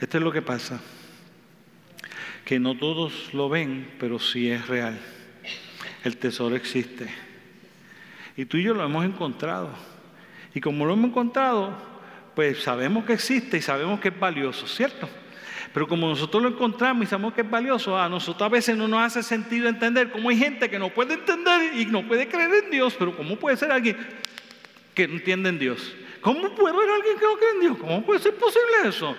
Esto 0.00 0.18
es 0.18 0.24
lo 0.24 0.32
que 0.32 0.42
pasa, 0.42 0.80
que 2.44 2.58
no 2.58 2.76
todos 2.76 3.32
lo 3.32 3.48
ven, 3.48 3.88
pero 3.98 4.18
sí 4.18 4.50
es 4.50 4.66
real. 4.66 4.98
El 6.04 6.16
tesoro 6.16 6.56
existe. 6.56 7.08
Y 8.36 8.44
tú 8.44 8.56
y 8.56 8.64
yo 8.64 8.74
lo 8.74 8.84
hemos 8.84 9.04
encontrado. 9.04 9.70
Y 10.54 10.60
como 10.60 10.84
lo 10.84 10.94
hemos 10.94 11.10
encontrado, 11.10 11.78
pues 12.34 12.62
sabemos 12.62 13.04
que 13.04 13.12
existe 13.12 13.58
y 13.58 13.62
sabemos 13.62 14.00
que 14.00 14.08
es 14.08 14.18
valioso, 14.18 14.66
¿cierto? 14.66 15.08
Pero 15.72 15.88
como 15.88 16.08
nosotros 16.08 16.42
lo 16.42 16.50
encontramos 16.50 17.04
y 17.04 17.06
sabemos 17.06 17.32
que 17.32 17.40
es 17.40 17.50
valioso, 17.50 17.98
a 17.98 18.08
nosotros 18.08 18.42
a 18.42 18.50
veces 18.50 18.76
no 18.76 18.86
nos 18.86 19.00
hace 19.00 19.22
sentido 19.22 19.68
entender 19.68 20.10
cómo 20.10 20.28
hay 20.28 20.36
gente 20.36 20.68
que 20.68 20.78
no 20.78 20.90
puede 20.90 21.14
entender 21.14 21.74
y 21.74 21.86
no 21.86 22.06
puede 22.06 22.28
creer 22.28 22.64
en 22.64 22.70
Dios, 22.70 22.94
pero 22.98 23.16
¿cómo 23.16 23.36
puede 23.36 23.56
ser 23.56 23.72
alguien 23.72 23.96
que 24.94 25.08
no 25.08 25.14
entiende 25.14 25.48
en 25.48 25.58
Dios? 25.58 25.94
¿Cómo 26.20 26.54
puede 26.54 26.74
haber 26.74 26.90
alguien 26.90 27.18
que 27.18 27.24
no 27.24 27.36
cree 27.36 27.50
en 27.50 27.60
Dios? 27.60 27.78
¿Cómo 27.78 28.02
puede 28.04 28.20
ser 28.20 28.34
posible 28.34 28.72
eso? 28.84 29.16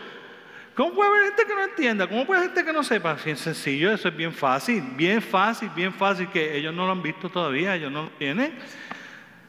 ¿Cómo 0.76 0.94
puede 0.94 1.10
haber 1.10 1.24
gente 1.26 1.44
que 1.46 1.56
no 1.56 1.64
entienda? 1.64 2.08
¿Cómo 2.08 2.26
puede 2.26 2.40
haber 2.40 2.52
gente 2.52 2.66
que 2.66 2.74
no 2.74 2.84
sepa? 2.84 3.16
Bien 3.16 3.38
sencillo, 3.38 3.92
eso 3.92 4.08
es 4.08 4.16
bien 4.16 4.32
fácil, 4.32 4.84
bien 4.96 5.22
fácil, 5.22 5.70
bien 5.76 5.94
fácil, 5.94 6.30
que 6.30 6.56
ellos 6.56 6.74
no 6.74 6.86
lo 6.86 6.92
han 6.92 7.02
visto 7.02 7.30
todavía, 7.30 7.76
ellos 7.76 7.92
no 7.92 8.04
lo 8.04 8.10
tienen. 8.12 8.54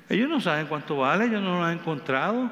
Ellos 0.09 0.29
no 0.29 0.41
saben 0.41 0.67
cuánto 0.67 0.97
vale, 0.97 1.27
ellos 1.27 1.43
no 1.43 1.59
lo 1.59 1.65
han 1.65 1.79
encontrado. 1.79 2.51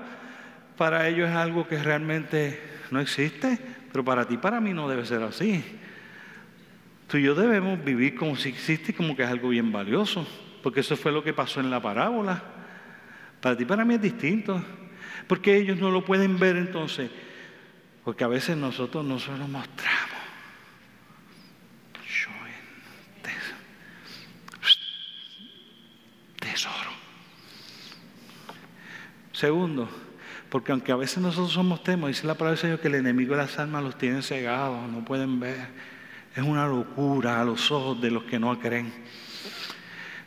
Para 0.77 1.09
ellos 1.09 1.29
es 1.29 1.37
algo 1.37 1.67
que 1.67 1.83
realmente 1.83 2.63
no 2.91 3.01
existe. 3.01 3.59
Pero 3.93 4.05
para 4.05 4.27
ti, 4.27 4.39
para 4.39 4.61
mí 4.61 4.73
no 4.73 4.89
debe 4.89 5.05
ser 5.05 5.23
así. 5.23 5.63
Tú 7.07 7.19
y 7.19 7.23
yo 7.23 7.35
debemos 7.35 7.85
vivir 7.85 8.15
como 8.15 8.37
si 8.37 8.49
existe, 8.49 8.95
como 8.95 9.15
que 9.15 9.23
es 9.23 9.29
algo 9.29 9.51
bien 9.51 9.71
valioso, 9.71 10.27
porque 10.63 10.81
eso 10.81 10.97
fue 10.97 11.13
lo 11.13 11.23
que 11.23 11.35
pasó 11.35 11.61
en 11.61 11.71
la 11.71 11.81
parábola. 11.81 12.43
Para 13.41 13.57
ti, 13.57 13.65
para 13.65 13.85
mí 13.85 13.95
es 13.95 14.03
distinto, 14.03 14.65
porque 15.27 15.57
ellos 15.57 15.79
no 15.79 15.91
lo 15.91 16.05
pueden 16.05 16.39
ver 16.39 16.57
entonces, 16.57 17.11
porque 18.03 18.25
a 18.25 18.29
veces 18.29 18.57
nosotros 18.57 19.05
no 19.05 19.19
se 19.19 19.37
lo 19.37 19.47
mostramos. 19.47 20.23
Tesoro. 26.41 26.91
Segundo, 29.33 29.89
porque 30.53 30.71
aunque 30.71 30.93
a 30.93 30.97
veces 30.97 31.17
nosotros 31.17 31.51
somos 31.51 31.83
temos, 31.83 32.09
dice 32.09 32.27
la 32.27 32.35
palabra 32.35 32.51
del 32.51 32.61
Señor 32.61 32.79
que 32.79 32.89
el 32.89 32.97
enemigo 32.97 33.35
de 33.35 33.41
las 33.41 33.59
almas 33.59 33.83
los 33.83 33.97
tiene 33.97 34.21
cegados, 34.21 34.87
no 34.87 35.03
pueden 35.03 35.41
ver. 35.41 35.69
Es 36.37 36.43
una 36.43 36.67
locura 36.67 37.41
a 37.41 37.45
los 37.47 37.71
ojos 37.71 38.03
de 38.03 38.11
los 38.11 38.25
que 38.25 38.39
no 38.39 38.61
creen. 38.61 38.93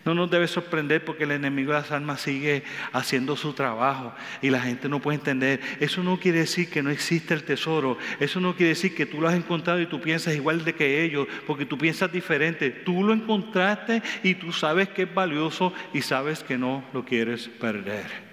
No 0.03 0.15
nos 0.15 0.31
debe 0.31 0.47
sorprender 0.47 1.05
porque 1.05 1.25
el 1.25 1.31
enemigo 1.31 1.73
de 1.73 1.77
las 1.77 1.91
almas 1.91 2.21
sigue 2.21 2.63
haciendo 2.91 3.35
su 3.35 3.53
trabajo 3.53 4.15
y 4.41 4.49
la 4.49 4.61
gente 4.61 4.89
no 4.89 4.99
puede 4.99 5.19
entender. 5.19 5.61
Eso 5.79 6.01
no 6.01 6.19
quiere 6.19 6.39
decir 6.39 6.71
que 6.71 6.81
no 6.81 6.89
existe 6.89 7.35
el 7.35 7.43
tesoro. 7.43 7.99
Eso 8.19 8.39
no 8.39 8.55
quiere 8.55 8.69
decir 8.69 8.95
que 8.95 9.05
tú 9.05 9.21
lo 9.21 9.27
has 9.27 9.35
encontrado 9.35 9.79
y 9.79 9.85
tú 9.85 10.01
piensas 10.01 10.33
igual 10.33 10.65
de 10.65 10.73
que 10.73 11.03
ellos, 11.03 11.27
porque 11.45 11.67
tú 11.67 11.77
piensas 11.77 12.11
diferente. 12.11 12.71
Tú 12.71 13.03
lo 13.03 13.13
encontraste 13.13 14.01
y 14.23 14.33
tú 14.33 14.51
sabes 14.51 14.89
que 14.89 15.03
es 15.03 15.13
valioso 15.13 15.71
y 15.93 16.01
sabes 16.01 16.43
que 16.43 16.57
no 16.57 16.83
lo 16.93 17.05
quieres 17.05 17.47
perder. 17.47 18.24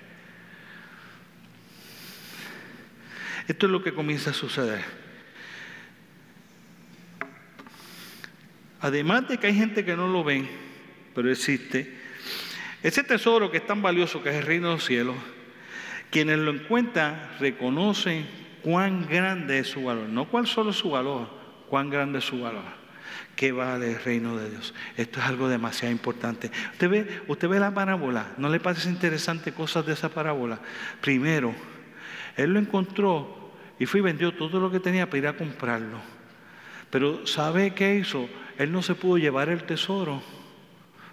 Esto 3.48 3.66
es 3.66 3.72
lo 3.72 3.82
que 3.82 3.94
comienza 3.94 4.30
a 4.30 4.34
suceder. 4.34 4.82
Además 8.80 9.28
de 9.28 9.38
que 9.38 9.46
hay 9.46 9.54
gente 9.54 9.84
que 9.84 9.96
no 9.96 10.08
lo 10.08 10.24
ven, 10.24 10.48
pero 11.14 11.30
existe. 11.30 11.96
Ese 12.82 13.04
tesoro 13.04 13.50
que 13.50 13.58
es 13.58 13.66
tan 13.66 13.80
valioso 13.80 14.22
que 14.22 14.30
es 14.30 14.36
el 14.36 14.42
reino 14.42 14.68
de 14.68 14.74
los 14.74 14.84
cielos, 14.84 15.16
quienes 16.10 16.38
lo 16.38 16.50
encuentran 16.50 17.30
reconocen 17.38 18.26
cuán 18.62 19.06
grande 19.08 19.60
es 19.60 19.68
su 19.68 19.84
valor, 19.84 20.08
no 20.08 20.28
cuál 20.28 20.46
solo 20.46 20.70
es 20.70 20.76
su 20.76 20.90
valor, 20.90 21.28
cuán 21.68 21.90
grande 21.90 22.18
es 22.18 22.24
su 22.24 22.40
valor. 22.40 22.82
¿Qué 23.36 23.52
vale 23.52 23.92
el 23.92 24.02
reino 24.02 24.36
de 24.36 24.50
Dios? 24.50 24.74
Esto 24.96 25.20
es 25.20 25.26
algo 25.26 25.48
demasiado 25.48 25.92
importante. 25.92 26.50
Usted 26.72 26.88
ve, 26.88 27.22
usted 27.28 27.48
ve 27.48 27.60
la 27.60 27.72
parábola, 27.72 28.32
¿no 28.36 28.48
le 28.48 28.60
parece 28.60 28.88
interesante 28.88 29.52
cosas 29.52 29.86
de 29.86 29.92
esa 29.94 30.08
parábola? 30.08 30.60
Primero, 31.00 31.54
él 32.36 32.52
lo 32.52 32.58
encontró 32.58 33.52
y 33.78 33.86
fue 33.86 34.00
y 34.00 34.02
vendió 34.02 34.32
todo 34.32 34.60
lo 34.60 34.70
que 34.70 34.80
tenía 34.80 35.06
para 35.06 35.18
ir 35.18 35.26
a 35.26 35.36
comprarlo. 35.36 35.98
Pero 36.90 37.26
¿sabe 37.26 37.74
qué 37.74 37.96
hizo? 37.96 38.28
Él 38.58 38.70
no 38.70 38.82
se 38.82 38.94
pudo 38.94 39.18
llevar 39.18 39.48
el 39.48 39.64
tesoro 39.64 40.22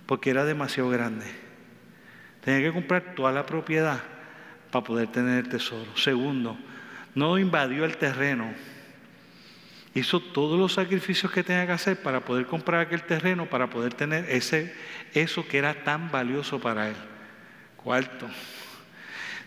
porque 0.05 0.29
era 0.29 0.45
demasiado 0.45 0.89
grande. 0.89 1.25
Tenía 2.43 2.61
que 2.61 2.73
comprar 2.73 3.15
toda 3.15 3.31
la 3.31 3.45
propiedad 3.45 4.01
para 4.71 4.85
poder 4.85 5.07
tener 5.07 5.45
el 5.45 5.49
tesoro. 5.49 5.95
Segundo, 5.95 6.57
no 7.15 7.37
invadió 7.37 7.85
el 7.85 7.97
terreno. 7.97 8.53
Hizo 9.93 10.19
todos 10.19 10.59
los 10.59 10.73
sacrificios 10.73 11.31
que 11.31 11.43
tenía 11.43 11.65
que 11.65 11.71
hacer 11.73 12.01
para 12.01 12.21
poder 12.21 12.45
comprar 12.45 12.81
aquel 12.81 13.03
terreno, 13.03 13.49
para 13.49 13.69
poder 13.69 13.93
tener 13.93 14.25
ese, 14.29 14.73
eso 15.13 15.47
que 15.47 15.57
era 15.57 15.83
tan 15.83 16.11
valioso 16.11 16.59
para 16.59 16.89
él. 16.89 16.95
Cuarto, 17.77 18.27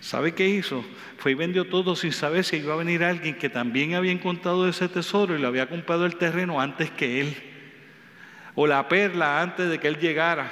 ¿sabe 0.03 0.35
qué 0.35 0.49
hizo? 0.49 0.85
Fue 1.17 1.33
y 1.33 1.35
vendió 1.35 1.65
todo 1.65 1.97
sin 1.97 2.13
saber 2.13 2.45
si 2.45 2.57
iba 2.57 2.75
a 2.75 2.77
venir 2.77 3.03
alguien 3.05 3.37
que 3.37 3.49
también 3.49 3.95
había 3.95 4.13
encontrado 4.13 4.69
ese 4.69 4.89
tesoro 4.89 5.35
y 5.35 5.41
le 5.41 5.47
había 5.47 5.69
comprado 5.69 6.05
el 6.05 6.17
terreno 6.17 6.61
antes 6.61 6.91
que 6.91 7.21
él 7.21 7.35
o 8.55 8.67
la 8.67 8.87
perla 8.89 9.41
antes 9.41 9.71
de 9.71 9.79
que 9.79 9.89
él 9.89 9.99
llegara. 9.99 10.51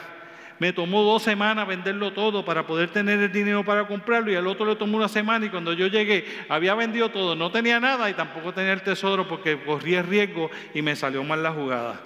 Me 0.60 0.72
tomó 0.72 1.02
dos 1.02 1.22
semanas 1.22 1.66
venderlo 1.66 2.12
todo 2.12 2.44
para 2.44 2.66
poder 2.66 2.90
tener 2.90 3.18
el 3.18 3.32
dinero 3.32 3.64
para 3.64 3.86
comprarlo 3.86 4.30
y 4.30 4.36
al 4.36 4.46
otro 4.46 4.66
le 4.66 4.76
tomó 4.76 4.98
una 4.98 5.08
semana 5.08 5.46
y 5.46 5.48
cuando 5.50 5.72
yo 5.72 5.86
llegué 5.88 6.24
había 6.48 6.74
vendido 6.74 7.10
todo, 7.10 7.34
no 7.34 7.50
tenía 7.50 7.80
nada 7.80 8.08
y 8.08 8.14
tampoco 8.14 8.54
tenía 8.54 8.74
el 8.74 8.82
tesoro 8.82 9.26
porque 9.26 9.58
corría 9.62 10.02
riesgo 10.02 10.50
y 10.72 10.82
me 10.82 10.94
salió 10.94 11.24
mal 11.24 11.42
la 11.42 11.52
jugada. 11.52 12.00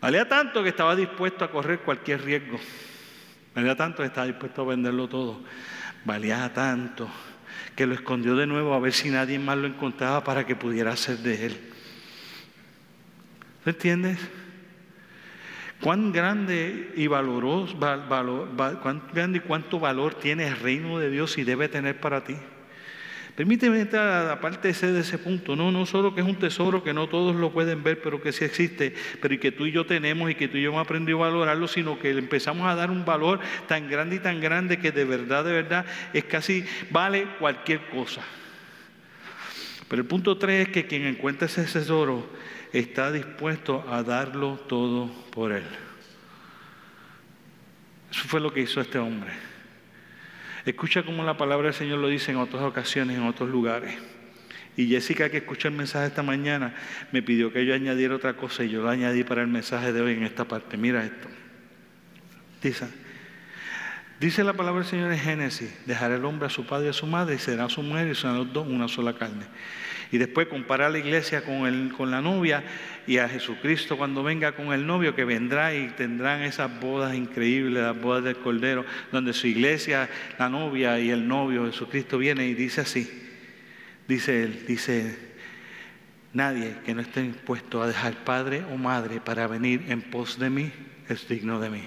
Valía 0.00 0.28
tanto 0.28 0.62
que 0.62 0.68
estaba 0.68 0.94
dispuesto 0.94 1.44
a 1.44 1.50
correr 1.50 1.80
cualquier 1.80 2.22
riesgo. 2.22 2.60
Valía 3.54 3.74
tanto 3.74 4.02
que 4.02 4.08
estaba 4.08 4.26
dispuesto 4.26 4.62
a 4.62 4.66
venderlo 4.66 5.08
todo. 5.08 5.40
Valía 6.04 6.52
tanto 6.52 7.08
que 7.74 7.86
lo 7.86 7.94
escondió 7.94 8.36
de 8.36 8.46
nuevo 8.46 8.74
a 8.74 8.80
ver 8.80 8.92
si 8.92 9.10
nadie 9.10 9.38
más 9.38 9.56
lo 9.58 9.66
encontraba 9.66 10.22
para 10.22 10.46
que 10.46 10.56
pudiera 10.56 10.94
ser 10.96 11.18
de 11.18 11.46
él. 11.46 11.60
¿Me 13.64 13.72
entiendes? 13.72 14.18
cuán 15.84 16.12
grande 16.12 16.92
y 16.96 17.08
valoroso, 17.08 17.76
cuán 17.78 19.02
grande 19.12 19.38
y 19.38 19.40
cuánto 19.40 19.78
valor 19.78 20.14
tiene 20.14 20.48
el 20.48 20.56
reino 20.56 20.98
de 20.98 21.10
Dios 21.10 21.36
y 21.36 21.44
debe 21.44 21.68
tener 21.68 22.00
para 22.00 22.24
ti. 22.24 22.36
Permíteme 23.36 23.80
entrar 23.80 24.30
aparte 24.30 24.68
de 24.68 24.72
ese, 24.72 24.92
de 24.92 25.00
ese 25.00 25.18
punto, 25.18 25.56
no, 25.56 25.72
no 25.72 25.86
solo 25.86 26.14
que 26.14 26.20
es 26.20 26.26
un 26.26 26.36
tesoro 26.36 26.84
que 26.84 26.94
no 26.94 27.08
todos 27.08 27.34
lo 27.34 27.52
pueden 27.52 27.82
ver, 27.82 28.00
pero 28.00 28.22
que 28.22 28.30
sí 28.30 28.44
existe, 28.44 28.94
pero 29.20 29.34
y 29.34 29.38
que 29.38 29.50
tú 29.50 29.66
y 29.66 29.72
yo 29.72 29.84
tenemos 29.86 30.30
y 30.30 30.36
que 30.36 30.46
tú 30.46 30.56
y 30.56 30.62
yo 30.62 30.70
hemos 30.70 30.84
aprendido 30.84 31.18
a 31.24 31.28
valorarlo, 31.28 31.66
sino 31.66 31.98
que 31.98 32.14
le 32.14 32.20
empezamos 32.20 32.68
a 32.68 32.76
dar 32.76 32.92
un 32.92 33.04
valor 33.04 33.40
tan 33.66 33.90
grande 33.90 34.16
y 34.16 34.18
tan 34.20 34.40
grande 34.40 34.78
que 34.78 34.92
de 34.92 35.04
verdad, 35.04 35.44
de 35.44 35.50
verdad, 35.50 35.84
es 36.12 36.24
casi 36.24 36.64
vale 36.90 37.26
cualquier 37.40 37.88
cosa. 37.88 38.22
Pero 39.88 40.02
el 40.02 40.06
punto 40.08 40.38
tres 40.38 40.68
es 40.68 40.72
que 40.72 40.86
quien 40.86 41.04
encuentra 41.04 41.46
ese 41.46 41.64
tesoro 41.64 42.28
está 42.72 43.10
dispuesto 43.10 43.84
a 43.88 44.04
darlo 44.04 44.60
todo 44.68 45.10
por 45.32 45.50
él. 45.50 45.64
Eso 48.12 48.28
fue 48.28 48.40
lo 48.40 48.52
que 48.52 48.60
hizo 48.60 48.80
este 48.80 48.98
hombre. 48.98 49.53
Escucha 50.64 51.02
cómo 51.02 51.22
la 51.24 51.36
palabra 51.36 51.66
del 51.66 51.74
Señor 51.74 51.98
lo 51.98 52.08
dice 52.08 52.32
en 52.32 52.38
otras 52.38 52.62
ocasiones, 52.62 53.16
en 53.18 53.24
otros 53.24 53.50
lugares. 53.50 53.96
Y 54.76 54.88
Jessica, 54.88 55.30
que 55.30 55.38
escuchó 55.38 55.68
el 55.68 55.74
mensaje 55.74 56.06
esta 56.06 56.22
mañana, 56.22 56.74
me 57.12 57.22
pidió 57.22 57.52
que 57.52 57.64
yo 57.64 57.74
añadiera 57.74 58.16
otra 58.16 58.34
cosa 58.34 58.64
y 58.64 58.70
yo 58.70 58.82
lo 58.82 58.88
añadí 58.88 59.22
para 59.22 59.42
el 59.42 59.48
mensaje 59.48 59.92
de 59.92 60.00
hoy 60.00 60.14
en 60.14 60.24
esta 60.24 60.46
parte. 60.46 60.76
Mira 60.76 61.04
esto. 61.04 61.28
Dice, 62.62 62.88
dice 64.18 64.42
la 64.42 64.54
palabra 64.54 64.80
del 64.80 64.88
Señor 64.88 65.12
en 65.12 65.18
Génesis, 65.18 65.70
dejará 65.86 66.16
el 66.16 66.24
hombre 66.24 66.46
a 66.46 66.50
su 66.50 66.66
padre 66.66 66.86
y 66.86 66.90
a 66.90 66.92
su 66.94 67.06
madre 67.06 67.34
y 67.34 67.38
será 67.38 67.68
su 67.68 67.82
mujer 67.82 68.08
y 68.08 68.14
serán 68.14 68.38
los 68.38 68.52
dos 68.52 68.66
una 68.66 68.88
sola 68.88 69.14
carne. 69.14 69.44
Y 70.14 70.18
después 70.18 70.46
comparar 70.46 70.92
la 70.92 70.98
iglesia 70.98 71.42
con, 71.42 71.66
el, 71.66 71.92
con 71.92 72.12
la 72.12 72.20
novia 72.22 72.62
y 73.04 73.18
a 73.18 73.28
Jesucristo 73.28 73.96
cuando 73.96 74.22
venga 74.22 74.52
con 74.52 74.72
el 74.72 74.86
novio 74.86 75.16
que 75.16 75.24
vendrá 75.24 75.74
y 75.74 75.88
tendrán 75.88 76.42
esas 76.42 76.70
bodas 76.78 77.16
increíbles, 77.16 77.82
las 77.82 78.00
bodas 78.00 78.22
del 78.22 78.36
Cordero, 78.36 78.84
donde 79.10 79.32
su 79.32 79.48
iglesia, 79.48 80.08
la 80.38 80.48
novia 80.48 81.00
y 81.00 81.10
el 81.10 81.26
novio 81.26 81.66
Jesucristo 81.66 82.16
viene 82.16 82.46
y 82.46 82.54
dice 82.54 82.82
así, 82.82 83.10
dice 84.06 84.44
él, 84.44 84.64
dice, 84.68 85.18
nadie 86.32 86.76
que 86.86 86.94
no 86.94 87.00
esté 87.00 87.22
dispuesto 87.22 87.82
a 87.82 87.88
dejar 87.88 88.14
padre 88.22 88.62
o 88.72 88.76
madre 88.76 89.20
para 89.20 89.48
venir 89.48 89.82
en 89.88 90.00
pos 90.00 90.38
de 90.38 90.48
mí 90.48 90.70
es 91.08 91.26
digno 91.26 91.58
de 91.58 91.70
mí. 91.70 91.82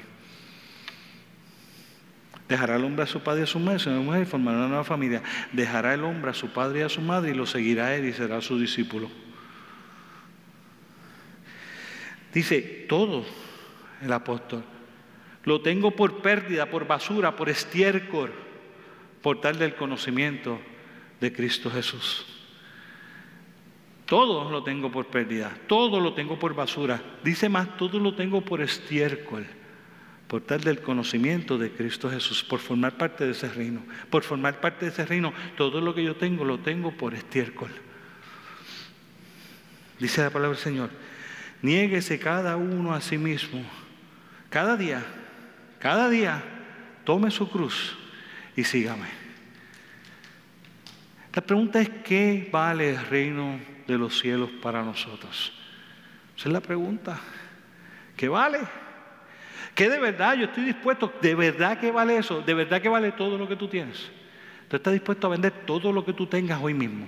Dejará 2.47 2.77
el 2.77 2.85
hombre 2.85 3.03
a 3.03 3.07
su 3.07 3.19
padre 3.21 3.41
y 3.41 3.43
a 3.43 3.47
su 3.47 3.59
madre, 3.59 3.79
su 3.79 3.89
mujer 3.89 4.21
y 4.21 4.25
formará 4.25 4.59
una 4.59 4.67
nueva 4.67 4.83
familia. 4.85 5.21
Dejará 5.51 5.93
el 5.93 6.03
hombre 6.03 6.31
a 6.31 6.33
su 6.33 6.49
padre 6.49 6.79
y 6.79 6.83
a 6.83 6.89
su 6.89 7.01
madre 7.01 7.31
y 7.31 7.33
lo 7.33 7.45
seguirá 7.45 7.93
él 7.95 8.05
y 8.05 8.13
será 8.13 8.41
su 8.41 8.57
discípulo. 8.57 9.09
Dice 12.33 12.85
todo 12.87 13.25
el 14.01 14.13
apóstol. 14.13 14.63
Lo 15.43 15.61
tengo 15.61 15.91
por 15.91 16.21
pérdida, 16.21 16.69
por 16.69 16.87
basura, 16.87 17.35
por 17.35 17.49
estiércol, 17.49 18.31
por 19.21 19.41
tal 19.41 19.57
del 19.59 19.75
conocimiento 19.75 20.59
de 21.19 21.33
Cristo 21.33 21.69
Jesús. 21.69 22.25
Todo 24.05 24.49
lo 24.49 24.63
tengo 24.63 24.89
por 24.89 25.07
pérdida, 25.07 25.57
todo 25.67 25.99
lo 25.99 26.13
tengo 26.13 26.39
por 26.39 26.53
basura. 26.53 27.01
Dice 27.23 27.49
más, 27.49 27.75
todo 27.75 27.99
lo 27.99 28.15
tengo 28.15 28.39
por 28.39 28.61
estiércol 28.61 29.45
por 30.27 30.41
tal 30.41 30.61
del 30.61 30.81
conocimiento 30.81 31.57
de 31.57 31.71
Cristo 31.71 32.09
Jesús, 32.09 32.43
por 32.43 32.59
formar 32.59 32.97
parte 32.97 33.25
de 33.25 33.31
ese 33.31 33.47
reino. 33.49 33.81
Por 34.09 34.23
formar 34.23 34.59
parte 34.59 34.85
de 34.85 34.91
ese 34.91 35.05
reino, 35.05 35.33
todo 35.55 35.79
lo 35.79 35.95
que 35.95 36.03
yo 36.03 36.15
tengo 36.15 36.43
lo 36.43 36.59
tengo 36.59 36.91
por 36.91 37.13
estiércol. 37.13 37.71
Dice 39.99 40.21
la 40.21 40.29
palabra 40.29 40.55
del 40.55 40.63
Señor, 40.63 40.89
niéguese 41.61 42.19
cada 42.19 42.57
uno 42.57 42.93
a 42.93 43.01
sí 43.01 43.17
mismo, 43.17 43.63
cada 44.49 44.75
día, 44.77 45.03
cada 45.79 46.09
día, 46.09 46.43
tome 47.03 47.31
su 47.31 47.49
cruz 47.49 47.95
y 48.55 48.63
sígame. 48.63 49.07
La 51.33 51.41
pregunta 51.41 51.79
es, 51.79 51.89
¿qué 52.03 52.49
vale 52.51 52.91
el 52.91 53.05
reino 53.05 53.59
de 53.87 53.97
los 53.97 54.19
cielos 54.19 54.49
para 54.61 54.83
nosotros? 54.83 55.53
Esa 56.35 56.49
es 56.49 56.53
la 56.53 56.61
pregunta. 56.61 57.19
¿Qué 58.15 58.27
vale? 58.27 58.59
¿Qué 59.77 59.91
de 59.91 59.99
verdad 59.99 60.33
yo 60.33 60.45
estoy 60.45 60.63
dispuesto? 60.63 61.13
¿De 61.21 61.35
verdad 61.35 61.79
que 61.79 61.91
vale 61.91 62.17
eso? 62.17 62.41
¿De 62.41 62.55
verdad 62.55 62.81
que 62.81 62.89
vale 62.89 63.11
todo 63.11 63.37
lo 63.37 63.47
que 63.47 63.55
tú 63.55 63.67
tienes? 63.67 64.09
¿Tú 64.67 64.75
estás 64.75 64.91
dispuesto 64.91 65.27
a 65.27 65.29
vender 65.29 65.51
todo 65.67 65.93
lo 65.93 66.03
que 66.03 66.13
tú 66.13 66.25
tengas 66.25 66.59
hoy 66.59 66.73
mismo? 66.73 67.07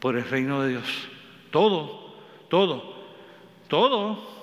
Por 0.00 0.18
el 0.18 0.28
reino 0.28 0.60
de 0.60 0.68
Dios. 0.68 1.08
Todo, 1.50 2.14
todo, 2.50 2.94
todo. 3.68 4.35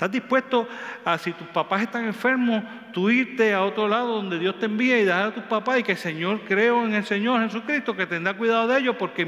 ¿Estás 0.00 0.12
dispuesto 0.12 0.66
a, 1.04 1.18
si 1.18 1.30
tus 1.32 1.46
papás 1.48 1.82
están 1.82 2.06
enfermos, 2.06 2.64
tú 2.90 3.10
irte 3.10 3.52
a 3.52 3.62
otro 3.62 3.86
lado 3.86 4.14
donde 4.14 4.38
Dios 4.38 4.58
te 4.58 4.64
envía 4.64 4.98
y 4.98 5.04
dejar 5.04 5.26
a 5.26 5.34
tus 5.34 5.42
papás 5.42 5.78
y 5.78 5.82
que 5.82 5.92
el 5.92 5.98
Señor, 5.98 6.40
creo 6.48 6.86
en 6.86 6.94
el 6.94 7.04
Señor 7.04 7.42
Jesucristo, 7.42 7.94
que 7.94 8.06
tendrá 8.06 8.32
cuidado 8.32 8.66
de 8.66 8.80
ellos, 8.80 8.96
porque 8.98 9.26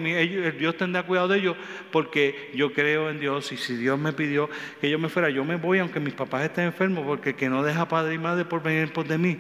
Dios 0.59 0.75
tendrá 0.79 1.03
cuidado 1.03 1.29
de 1.29 1.41
ellos, 1.41 1.57
porque 1.91 2.51
yo 2.55 2.73
creo 2.73 3.11
en 3.11 3.21
Dios 3.21 3.53
y 3.53 3.59
si 3.59 3.77
Dios 3.77 3.99
me 3.99 4.15
pidió 4.15 4.49
que 4.81 4.89
yo 4.89 4.99
me 4.99 5.11
fuera, 5.11 5.29
yo 5.29 5.45
me 5.45 5.57
voy 5.57 5.79
aunque 5.79 6.01
mis 6.01 6.15
papás 6.15 6.45
estén 6.45 6.65
enfermos, 6.65 7.05
porque 7.05 7.37
que 7.37 7.51
no 7.51 7.63
deja 7.63 7.87
padre 7.87 8.15
y 8.15 8.19
madre 8.19 8.47
por 8.47 8.63
venir 8.63 8.95
por 8.95 9.07
de 9.07 9.19
mí. 9.19 9.39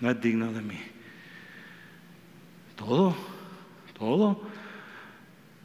no 0.00 0.10
es 0.10 0.20
digno 0.20 0.52
de 0.52 0.60
mí. 0.60 0.82
Todo, 2.74 3.14
todo. 3.96 4.57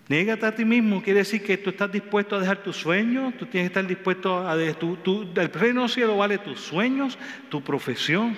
Niégate 0.09 0.45
a 0.45 0.53
ti 0.53 0.65
mismo, 0.65 1.01
quiere 1.01 1.19
decir 1.19 1.41
que 1.43 1.57
tú 1.57 1.69
estás 1.69 1.89
dispuesto 1.89 2.35
a 2.35 2.39
dejar 2.39 2.57
tus 2.57 2.75
sueños, 2.75 3.33
tú 3.37 3.45
tienes 3.45 3.69
que 3.69 3.79
estar 3.79 3.87
dispuesto 3.87 4.45
a... 4.47 4.55
Tu, 4.73 4.97
tu, 4.97 5.31
el 5.33 5.53
reino 5.53 5.81
del 5.81 5.89
cielo 5.89 6.17
vale 6.17 6.37
tus 6.39 6.59
sueños, 6.59 7.17
tu 7.49 7.63
profesión, 7.63 8.35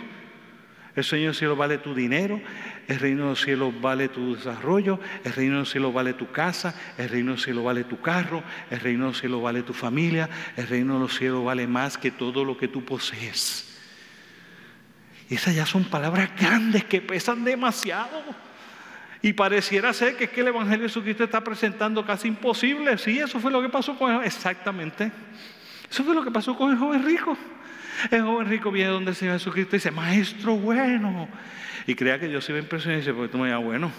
el 0.96 1.04
reino 1.04 1.26
del 1.28 1.36
cielo 1.36 1.56
vale 1.56 1.80
tu 1.80 1.96
dinero, 1.96 2.40
el 2.88 3.00
reino 3.00 3.28
del 3.28 3.36
cielo 3.36 3.74
vale 3.82 4.10
tu 4.10 4.36
desarrollo, 4.36 5.00
el 5.24 5.34
reino 5.34 5.58
del 5.58 5.66
cielo 5.66 5.92
vale 5.92 6.14
tu 6.14 6.32
casa, 6.32 6.76
el 7.00 7.10
reino 7.10 7.32
del 7.32 7.42
cielo 7.42 7.64
vale 7.64 7.84
tu 7.84 8.00
carro, 8.00 8.44
el 8.70 8.80
reino 8.80 9.08
del 9.08 9.16
cielo 9.16 9.42
vale 9.42 9.64
tu 9.64 9.74
familia, 9.74 10.30
el 10.56 10.68
reino 10.68 11.00
del 11.00 11.10
cielo 11.10 11.44
vale 11.44 11.66
más 11.66 11.98
que 11.98 12.12
todo 12.12 12.46
lo 12.46 12.58
que 12.58 12.68
tú 12.68 12.86
posees. 12.86 13.76
Y 15.30 15.36
esas 15.36 15.56
ya 15.56 15.66
son 15.66 15.84
palabras 15.86 16.30
grandes 16.40 16.86
que 16.86 17.02
pesan 17.02 17.44
demasiado. 17.44 18.45
Y 19.26 19.34
pareciera 19.34 19.92
ser 19.92 20.16
que 20.16 20.26
es 20.26 20.30
que 20.30 20.42
el 20.42 20.50
Evangelio 20.50 20.84
de 20.84 20.90
Jesucristo 20.90 21.24
está 21.24 21.44
presentando 21.44 22.06
casi 22.06 22.28
imposible. 22.28 22.96
Sí, 23.00 23.18
eso 23.18 23.40
fue 23.40 23.52
lo 23.52 23.60
que 23.60 23.70
pasó 23.70 23.98
con 23.98 24.14
él. 24.14 24.22
Exactamente. 24.24 25.12
Eso 25.90 26.04
fue 26.04 26.14
lo 26.14 26.24
que 26.24 26.30
pasó 26.30 26.56
con 26.56 26.72
el 26.72 26.78
joven 26.78 27.04
rico. 27.04 27.36
El 28.12 28.22
joven 28.22 28.48
rico 28.48 28.70
viene 28.70 28.92
donde 28.92 29.10
el 29.10 29.16
Señor 29.16 29.40
Jesucristo 29.40 29.76
y 29.76 29.80
dice, 29.80 29.90
maestro 29.90 30.56
bueno. 30.56 31.28
Y 31.88 31.96
crea 31.96 32.20
que 32.20 32.28
Dios 32.28 32.46
se 32.46 32.54
va 32.54 32.60
a 32.60 32.62
impresionar 32.62 32.98
y 32.98 33.02
dice, 33.02 33.16
porque 33.16 33.32
tú 33.32 33.40
me 33.40 33.50
llamas 33.50 33.66
bueno. 33.66 33.92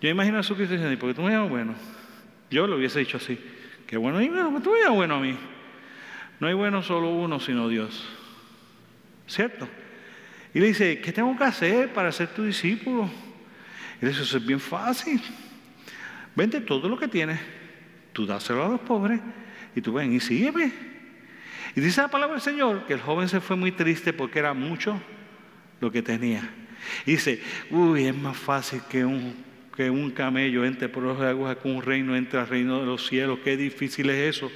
Yo 0.00 0.08
imagino 0.08 0.38
a 0.38 0.42
Jesucristo 0.42 0.74
diciendo, 0.74 0.98
porque 0.98 1.14
tú 1.14 1.22
me 1.22 1.30
llamas 1.30 1.50
bueno. 1.50 1.74
Yo 2.50 2.66
lo 2.66 2.78
hubiese 2.78 2.98
dicho 2.98 3.16
así, 3.16 3.38
qué 3.86 3.96
bueno, 3.96 4.20
y 4.20 4.28
bueno, 4.28 4.60
tú 4.60 4.72
me 4.72 4.80
llamas 4.80 4.96
bueno 4.96 5.14
a 5.14 5.20
mí. 5.20 5.36
No 6.40 6.48
hay 6.48 6.54
bueno 6.54 6.82
solo 6.82 7.10
uno, 7.10 7.38
sino 7.38 7.68
Dios. 7.68 8.08
¿Cierto? 9.28 9.68
Y 10.52 10.58
le 10.58 10.66
dice, 10.66 11.00
¿qué 11.00 11.12
tengo 11.12 11.38
que 11.38 11.44
hacer 11.44 11.92
para 11.92 12.10
ser 12.10 12.26
tu 12.30 12.42
discípulo? 12.42 13.08
Eso 14.00 14.36
es 14.36 14.46
bien 14.46 14.60
fácil. 14.60 15.20
Vende 16.34 16.60
todo 16.60 16.88
lo 16.88 16.98
que 16.98 17.08
tienes, 17.08 17.38
tú 18.12 18.24
dáselo 18.24 18.64
a 18.64 18.68
los 18.68 18.80
pobres 18.80 19.20
y 19.74 19.80
tú 19.80 19.92
ven 19.92 20.12
y 20.12 20.20
sígueme. 20.20 20.72
Y 21.74 21.80
dice 21.80 22.00
la 22.00 22.08
palabra 22.08 22.34
del 22.34 22.42
Señor 22.42 22.86
que 22.86 22.94
el 22.94 23.00
joven 23.00 23.28
se 23.28 23.40
fue 23.40 23.56
muy 23.56 23.72
triste 23.72 24.12
porque 24.12 24.38
era 24.38 24.54
mucho 24.54 25.00
lo 25.80 25.90
que 25.90 26.02
tenía. 26.02 26.48
Y 27.04 27.12
dice, 27.12 27.42
uy, 27.70 28.06
es 28.06 28.16
más 28.16 28.36
fácil 28.36 28.80
que 28.88 29.04
un, 29.04 29.34
que 29.76 29.90
un 29.90 30.10
camello 30.10 30.64
entre 30.64 30.88
por 30.88 31.02
los 31.02 31.20
aguas, 31.20 31.56
que 31.58 31.68
un 31.68 31.82
reino 31.82 32.16
entre 32.16 32.40
al 32.40 32.48
reino 32.48 32.80
de 32.80 32.86
los 32.86 33.06
cielos. 33.06 33.40
Qué 33.44 33.56
difícil 33.56 34.08
es 34.10 34.36
eso. 34.36 34.50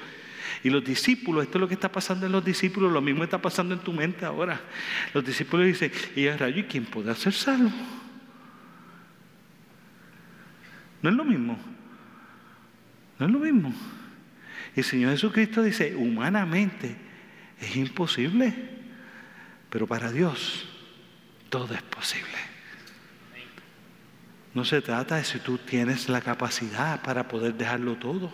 Y 0.62 0.70
los 0.70 0.82
discípulos, 0.82 1.45
esto 1.45 1.59
es 1.59 1.61
lo 1.61 1.68
que 1.68 1.74
está 1.74 1.92
pasando 1.92 2.24
en 2.26 2.32
los 2.32 2.45
discípulos, 2.45 2.90
lo 2.90 3.03
mismo 3.03 3.24
está 3.24 3.40
pasando 3.40 3.74
en 3.74 3.80
tu 3.80 3.92
mente 3.92 4.24
ahora. 4.24 4.61
Los 5.12 5.24
discípulos 5.24 5.66
dicen, 5.66 5.92
y 6.16 6.26
a 6.28 6.36
rayo, 6.36 6.61
¿y 6.61 6.64
quién 6.64 6.86
puede 6.86 7.14
ser 7.14 7.34
salvo? 7.34 7.70
No 11.05 11.11
es 11.11 11.16
lo 11.16 11.24
mismo. 11.26 11.59
No 13.18 13.26
es 13.26 13.32
lo 13.32 13.38
mismo. 13.38 13.74
El 14.74 14.84
Señor 14.84 15.11
Jesucristo 15.12 15.62
dice, 15.62 15.94
humanamente 15.94 16.96
es 17.61 17.76
imposible, 17.76 18.55
pero 19.68 19.86
para 19.86 20.11
Dios 20.11 20.66
todo 21.50 21.74
es 21.74 21.82
posible. 21.82 22.53
No 24.55 24.64
se 24.64 24.80
trata 24.80 25.16
de 25.16 25.24
si 25.24 25.40
tú 25.40 25.59
tienes 25.59 26.09
la 26.09 26.20
capacidad 26.20 27.02
para 27.02 27.26
poder 27.26 27.55
dejarlo 27.55 27.96
todo. 27.96 28.30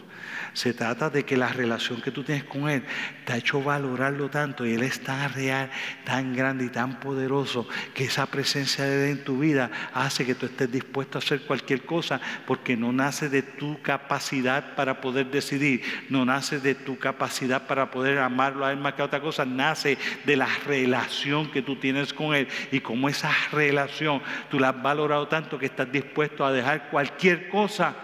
Se 0.52 0.74
trata 0.74 1.08
de 1.08 1.24
que 1.24 1.34
la 1.34 1.48
relación 1.48 2.02
que 2.02 2.10
tú 2.10 2.22
tienes 2.22 2.44
con 2.44 2.68
Él 2.68 2.84
te 3.24 3.32
ha 3.32 3.36
hecho 3.38 3.62
valorarlo 3.62 4.28
tanto 4.28 4.66
y 4.66 4.74
Él 4.74 4.82
es 4.82 5.00
tan 5.02 5.32
real, 5.32 5.70
tan 6.04 6.36
grande 6.36 6.66
y 6.66 6.68
tan 6.68 7.00
poderoso 7.00 7.66
que 7.94 8.04
esa 8.04 8.26
presencia 8.26 8.84
de 8.84 9.12
Él 9.12 9.18
en 9.18 9.24
tu 9.24 9.38
vida 9.38 9.70
hace 9.94 10.26
que 10.26 10.34
tú 10.34 10.44
estés 10.44 10.70
dispuesto 10.70 11.16
a 11.16 11.22
hacer 11.22 11.40
cualquier 11.46 11.86
cosa 11.86 12.20
porque 12.46 12.76
no 12.76 12.92
nace 12.92 13.30
de 13.30 13.40
tu 13.40 13.80
capacidad 13.80 14.74
para 14.74 15.00
poder 15.00 15.30
decidir, 15.30 15.82
no 16.10 16.26
nace 16.26 16.60
de 16.60 16.74
tu 16.74 16.98
capacidad 16.98 17.66
para 17.66 17.90
poder 17.90 18.18
amarlo 18.18 18.66
a 18.66 18.72
Él 18.72 18.78
más 18.78 18.92
que 18.92 19.00
a 19.00 19.06
otra 19.06 19.22
cosa, 19.22 19.46
nace 19.46 19.96
de 20.26 20.36
la 20.36 20.48
relación 20.66 21.50
que 21.50 21.62
tú 21.62 21.76
tienes 21.76 22.12
con 22.12 22.34
Él 22.34 22.46
y 22.70 22.80
como 22.80 23.08
esa 23.08 23.32
relación 23.52 24.20
tú 24.50 24.60
la 24.60 24.68
has 24.68 24.82
valorado 24.82 25.26
tanto 25.26 25.58
que 25.58 25.64
estás 25.64 25.90
dispuesto 25.90 26.09
a 26.44 26.52
dejar 26.52 26.90
cualquier 26.90 27.48
cosa 27.48 27.94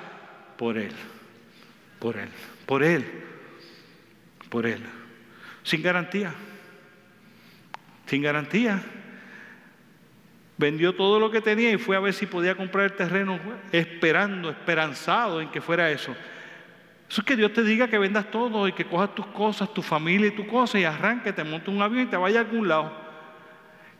por 0.56 0.78
Él 0.78 0.92
por 1.98 2.16
Él, 2.16 2.28
por 2.66 2.82
Él, 2.82 3.04
por 4.48 4.66
Él, 4.66 4.82
sin 5.62 5.82
garantía, 5.82 6.32
sin 8.06 8.22
garantía. 8.22 8.82
Vendió 10.58 10.94
todo 10.94 11.20
lo 11.20 11.30
que 11.30 11.42
tenía 11.42 11.70
y 11.70 11.76
fue 11.76 11.96
a 11.96 12.00
ver 12.00 12.14
si 12.14 12.24
podía 12.26 12.54
comprar 12.54 12.86
el 12.86 12.92
terreno 12.92 13.38
esperando, 13.72 14.48
esperanzado 14.48 15.42
en 15.42 15.50
que 15.50 15.60
fuera 15.60 15.90
eso. 15.90 16.16
Eso 17.10 17.20
es 17.20 17.26
que 17.26 17.36
Dios 17.36 17.52
te 17.52 17.62
diga 17.62 17.88
que 17.88 17.98
vendas 17.98 18.30
todo 18.30 18.66
y 18.66 18.72
que 18.72 18.86
cojas 18.86 19.14
tus 19.14 19.26
cosas, 19.26 19.72
tu 19.74 19.82
familia 19.82 20.28
y 20.28 20.34
tu 20.34 20.46
cosa 20.46 20.78
y 20.78 20.84
arranque, 20.84 21.32
te 21.32 21.44
monte 21.44 21.70
un 21.70 21.82
avión 21.82 22.04
y 22.04 22.10
te 22.10 22.16
vaya 22.16 22.40
a 22.40 22.42
algún 22.42 22.68
lado. 22.68 23.05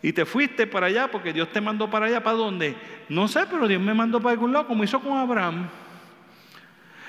Y 0.02 0.12
te 0.12 0.24
fuiste 0.24 0.66
para 0.66 0.86
allá 0.86 1.10
porque 1.10 1.32
Dios 1.32 1.50
te 1.52 1.60
mandó 1.60 1.90
para 1.90 2.06
allá. 2.06 2.22
¿Para 2.22 2.36
dónde? 2.36 2.76
No 3.08 3.28
sé, 3.28 3.46
pero 3.50 3.66
Dios 3.66 3.80
me 3.80 3.94
mandó 3.94 4.20
para 4.20 4.32
algún 4.32 4.52
lado 4.52 4.66
como 4.66 4.84
hizo 4.84 5.00
con 5.00 5.16
Abraham. 5.16 5.68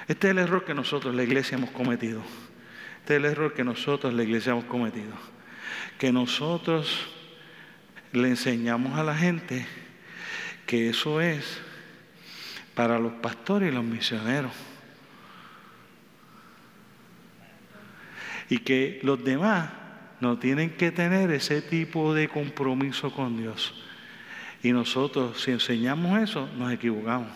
Este 0.07 0.27
es 0.27 0.31
el 0.31 0.37
error 0.37 0.63
que 0.63 0.73
nosotros, 0.73 1.13
la 1.13 1.23
iglesia, 1.23 1.57
hemos 1.57 1.71
cometido. 1.71 2.21
Este 2.99 3.15
es 3.15 3.19
el 3.19 3.25
error 3.25 3.53
que 3.53 3.63
nosotros, 3.63 4.13
la 4.13 4.23
iglesia, 4.23 4.53
hemos 4.53 4.65
cometido. 4.65 5.11
Que 5.97 6.11
nosotros 6.11 7.07
le 8.13 8.29
enseñamos 8.29 8.97
a 8.97 9.03
la 9.03 9.15
gente 9.15 9.65
que 10.65 10.89
eso 10.89 11.19
es 11.21 11.61
para 12.73 12.99
los 12.99 13.13
pastores 13.13 13.71
y 13.71 13.75
los 13.75 13.83
misioneros. 13.83 14.51
Y 18.49 18.59
que 18.59 18.99
los 19.03 19.21
demás 19.23 19.71
no 20.19 20.37
tienen 20.37 20.71
que 20.71 20.91
tener 20.91 21.31
ese 21.31 21.61
tipo 21.61 22.13
de 22.13 22.27
compromiso 22.27 23.11
con 23.11 23.37
Dios. 23.37 23.73
Y 24.63 24.71
nosotros, 24.71 25.41
si 25.41 25.51
enseñamos 25.51 26.21
eso, 26.21 26.49
nos 26.57 26.71
equivocamos. 26.71 27.29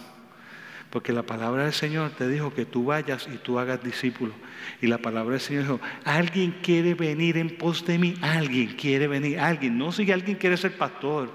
Porque 0.89 1.13
la 1.13 1.23
palabra 1.23 1.63
del 1.63 1.73
Señor 1.73 2.11
te 2.11 2.27
dijo 2.27 2.53
que 2.53 2.65
tú 2.65 2.86
vayas 2.86 3.27
y 3.34 3.38
tú 3.38 3.59
hagas 3.59 3.82
discípulos. 3.82 4.36
Y 4.82 4.88
la 4.88 4.97
palabra 4.97 5.32
del 5.32 5.39
Señor 5.39 5.63
dijo, 5.63 5.79
alguien 6.03 6.57
quiere 6.61 6.95
venir 6.95 7.38
en 7.38 7.55
pos 7.55 7.86
de 7.86 7.97
mí, 7.97 8.15
alguien 8.21 8.75
quiere 8.75 9.07
venir, 9.07 9.39
alguien. 9.39 9.77
No 9.77 9.91
si 9.91 10.11
alguien 10.11 10.38
quiere 10.38 10.57
ser 10.57 10.75
pastor, 10.75 11.32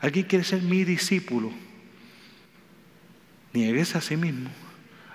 alguien 0.00 0.26
quiere 0.26 0.44
ser 0.44 0.62
mi 0.62 0.82
discípulo. 0.82 1.52
Niegues 3.52 3.94
a 3.94 4.00
sí 4.00 4.16
mismo. 4.16 4.50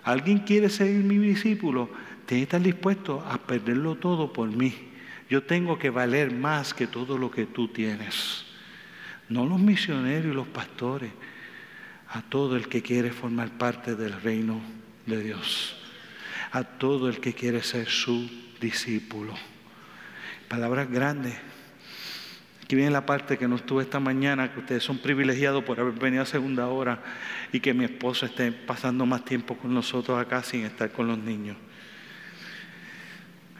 Alguien 0.03 0.39
quiere 0.39 0.69
ser 0.69 0.89
mi 0.89 1.17
discípulo, 1.17 1.89
tiene 2.25 2.41
que 2.41 2.43
estar 2.43 2.61
dispuesto 2.61 3.21
a 3.27 3.37
perderlo 3.37 3.95
todo 3.95 4.31
por 4.31 4.47
mí. 4.47 4.88
Yo 5.29 5.43
tengo 5.43 5.77
que 5.77 5.91
valer 5.91 6.31
más 6.33 6.73
que 6.73 6.87
todo 6.87 7.17
lo 7.17 7.29
que 7.29 7.45
tú 7.45 7.67
tienes. 7.67 8.45
No 9.29 9.45
los 9.45 9.59
misioneros 9.59 10.31
y 10.31 10.35
los 10.35 10.47
pastores 10.47 11.11
a 12.07 12.23
todo 12.23 12.55
el 12.55 12.67
que 12.67 12.81
quiere 12.81 13.11
formar 13.11 13.51
parte 13.51 13.95
del 13.95 14.19
reino 14.19 14.59
de 15.05 15.23
Dios, 15.23 15.77
a 16.51 16.63
todo 16.63 17.07
el 17.07 17.19
que 17.19 17.33
quiere 17.33 17.61
ser 17.61 17.87
su 17.87 18.27
discípulo. 18.59 19.35
Palabras 20.47 20.89
grandes. 20.89 21.35
Aquí 22.63 22.75
viene 22.75 22.89
la 22.89 23.05
parte 23.05 23.37
que 23.37 23.47
no 23.47 23.57
estuve 23.57 23.83
esta 23.83 23.99
mañana, 23.99 24.51
que 24.51 24.59
ustedes 24.59 24.83
son 24.83 24.97
privilegiados 24.97 25.63
por 25.63 25.79
haber 25.79 25.93
venido 25.93 26.23
a 26.23 26.25
segunda 26.25 26.67
hora 26.67 27.03
y 27.51 27.59
que 27.59 27.75
mi 27.75 27.85
esposa 27.85 28.25
esté 28.25 28.51
pasando 28.51 29.05
más 29.05 29.25
tiempo 29.25 29.55
con 29.55 29.73
nosotros 29.73 30.19
acá 30.19 30.41
sin 30.41 30.65
estar 30.65 30.91
con 30.91 31.07
los 31.07 31.19
niños. 31.19 31.57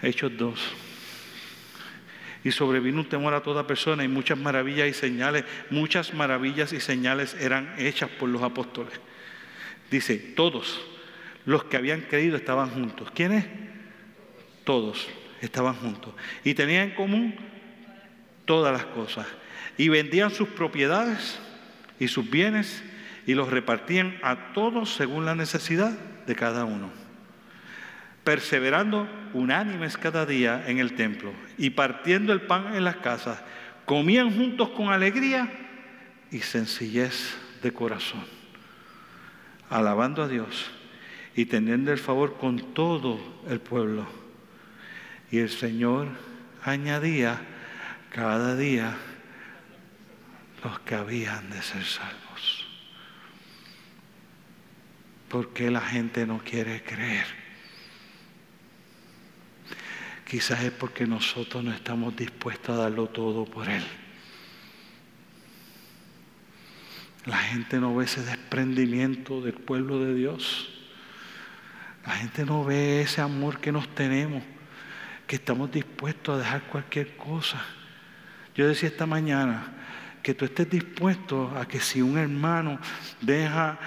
Hechos 0.01 0.32
dos 0.36 0.59
y 2.43 2.51
sobrevino 2.51 3.01
un 3.01 3.09
temor 3.09 3.33
a 3.33 3.41
toda 3.41 3.67
persona 3.67 4.03
y 4.03 4.07
muchas 4.07 4.37
maravillas 4.37 4.87
y 4.87 4.93
señales, 4.93 5.43
muchas 5.69 6.13
maravillas 6.13 6.73
y 6.73 6.79
señales 6.79 7.35
eran 7.39 7.73
hechas 7.77 8.09
por 8.09 8.29
los 8.29 8.41
apóstoles. 8.41 8.93
Dice, 9.91 10.17
todos 10.17 10.81
los 11.45 11.65
que 11.65 11.77
habían 11.77 12.01
creído 12.01 12.37
estaban 12.37 12.69
juntos. 12.69 13.09
¿Quiénes? 13.11 13.45
Todos 14.63 15.07
estaban 15.41 15.75
juntos. 15.75 16.13
Y 16.43 16.53
tenían 16.53 16.89
en 16.89 16.95
común 16.95 17.35
todas 18.45 18.71
las 18.71 18.85
cosas. 18.85 19.27
Y 19.77 19.89
vendían 19.89 20.31
sus 20.31 20.49
propiedades 20.49 21.39
y 21.99 22.07
sus 22.07 22.29
bienes 22.29 22.83
y 23.25 23.33
los 23.33 23.49
repartían 23.49 24.17
a 24.21 24.53
todos 24.53 24.93
según 24.93 25.25
la 25.25 25.35
necesidad 25.35 25.91
de 26.25 26.35
cada 26.35 26.65
uno 26.65 27.09
perseverando 28.30 29.09
unánimes 29.34 29.97
cada 29.97 30.23
día 30.23 30.63
en 30.67 30.77
el 30.77 30.93
templo 30.93 31.34
y 31.57 31.71
partiendo 31.71 32.32
el 32.32 32.41
pan 32.41 32.75
en 32.75 32.84
las 32.84 32.97
casas, 32.97 33.41
comían 33.86 34.32
juntos 34.32 34.69
con 34.69 34.89
alegría 34.89 35.51
y 36.30 36.38
sencillez 36.38 37.36
de 37.63 37.73
corazón, 37.73 38.23
alabando 39.67 40.21
a 40.21 40.27
Dios 40.27 40.69
y 41.36 41.45
teniendo 41.45 41.91
el 41.91 41.97
favor 41.97 42.38
con 42.38 42.75
todo 42.75 43.19
el 43.49 43.61
pueblo. 43.61 44.05
Y 45.32 45.39
el 45.39 45.49
Señor 45.49 46.09
añadía 46.63 47.41
cada 48.11 48.55
día 48.55 48.95
los 50.63 50.80
que 50.82 50.93
habían 50.93 51.49
de 51.49 51.63
ser 51.63 51.84
salvos. 51.84 52.67
¿Por 55.30 55.51
qué 55.51 55.71
la 55.71 55.82
gente 55.82 56.27
no 56.27 56.38
quiere 56.38 56.84
creer? 56.84 57.48
Quizás 60.30 60.63
es 60.63 60.71
porque 60.71 61.07
nosotros 61.07 61.63
no 61.63 61.73
estamos 61.73 62.15
dispuestos 62.15 62.77
a 62.77 62.84
darlo 62.84 63.07
todo 63.07 63.45
por 63.45 63.67
Él. 63.67 63.84
La 67.25 67.38
gente 67.38 67.80
no 67.80 67.95
ve 67.95 68.05
ese 68.05 68.21
desprendimiento 68.21 69.41
del 69.41 69.55
pueblo 69.55 69.99
de 70.03 70.13
Dios. 70.13 70.69
La 72.05 72.13
gente 72.13 72.45
no 72.45 72.63
ve 72.63 73.01
ese 73.01 73.21
amor 73.21 73.59
que 73.59 73.71
nos 73.71 73.88
tenemos, 73.95 74.43
que 75.25 75.38
estamos 75.38 75.71
dispuestos 75.71 76.36
a 76.36 76.38
dejar 76.38 76.61
cualquier 76.63 77.17
cosa. 77.17 77.65
Yo 78.53 78.67
decía 78.67 78.89
esta 78.89 79.07
mañana, 79.07 79.78
que 80.30 80.36
tú 80.36 80.45
estés 80.45 80.69
dispuesto 80.69 81.51
a 81.59 81.67
que 81.67 81.80
si 81.80 82.03
un 82.03 82.15
hermano 82.15 82.77
deja, 83.19 83.80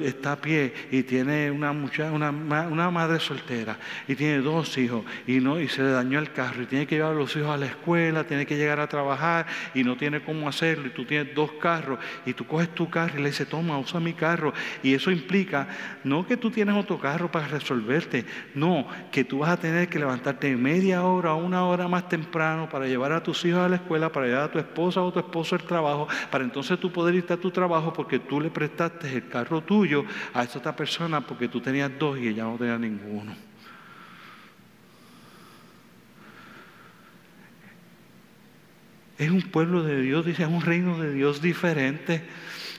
está 0.00 0.32
a 0.32 0.36
pie 0.36 0.72
y 0.90 1.02
tiene 1.02 1.50
una, 1.50 1.72
una, 1.72 2.90
madre 2.90 3.20
soltera 3.20 3.76
y 4.08 4.14
tiene 4.14 4.38
dos 4.38 4.78
hijos 4.78 5.04
y, 5.26 5.40
no, 5.40 5.60
y 5.60 5.68
se 5.68 5.82
le 5.82 5.90
dañó 5.90 6.18
el 6.18 6.32
carro 6.32 6.62
y 6.62 6.64
tiene 6.64 6.86
que 6.86 6.94
llevar 6.94 7.12
a 7.12 7.16
los 7.16 7.36
hijos 7.36 7.50
a 7.50 7.58
la 7.58 7.66
escuela, 7.66 8.24
tiene 8.24 8.46
que 8.46 8.56
llegar 8.56 8.80
a 8.80 8.88
trabajar 8.88 9.44
y 9.74 9.84
no 9.84 9.98
tiene 9.98 10.22
cómo 10.22 10.48
hacerlo 10.48 10.86
y 10.86 10.90
tú 10.90 11.04
tienes 11.04 11.34
dos 11.34 11.52
carros 11.60 11.98
y 12.24 12.32
tú 12.32 12.46
coges 12.46 12.74
tu 12.74 12.88
carro 12.88 13.18
y 13.18 13.22
le 13.22 13.28
dices, 13.28 13.46
toma, 13.46 13.78
usa 13.78 14.00
mi 14.00 14.14
carro. 14.14 14.54
Y 14.82 14.94
eso 14.94 15.10
implica 15.10 15.68
no 16.02 16.26
que 16.26 16.38
tú 16.38 16.50
tienes 16.50 16.76
otro 16.76 16.98
carro 16.98 17.30
para 17.30 17.46
resolverte, 17.46 18.24
no, 18.54 18.86
que 19.12 19.22
tú 19.22 19.40
vas 19.40 19.50
a 19.50 19.56
tener 19.58 19.90
que 19.90 19.98
levantarte 19.98 20.56
media 20.56 21.02
hora 21.02 21.34
o 21.34 21.44
una 21.44 21.66
hora 21.66 21.88
más 21.88 22.08
temprano 22.08 22.70
para 22.70 22.86
llevar 22.86 23.12
a 23.12 23.22
tus 23.22 23.44
hijos 23.44 23.60
a 23.60 23.68
la 23.68 23.76
escuela, 23.76 24.10
para 24.10 24.28
llevar 24.28 24.44
a 24.44 24.50
tu 24.50 24.58
esposa 24.58 25.02
o 25.02 25.12
tu 25.12 25.18
esposo 25.18 25.56
al 25.56 25.62
trabajo 25.64 25.89
para 26.30 26.44
entonces 26.44 26.78
tú 26.78 26.90
poder 26.90 27.14
irte 27.14 27.32
a 27.32 27.36
tu 27.36 27.50
trabajo 27.50 27.92
porque 27.92 28.18
tú 28.18 28.40
le 28.40 28.50
prestaste 28.50 29.16
el 29.16 29.28
carro 29.28 29.62
tuyo 29.62 30.04
a 30.34 30.42
esa 30.42 30.58
otra 30.58 30.74
persona 30.74 31.20
porque 31.20 31.48
tú 31.48 31.60
tenías 31.60 31.90
dos 31.98 32.18
y 32.18 32.28
ella 32.28 32.44
no 32.44 32.56
tenía 32.56 32.78
ninguno. 32.78 33.34
Es 39.18 39.30
un 39.30 39.42
pueblo 39.42 39.82
de 39.82 40.00
Dios, 40.00 40.24
dice, 40.24 40.44
es 40.44 40.48
un 40.48 40.62
reino 40.62 40.98
de 40.98 41.12
Dios 41.12 41.42
diferente. 41.42 42.22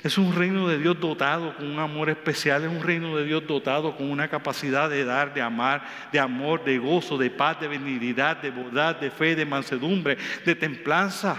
Es 0.04 0.18
un 0.18 0.34
reino 0.34 0.68
de 0.68 0.80
Dios 0.80 1.00
dotado 1.00 1.56
con 1.56 1.68
un 1.68 1.78
amor 1.78 2.10
especial, 2.10 2.64
es 2.64 2.72
un 2.72 2.82
reino 2.82 3.16
de 3.16 3.26
Dios 3.26 3.46
dotado 3.46 3.96
con 3.96 4.10
una 4.10 4.28
capacidad 4.28 4.90
de 4.90 5.06
dar, 5.06 5.36
de 5.36 5.44
amar, 5.44 5.84
de 6.12 6.20
amor, 6.20 6.64
de 6.64 6.80
gozo, 6.80 7.20
de 7.20 7.30
paz, 7.30 7.60
de 7.60 7.68
benignidad, 7.68 8.38
de 8.38 8.50
bondad, 8.50 8.96
de 8.96 9.12
fe, 9.12 9.36
de 9.36 9.46
mansedumbre, 9.46 10.18
de 10.44 10.56
templanza. 10.56 11.38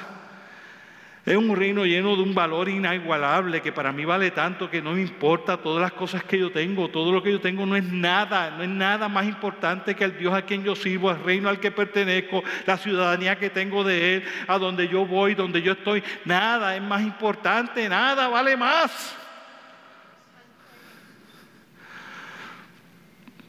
Es 1.25 1.37
un 1.37 1.55
reino 1.55 1.85
lleno 1.85 2.17
de 2.17 2.23
un 2.23 2.35
valor 2.35 2.69
inigualable 2.69 3.63
que 3.63 3.71
para 3.71 3.93
mí 3.93 4.05
vale 4.05 4.33
tanto 4.33 4.69
que 4.69 4.83
no 4.83 4.93
me 4.93 5.03
importa 5.03 5.57
todas 5.57 5.81
las 5.81 5.93
cosas 5.93 6.25
que 6.25 6.37
yo 6.37 6.51
tengo. 6.51 6.89
Todo 6.89 7.13
lo 7.13 7.23
que 7.23 7.31
yo 7.31 7.41
tengo 7.41 7.65
no 7.65 7.77
es 7.77 7.85
nada, 7.85 8.51
no 8.51 8.65
es 8.65 8.69
nada 8.69 9.09
más 9.09 9.27
importante 9.27 9.95
que 9.95 10.03
el 10.03 10.19
Dios 10.19 10.35
a 10.35 10.43
quien 10.43 10.65
yo 10.65 10.75
sirvo, 10.75 11.13
el 11.13 11.23
reino 11.23 11.49
al 11.49 11.61
que 11.61 11.71
pertenezco, 11.71 12.43
la 12.67 12.77
ciudadanía 12.77 13.39
que 13.39 13.51
tengo 13.51 13.85
de 13.85 14.17
Él, 14.17 14.25
a 14.49 14.59
donde 14.59 14.89
yo 14.89 15.07
voy, 15.07 15.37
donde 15.37 15.63
yo 15.63 15.75
estoy. 15.75 16.03
Nada 16.25 16.75
es 16.75 16.83
más 16.83 17.03
importante, 17.03 17.89
nada 17.89 18.27
vale 18.27 18.57
más. 18.57 19.17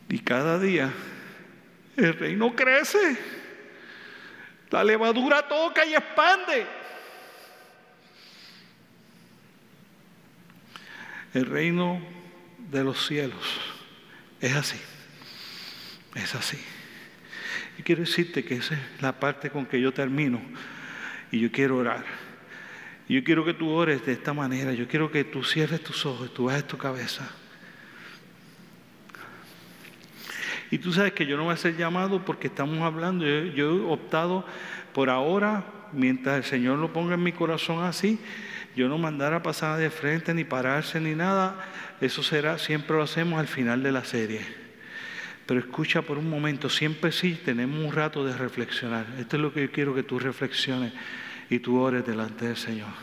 Y 0.09 0.19
cada 0.19 0.59
día 0.59 0.91
el 1.97 2.13
reino 2.13 2.55
crece. 2.55 3.17
La 4.69 4.83
levadura 4.83 5.47
toca 5.47 5.83
y 5.87 5.95
expande. 5.95 6.82
El 11.33 11.45
reino 11.47 11.99
de 12.71 12.83
los 12.83 13.05
cielos 13.07 13.59
es 14.39 14.55
así, 14.55 14.79
es 16.15 16.35
así. 16.35 16.57
Y 17.77 17.83
quiero 17.83 18.01
decirte 18.01 18.43
que 18.43 18.55
esa 18.55 18.75
es 18.75 19.01
la 19.01 19.19
parte 19.19 19.49
con 19.49 19.65
que 19.65 19.81
yo 19.81 19.91
termino 19.93 20.41
y 21.31 21.39
yo 21.39 21.51
quiero 21.51 21.77
orar. 21.77 22.05
Yo 23.09 23.23
quiero 23.23 23.43
que 23.43 23.53
tú 23.53 23.69
ores 23.69 24.05
de 24.05 24.13
esta 24.13 24.33
manera, 24.33 24.73
yo 24.73 24.87
quiero 24.87 25.11
que 25.11 25.23
tú 25.23 25.43
cierres 25.43 25.83
tus 25.83 26.05
ojos, 26.05 26.33
tú 26.33 26.45
bajes 26.45 26.67
tu 26.67 26.77
cabeza. 26.77 27.29
Y 30.71 30.77
tú 30.77 30.93
sabes 30.93 31.13
que 31.13 31.25
yo 31.25 31.37
no 31.37 31.43
voy 31.43 31.53
a 31.53 31.57
ser 31.57 31.75
llamado 31.77 32.23
porque 32.25 32.47
estamos 32.47 32.79
hablando, 32.81 33.25
yo 33.25 33.75
he 33.75 33.91
optado 33.91 34.45
por 34.93 35.09
ahora, 35.09 35.65
mientras 35.91 36.37
el 36.37 36.43
Señor 36.43 36.79
lo 36.79 36.93
ponga 36.93 37.15
en 37.15 37.23
mi 37.23 37.31
corazón 37.31 37.83
así, 37.83 38.19
yo 38.75 38.87
no 38.89 38.97
mandara 38.97 39.43
pasar 39.43 39.79
de 39.79 39.89
frente 39.89 40.33
ni 40.33 40.43
pararse 40.43 40.99
ni 40.99 41.13
nada, 41.15 41.55
eso 42.01 42.23
será, 42.23 42.57
siempre 42.57 42.97
lo 42.97 43.03
hacemos 43.03 43.39
al 43.39 43.47
final 43.47 43.83
de 43.83 43.91
la 43.91 44.03
serie. 44.03 44.41
Pero 45.45 45.59
escucha 45.59 46.01
por 46.01 46.17
un 46.17 46.29
momento, 46.29 46.69
siempre 46.69 47.11
sí 47.11 47.39
tenemos 47.43 47.83
un 47.83 47.91
rato 47.91 48.25
de 48.25 48.35
reflexionar. 48.35 49.05
Esto 49.19 49.35
es 49.35 49.41
lo 49.41 49.53
que 49.53 49.63
yo 49.63 49.71
quiero 49.71 49.93
que 49.93 50.03
tú 50.03 50.17
reflexiones 50.17 50.93
y 51.49 51.59
tú 51.59 51.79
ores 51.79 52.05
delante 52.05 52.45
del 52.45 52.57
Señor. 52.57 52.93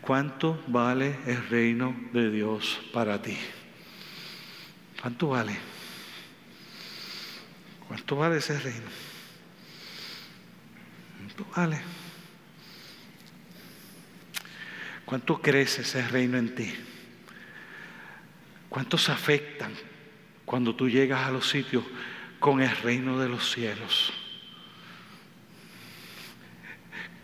¿Cuánto 0.00 0.62
vale 0.68 1.18
el 1.26 1.48
reino 1.48 1.96
de 2.12 2.30
Dios 2.30 2.80
para 2.92 3.20
ti? 3.20 3.36
¿Cuánto 5.00 5.28
vale? 5.28 5.56
¿Cuánto 7.88 8.16
vale 8.16 8.36
ese 8.36 8.58
reino? 8.58 8.86
¿Cuánto 11.18 11.46
vale? 11.56 11.95
¿Cuánto 15.06 15.40
crece 15.40 15.82
ese 15.82 16.06
reino 16.08 16.36
en 16.36 16.54
ti? 16.54 16.74
¿Cuántos 18.68 19.08
afectan 19.08 19.72
cuando 20.44 20.74
tú 20.74 20.90
llegas 20.90 21.26
a 21.26 21.30
los 21.30 21.48
sitios 21.48 21.84
con 22.40 22.60
el 22.60 22.76
reino 22.78 23.18
de 23.18 23.28
los 23.28 23.50
cielos? 23.52 24.25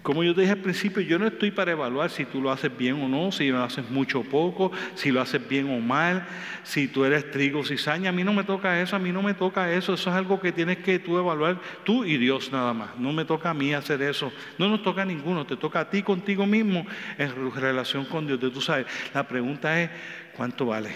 Como 0.03 0.24
yo 0.24 0.34
dije 0.34 0.50
al 0.50 0.59
principio, 0.59 1.00
yo 1.00 1.16
no 1.16 1.28
estoy 1.28 1.53
para 1.53 1.70
evaluar 1.70 2.11
si 2.11 2.24
tú 2.24 2.42
lo 2.42 2.50
haces 2.50 2.76
bien 2.76 3.00
o 3.00 3.09
no, 3.09 3.30
si 3.30 3.48
lo 3.50 3.62
haces 3.62 3.88
mucho 3.88 4.20
o 4.20 4.24
poco, 4.24 4.72
si 4.96 5.12
lo 5.12 5.20
haces 5.20 5.46
bien 5.48 5.70
o 5.70 5.78
mal, 5.78 6.26
si 6.64 6.88
tú 6.88 7.05
eres 7.05 7.30
trigo 7.30 7.61
o 7.61 7.64
cizaña. 7.64 8.11
A 8.11 8.12
mí 8.12 8.24
no 8.24 8.32
me 8.32 8.42
toca 8.42 8.80
eso, 8.80 8.96
a 8.96 8.98
mí 8.98 9.12
no 9.12 9.22
me 9.22 9.34
toca 9.34 9.72
eso. 9.72 9.94
Eso 9.94 10.11
es 10.11 10.16
algo 10.16 10.40
que 10.40 10.50
tienes 10.50 10.78
que 10.78 10.98
tú 10.98 11.18
evaluar, 11.18 11.61
tú 11.84 12.05
y 12.05 12.16
Dios 12.16 12.50
nada 12.50 12.72
más. 12.72 12.98
No 12.98 13.12
me 13.12 13.24
toca 13.24 13.50
a 13.50 13.55
mí 13.55 13.74
hacer 13.74 14.03
eso. 14.03 14.32
No 14.59 14.68
nos 14.68 14.82
toca 14.82 15.03
a 15.03 15.05
ninguno, 15.05 15.46
te 15.46 15.57
toca 15.57 15.78
a 15.78 15.88
ti 15.88 16.03
contigo 16.03 16.46
mismo 16.46 16.84
en 17.16 17.55
relación 17.55 18.05
con 18.07 18.26
Dios. 18.26 18.40
Tú 18.40 18.61
sabes, 18.61 18.86
la 19.14 19.28
pregunta 19.28 19.80
es, 19.80 19.88
¿cuánto 20.36 20.66
vale? 20.66 20.90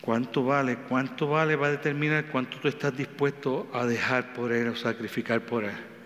¿Cuánto 0.00 0.44
vale? 0.44 0.78
¿Cuánto 0.88 1.28
vale 1.28 1.56
va 1.56 1.66
a 1.66 1.72
determinar 1.72 2.24
cuánto 2.32 2.56
tú 2.56 2.68
estás 2.68 2.96
dispuesto 2.96 3.70
a 3.74 3.84
dejar 3.84 4.32
por 4.32 4.50
Él 4.50 4.68
o 4.68 4.76
sacrificar 4.76 5.42
por 5.42 5.64
Él? 5.64 5.97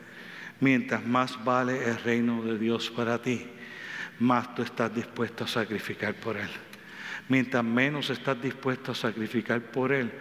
Mientras 0.62 1.04
más 1.04 1.42
vale 1.42 1.88
el 1.88 1.98
reino 1.98 2.40
de 2.40 2.56
Dios 2.56 2.88
para 2.88 3.20
ti, 3.20 3.48
más 4.20 4.54
tú 4.54 4.62
estás 4.62 4.94
dispuesto 4.94 5.42
a 5.42 5.48
sacrificar 5.48 6.14
por 6.14 6.36
Él. 6.36 6.48
Mientras 7.28 7.64
menos 7.64 8.10
estás 8.10 8.40
dispuesto 8.40 8.92
a 8.92 8.94
sacrificar 8.94 9.60
por 9.60 9.90
Él, 9.90 10.12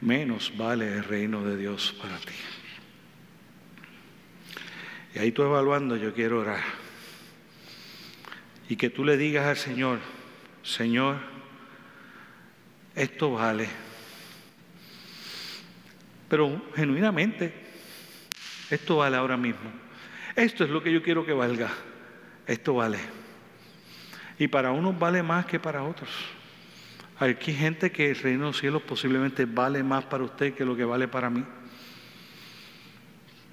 menos 0.00 0.50
vale 0.56 0.94
el 0.94 1.04
reino 1.04 1.44
de 1.44 1.58
Dios 1.58 1.94
para 2.00 2.16
ti. 2.16 2.32
Y 5.14 5.18
ahí 5.18 5.30
tú 5.30 5.42
evaluando, 5.42 5.94
yo 5.96 6.14
quiero 6.14 6.40
orar. 6.40 6.62
Y 8.70 8.76
que 8.76 8.88
tú 8.88 9.04
le 9.04 9.18
digas 9.18 9.44
al 9.44 9.58
Señor, 9.58 9.98
Señor, 10.62 11.18
esto 12.94 13.32
vale. 13.32 13.68
Pero 16.30 16.72
genuinamente, 16.74 17.61
esto 18.74 18.96
vale 18.96 19.16
ahora 19.18 19.36
mismo. 19.36 19.70
Esto 20.34 20.64
es 20.64 20.70
lo 20.70 20.82
que 20.82 20.90
yo 20.90 21.02
quiero 21.02 21.26
que 21.26 21.32
valga. 21.34 21.70
Esto 22.46 22.74
vale. 22.74 22.98
Y 24.38 24.48
para 24.48 24.72
unos 24.72 24.98
vale 24.98 25.22
más 25.22 25.44
que 25.44 25.60
para 25.60 25.82
otros. 25.82 26.10
Hay 27.18 27.36
gente 27.36 27.92
que 27.92 28.10
el 28.10 28.16
reino 28.16 28.40
de 28.40 28.46
los 28.46 28.58
cielos 28.58 28.82
posiblemente 28.82 29.44
vale 29.44 29.82
más 29.82 30.04
para 30.04 30.24
usted 30.24 30.54
que 30.54 30.64
lo 30.64 30.74
que 30.74 30.84
vale 30.84 31.06
para 31.06 31.28
mí. 31.28 31.44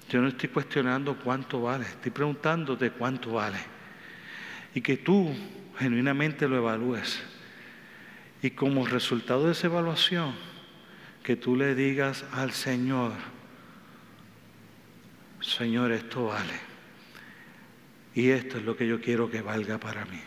Yo 0.08 0.22
no 0.22 0.28
estoy 0.28 0.48
cuestionando 0.48 1.16
cuánto 1.16 1.62
vale, 1.62 1.84
estoy 1.84 2.10
preguntándote 2.10 2.90
cuánto 2.90 3.32
vale. 3.34 3.58
Y 4.74 4.80
que 4.80 4.96
tú 4.96 5.32
genuinamente 5.78 6.48
lo 6.48 6.56
evalúes. 6.56 7.22
Y 8.42 8.50
como 8.52 8.86
resultado 8.86 9.46
de 9.46 9.52
esa 9.52 9.66
evaluación, 9.66 10.34
que 11.22 11.36
tú 11.36 11.54
le 11.56 11.74
digas 11.74 12.24
al 12.32 12.52
Señor, 12.52 13.12
Señor, 15.40 15.92
esto 15.92 16.26
vale. 16.26 16.54
Y 18.14 18.30
esto 18.30 18.58
es 18.58 18.64
lo 18.64 18.76
que 18.76 18.86
yo 18.86 19.00
quiero 19.00 19.30
que 19.30 19.40
valga 19.40 19.78
para 19.78 20.04
mí. 20.04 20.20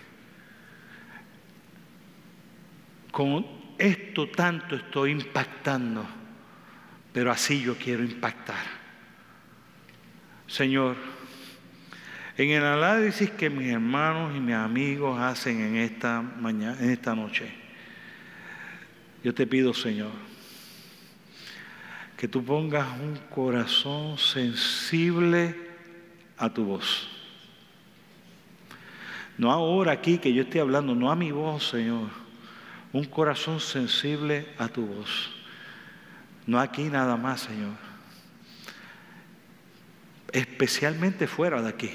Con 3.12 3.46
esto 3.78 4.30
tanto 4.30 4.76
estoy 4.76 5.12
impactando, 5.12 6.06
pero 7.12 7.32
así 7.32 7.62
yo 7.62 7.76
quiero 7.78 8.04
impactar. 8.04 8.66
Señor, 10.48 10.96
En 12.36 12.50
el 12.50 12.64
análisis 12.64 13.30
que 13.30 13.50
mis 13.50 13.72
hermanos 13.72 14.36
y 14.36 14.40
mis 14.40 14.56
amigos 14.56 15.20
hacen 15.20 15.62
en 15.62 15.76
esta 15.76 16.20
mañana, 16.22 16.78
en 16.80 16.90
esta 16.90 17.14
noche, 17.14 17.54
yo 19.24 19.36
te 19.36 19.46
pido, 19.46 19.72
Señor, 19.72 20.12
que 22.18 22.28
tú 22.28 22.44
pongas 22.44 22.88
un 23.00 23.18
corazón 23.30 24.18
sensible 24.18 25.56
a 26.38 26.50
tu 26.54 26.66
voz. 26.66 27.10
No 29.38 29.52
ahora 29.52 29.94
aquí 29.94 30.20
que 30.20 30.34
yo 30.34 30.44
estoy 30.44 30.62
hablando, 30.62 30.94
no 30.96 31.12
a 31.12 31.16
mi 31.16 31.32
voz, 31.32 31.70
Señor. 31.70 32.10
Un 32.92 33.06
corazón 33.06 33.60
sensible 33.60 34.48
a 34.58 34.68
tu 34.68 34.86
voz. 34.86 35.32
No 36.46 36.60
aquí 36.60 36.84
nada 36.84 37.18
más, 37.18 37.42
Señor. 37.42 37.74
Especialmente 40.32 41.28
fuera 41.28 41.62
de 41.62 41.70
aquí. 41.70 41.92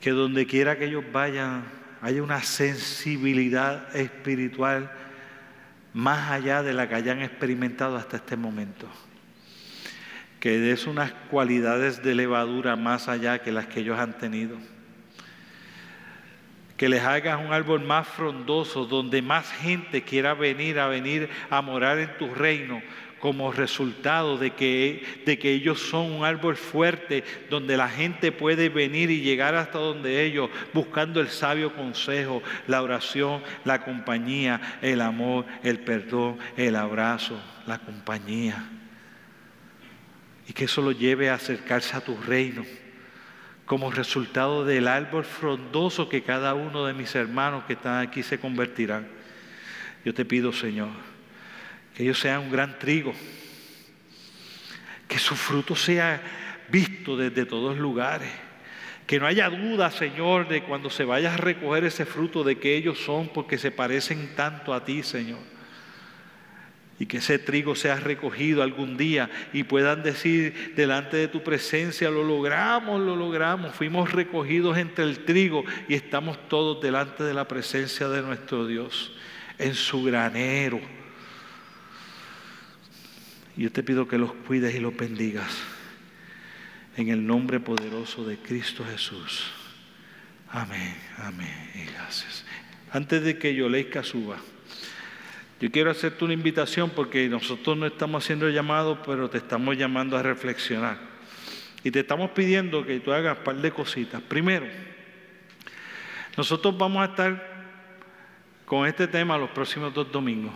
Que 0.00 0.10
donde 0.10 0.46
quiera 0.46 0.76
que 0.78 0.86
ellos 0.86 1.04
vayan 1.12 1.64
haya 2.00 2.22
una 2.22 2.42
sensibilidad 2.42 3.94
espiritual 3.94 4.90
más 5.92 6.30
allá 6.30 6.62
de 6.62 6.72
la 6.72 6.88
que 6.88 6.94
hayan 6.94 7.22
experimentado 7.22 7.96
hasta 7.96 8.16
este 8.16 8.36
momento. 8.36 8.86
Que 10.38 10.58
des 10.58 10.86
unas 10.86 11.12
cualidades 11.30 12.02
de 12.02 12.14
levadura 12.14 12.76
más 12.76 13.08
allá 13.08 13.40
que 13.40 13.52
las 13.52 13.66
que 13.66 13.80
ellos 13.80 13.98
han 13.98 14.16
tenido. 14.16 14.56
Que 16.76 16.88
les 16.88 17.02
hagas 17.02 17.44
un 17.44 17.52
árbol 17.52 17.80
más 17.82 18.08
frondoso 18.08 18.86
donde 18.86 19.20
más 19.20 19.50
gente 19.52 20.02
quiera 20.02 20.32
venir 20.32 20.78
a 20.78 20.88
venir 20.88 21.28
a 21.50 21.60
morar 21.60 21.98
en 21.98 22.16
tu 22.16 22.34
reino 22.34 22.80
como 23.20 23.52
resultado 23.52 24.38
de 24.38 24.52
que, 24.52 25.22
de 25.26 25.38
que 25.38 25.52
ellos 25.52 25.78
son 25.80 26.10
un 26.10 26.24
árbol 26.24 26.56
fuerte 26.56 27.22
donde 27.50 27.76
la 27.76 27.88
gente 27.88 28.32
puede 28.32 28.70
venir 28.70 29.10
y 29.10 29.20
llegar 29.20 29.54
hasta 29.54 29.78
donde 29.78 30.24
ellos 30.24 30.50
buscando 30.72 31.20
el 31.20 31.28
sabio 31.28 31.74
consejo, 31.74 32.42
la 32.66 32.82
oración, 32.82 33.42
la 33.64 33.84
compañía, 33.84 34.78
el 34.80 35.02
amor, 35.02 35.44
el 35.62 35.80
perdón, 35.80 36.38
el 36.56 36.74
abrazo, 36.74 37.38
la 37.66 37.78
compañía. 37.78 38.64
Y 40.48 40.52
que 40.54 40.64
eso 40.64 40.80
lo 40.82 40.90
lleve 40.90 41.28
a 41.30 41.34
acercarse 41.34 41.96
a 41.96 42.00
tu 42.00 42.16
reino 42.16 42.64
como 43.66 43.92
resultado 43.92 44.64
del 44.64 44.88
árbol 44.88 45.24
frondoso 45.24 46.08
que 46.08 46.24
cada 46.24 46.54
uno 46.54 46.86
de 46.86 46.92
mis 46.92 47.14
hermanos 47.14 47.62
que 47.68 47.74
están 47.74 48.04
aquí 48.04 48.24
se 48.24 48.40
convertirán. 48.40 49.06
Yo 50.04 50.12
te 50.12 50.24
pido, 50.24 50.52
Señor, 50.52 50.88
que 51.94 52.02
ellos 52.02 52.18
sean 52.18 52.40
un 52.40 52.50
gran 52.50 52.78
trigo, 52.78 53.12
que 55.08 55.18
su 55.18 55.34
fruto 55.34 55.74
sea 55.74 56.22
visto 56.70 57.16
desde 57.16 57.44
todos 57.44 57.78
lugares. 57.78 58.30
Que 59.06 59.18
no 59.18 59.26
haya 59.26 59.50
duda, 59.50 59.90
Señor, 59.90 60.48
de 60.48 60.62
cuando 60.62 60.88
se 60.88 61.04
vaya 61.04 61.34
a 61.34 61.36
recoger 61.36 61.84
ese 61.84 62.06
fruto 62.06 62.44
de 62.44 62.58
que 62.58 62.76
ellos 62.76 62.98
son 62.98 63.28
porque 63.28 63.58
se 63.58 63.72
parecen 63.72 64.36
tanto 64.36 64.72
a 64.72 64.84
ti, 64.84 65.02
Señor. 65.02 65.40
Y 67.00 67.06
que 67.06 67.16
ese 67.16 67.38
trigo 67.38 67.74
sea 67.74 67.96
recogido 67.96 68.62
algún 68.62 68.96
día 68.96 69.30
y 69.52 69.64
puedan 69.64 70.02
decir 70.02 70.74
delante 70.76 71.16
de 71.16 71.28
tu 71.28 71.42
presencia, 71.42 72.10
lo 72.10 72.22
logramos, 72.22 73.00
lo 73.00 73.16
logramos, 73.16 73.74
fuimos 73.74 74.12
recogidos 74.12 74.76
entre 74.78 75.04
el 75.04 75.24
trigo 75.24 75.64
y 75.88 75.94
estamos 75.94 76.48
todos 76.48 76.80
delante 76.80 77.24
de 77.24 77.34
la 77.34 77.48
presencia 77.48 78.08
de 78.08 78.22
nuestro 78.22 78.66
Dios, 78.66 79.16
en 79.58 79.74
su 79.74 80.04
granero 80.04 80.80
yo 83.60 83.70
te 83.70 83.82
pido 83.82 84.08
que 84.08 84.16
los 84.16 84.32
cuides 84.32 84.74
y 84.74 84.80
los 84.80 84.96
bendigas. 84.96 85.54
En 86.96 87.08
el 87.08 87.26
nombre 87.26 87.60
poderoso 87.60 88.24
de 88.24 88.38
Cristo 88.38 88.86
Jesús. 88.90 89.52
Amén, 90.48 90.96
amén 91.18 91.70
y 91.74 91.92
gracias. 91.92 92.46
Antes 92.90 93.22
de 93.22 93.38
que 93.38 93.54
yo 93.54 93.68
lezca 93.68 94.02
suba, 94.02 94.38
yo 95.60 95.70
quiero 95.70 95.90
hacerte 95.90 96.24
una 96.24 96.32
invitación 96.32 96.88
porque 96.88 97.28
nosotros 97.28 97.76
no 97.76 97.84
estamos 97.84 98.24
haciendo 98.24 98.48
llamado, 98.48 99.02
pero 99.02 99.28
te 99.28 99.36
estamos 99.36 99.76
llamando 99.76 100.16
a 100.16 100.22
reflexionar. 100.22 100.98
Y 101.84 101.90
te 101.90 102.00
estamos 102.00 102.30
pidiendo 102.30 102.86
que 102.86 102.98
tú 103.00 103.12
hagas 103.12 103.36
un 103.38 103.44
par 103.44 103.56
de 103.56 103.70
cositas. 103.70 104.22
Primero, 104.22 104.66
nosotros 106.34 106.78
vamos 106.78 107.02
a 107.02 107.10
estar 107.10 107.50
con 108.64 108.86
este 108.86 109.06
tema 109.06 109.36
los 109.36 109.50
próximos 109.50 109.92
dos 109.92 110.10
domingos. 110.10 110.54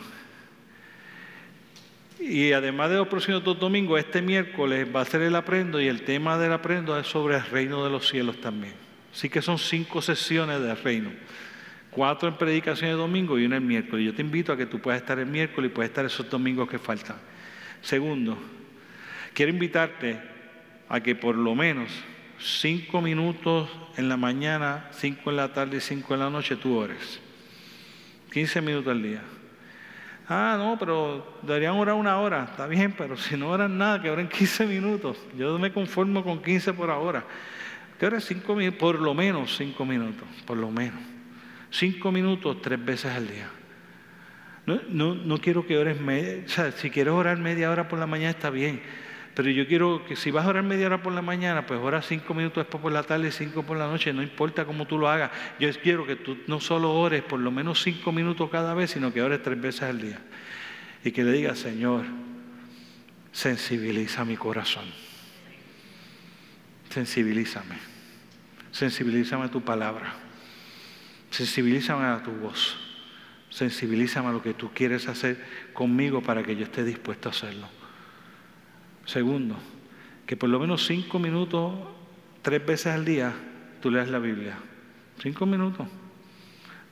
Y 2.27 2.53
además 2.53 2.89
de 2.89 2.97
los 2.97 3.09
próximos 3.09 3.45
dos 3.45 3.61
domingos, 3.61 4.01
este 4.01 4.22
miércoles 4.22 4.89
va 4.95 5.03
a 5.03 5.05
ser 5.05 5.20
el 5.20 5.37
aprendo 5.37 5.79
y 5.79 5.89
el 5.89 6.03
tema 6.03 6.39
del 6.39 6.55
aprendo 6.55 6.99
es 6.99 7.07
sobre 7.07 7.37
el 7.37 7.45
reino 7.45 7.85
de 7.85 7.91
los 7.91 8.09
cielos 8.09 8.41
también. 8.41 8.72
Así 9.12 9.29
que 9.29 9.43
son 9.43 9.59
cinco 9.59 10.01
sesiones 10.01 10.62
del 10.62 10.75
reino. 10.79 11.11
Cuatro 11.91 12.27
en 12.27 12.39
predicación 12.39 12.91
de 12.91 12.97
domingo 12.97 13.39
y 13.39 13.45
una 13.45 13.57
el 13.57 13.62
miércoles. 13.62 14.07
Yo 14.07 14.14
te 14.14 14.22
invito 14.22 14.53
a 14.55 14.57
que 14.57 14.64
tú 14.64 14.81
puedas 14.81 15.03
estar 15.03 15.18
el 15.18 15.27
miércoles 15.27 15.70
y 15.70 15.75
puedas 15.75 15.91
estar 15.91 16.07
esos 16.07 16.31
domingos 16.31 16.66
que 16.66 16.79
faltan. 16.79 17.16
Segundo, 17.83 18.39
quiero 19.35 19.53
invitarte 19.53 20.18
a 20.89 21.01
que 21.01 21.14
por 21.14 21.37
lo 21.37 21.55
menos 21.55 21.91
cinco 22.39 23.03
minutos 23.03 23.68
en 23.99 24.09
la 24.09 24.16
mañana, 24.16 24.89
cinco 24.93 25.29
en 25.29 25.37
la 25.37 25.53
tarde 25.53 25.77
y 25.77 25.81
cinco 25.81 26.14
en 26.14 26.20
la 26.20 26.31
noche 26.31 26.57
tú 26.57 26.75
ores. 26.75 27.20
Quince 28.33 28.62
minutos 28.62 28.91
al 28.91 29.03
día. 29.03 29.20
Ah, 30.29 30.57
no, 30.59 30.79
pero 30.79 31.39
deberían 31.43 31.75
orar 31.75 31.95
una 31.95 32.18
hora. 32.18 32.45
Está 32.51 32.66
bien, 32.66 32.95
pero 32.97 33.16
si 33.16 33.37
no 33.37 33.51
oran 33.51 33.77
nada, 33.77 34.01
que 34.01 34.11
oren 34.11 34.29
15 34.29 34.66
minutos. 34.66 35.18
Yo 35.37 35.59
me 35.59 35.72
conformo 35.72 36.25
con 36.25 36.43
15 36.43 36.72
por 36.72 36.91
ahora. 36.91 37.25
Que 37.99 38.07
oren 38.07 38.20
5 38.20 38.55
minutos, 38.55 38.81
por 38.81 38.99
lo 38.99 39.14
menos 39.14 39.57
5 39.57 39.85
minutos, 39.85 40.27
por 40.47 40.57
lo 40.57 40.70
menos. 40.70 41.01
5 41.70 42.12
minutos 42.12 42.62
tres 42.62 42.83
veces 42.85 43.12
al 43.12 43.29
día. 43.29 43.51
No, 44.66 44.81
no, 44.89 45.14
no 45.14 45.39
quiero 45.39 45.66
que 45.66 45.77
ores 45.77 46.01
media, 46.01 46.43
o 46.47 46.49
sea, 46.49 46.72
si 46.72 46.89
quieres 46.89 47.12
orar 47.12 47.37
media 47.37 47.70
hora 47.70 47.87
por 47.89 47.99
la 47.99 48.07
mañana 48.07 48.31
está 48.31 48.49
bien 48.49 48.81
pero 49.35 49.51
yo 49.51 49.66
quiero 49.66 50.05
que 50.05 50.14
si 50.14 50.30
vas 50.30 50.47
a 50.47 50.51
orar 50.51 50.62
media 50.62 50.87
hora 50.87 51.03
por 51.03 51.12
la 51.12 51.22
mañana, 51.22 51.66
pues 51.66 51.80
ora 51.82 52.01
cinco 52.03 52.35
minutos 52.35 52.64
después 52.64 52.80
por 52.80 52.93
la 52.93 53.03
tarde 53.03 53.28
y 53.28 53.32
cinco 53.32 53.64
por 53.64 53.76
la 53.76 53.89
noche, 53.89 54.12
no 54.12 54.22
importa 54.22 54.64
cómo 54.64 54.87
tú 54.87 54.97
lo 54.97 55.09
hagas. 55.09 55.32
Yo 55.59 55.68
quiero 55.82 56.07
que 56.07 56.14
tú 56.14 56.39
no 56.47 56.61
solo 56.61 56.93
ores 56.93 57.22
por 57.22 57.41
lo 57.41 57.51
menos 57.51 57.82
cinco 57.82 58.12
minutos 58.12 58.49
cada 58.51 58.74
vez, 58.74 58.93
sino 58.93 59.12
que 59.12 59.22
ores 59.22 59.43
tres 59.43 59.61
veces 59.61 59.82
al 59.82 60.01
día. 60.01 60.20
Y 61.05 61.11
que 61.11 61.24
le 61.24 61.32
digas, 61.32 61.59
Señor, 61.59 62.05
sensibiliza 63.32 64.24
mi 64.24 64.37
corazón. 64.37 64.85
Sensibilízame. 66.91 67.74
Sensibilízame 68.70 69.47
a 69.47 69.51
tu 69.51 69.62
palabra. 69.62 70.14
Sensibilízame 71.30 72.05
a 72.05 72.22
tu 72.22 72.30
voz. 72.30 72.76
Sensibilízame 73.51 74.28
a 74.28 74.32
lo 74.32 74.43
que 74.43 74.55
tú 74.55 74.70
quieres 74.72 75.09
hacer 75.09 75.45
conmigo 75.72 76.22
para 76.22 76.45
que 76.45 76.55
yo 76.55 76.62
esté 76.62 76.85
dispuesto 76.85 77.28
a 77.28 77.32
hacerlo. 77.32 77.84
Segundo, 79.05 79.57
que 80.27 80.37
por 80.37 80.49
lo 80.49 80.59
menos 80.59 80.87
cinco 80.87 81.19
minutos, 81.19 81.75
tres 82.43 82.65
veces 82.65 82.87
al 82.89 83.05
día, 83.05 83.33
tú 83.81 83.91
leas 83.91 84.09
la 84.09 84.19
Biblia. 84.19 84.57
Cinco 85.21 85.47
minutos. 85.47 85.87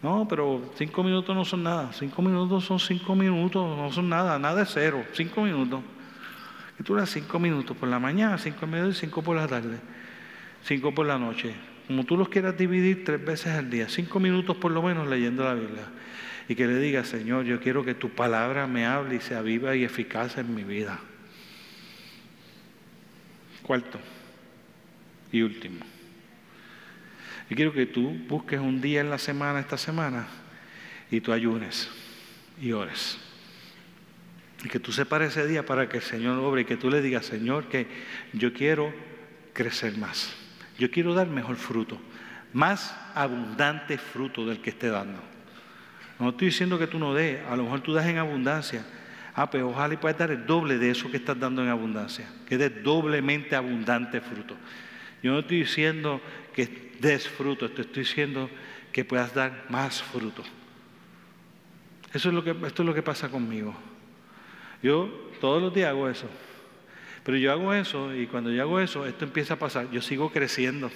No, 0.02 0.26
pero 0.28 0.72
cinco 0.76 1.04
minutos 1.04 1.34
no 1.34 1.44
son 1.44 1.62
nada. 1.62 1.92
Cinco 1.92 2.22
minutos 2.22 2.64
son 2.64 2.80
cinco 2.80 3.14
minutos, 3.14 3.78
no 3.78 3.92
son 3.92 4.08
nada. 4.08 4.38
Nada 4.38 4.62
es 4.62 4.70
cero. 4.72 5.04
Cinco 5.12 5.42
minutos. 5.42 5.80
Y 6.78 6.82
tú 6.82 6.96
leas 6.96 7.10
cinco 7.10 7.38
minutos 7.38 7.76
por 7.76 7.88
la 7.88 8.00
mañana, 8.00 8.36
cinco 8.36 8.66
minutos 8.66 8.96
y 8.96 9.00
cinco 9.00 9.22
por 9.22 9.36
la 9.36 9.46
tarde. 9.46 9.78
Cinco 10.64 10.92
por 10.92 11.06
la 11.06 11.18
noche. 11.18 11.54
Como 11.86 12.04
tú 12.04 12.16
los 12.16 12.28
quieras 12.28 12.56
dividir 12.56 13.04
tres 13.04 13.24
veces 13.24 13.54
al 13.54 13.70
día. 13.70 13.88
Cinco 13.88 14.18
minutos 14.18 14.56
por 14.56 14.72
lo 14.72 14.82
menos 14.82 15.06
leyendo 15.06 15.44
la 15.44 15.54
Biblia. 15.54 15.84
Y 16.48 16.56
que 16.56 16.66
le 16.66 16.78
digas, 16.78 17.06
Señor, 17.06 17.44
yo 17.44 17.60
quiero 17.60 17.84
que 17.84 17.94
tu 17.94 18.10
palabra 18.10 18.66
me 18.66 18.86
hable 18.86 19.16
y 19.16 19.20
sea 19.20 19.40
viva 19.40 19.76
y 19.76 19.84
eficaz 19.84 20.36
en 20.36 20.52
mi 20.52 20.64
vida. 20.64 20.98
Cuarto 23.62 23.98
y 25.30 25.42
último. 25.42 25.80
Y 27.48 27.54
quiero 27.54 27.72
que 27.72 27.86
tú 27.86 28.16
busques 28.28 28.60
un 28.60 28.80
día 28.80 29.00
en 29.00 29.10
la 29.10 29.18
semana, 29.18 29.60
esta 29.60 29.76
semana, 29.76 30.26
y 31.10 31.20
tú 31.20 31.32
ayunes 31.32 31.90
y 32.60 32.72
ores. 32.72 33.18
Y 34.64 34.68
que 34.68 34.78
tú 34.78 34.92
separes 34.92 35.36
ese 35.36 35.46
día 35.46 35.66
para 35.66 35.88
que 35.88 35.98
el 35.98 36.02
Señor 36.02 36.38
obre 36.38 36.62
y 36.62 36.64
que 36.64 36.76
tú 36.76 36.88
le 36.88 37.02
digas, 37.02 37.26
Señor, 37.26 37.68
que 37.68 37.86
yo 38.32 38.52
quiero 38.52 38.94
crecer 39.52 39.98
más. 39.98 40.32
Yo 40.78 40.90
quiero 40.90 41.14
dar 41.14 41.26
mejor 41.26 41.56
fruto, 41.56 42.00
más 42.52 42.96
abundante 43.14 43.98
fruto 43.98 44.46
del 44.46 44.60
que 44.60 44.70
esté 44.70 44.88
dando. 44.88 45.20
No 46.18 46.30
estoy 46.30 46.48
diciendo 46.48 46.78
que 46.78 46.86
tú 46.86 46.98
no 46.98 47.14
des, 47.14 47.44
a 47.46 47.56
lo 47.56 47.64
mejor 47.64 47.80
tú 47.80 47.92
das 47.92 48.06
en 48.06 48.18
abundancia, 48.18 48.84
Ah, 49.34 49.50
pues 49.50 49.62
ojalá 49.62 49.94
y 49.94 49.96
puedas 49.96 50.18
dar 50.18 50.30
el 50.30 50.46
doble 50.46 50.78
de 50.78 50.90
eso 50.90 51.10
que 51.10 51.16
estás 51.16 51.38
dando 51.38 51.62
en 51.62 51.68
abundancia, 51.68 52.28
que 52.46 52.58
des 52.58 52.82
doblemente 52.82 53.56
abundante 53.56 54.20
fruto. 54.20 54.56
Yo 55.22 55.32
no 55.32 55.38
estoy 55.38 55.60
diciendo 55.60 56.20
que 56.54 56.92
des 57.00 57.28
fruto, 57.28 57.70
te 57.70 57.82
estoy 57.82 58.02
diciendo 58.02 58.50
que 58.92 59.04
puedas 59.04 59.34
dar 59.34 59.66
más 59.70 60.02
fruto. 60.02 60.42
Eso 62.12 62.28
es 62.28 62.34
lo 62.34 62.44
que, 62.44 62.50
esto 62.50 62.82
es 62.82 62.86
lo 62.86 62.94
que 62.94 63.02
pasa 63.02 63.30
conmigo. 63.30 63.74
Yo 64.82 65.30
todos 65.40 65.62
los 65.62 65.72
días 65.72 65.88
hago 65.88 66.08
eso. 66.08 66.28
Pero 67.24 67.38
yo 67.38 67.52
hago 67.52 67.72
eso 67.72 68.14
y 68.14 68.26
cuando 68.26 68.50
yo 68.50 68.62
hago 68.62 68.80
eso, 68.80 69.06
esto 69.06 69.24
empieza 69.24 69.54
a 69.54 69.58
pasar. 69.58 69.90
Yo 69.90 70.02
sigo 70.02 70.30
creciendo. 70.30 70.90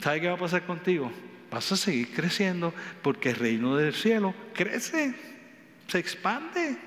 ¿Sabe 0.00 0.20
qué 0.20 0.28
va 0.28 0.34
a 0.34 0.38
pasar 0.38 0.64
contigo? 0.64 1.10
Vas 1.50 1.72
a 1.72 1.76
seguir 1.76 2.12
creciendo 2.14 2.72
porque 3.02 3.30
el 3.30 3.36
reino 3.36 3.76
del 3.76 3.94
cielo 3.94 4.34
crece, 4.54 5.14
se 5.86 5.98
expande. 5.98 6.78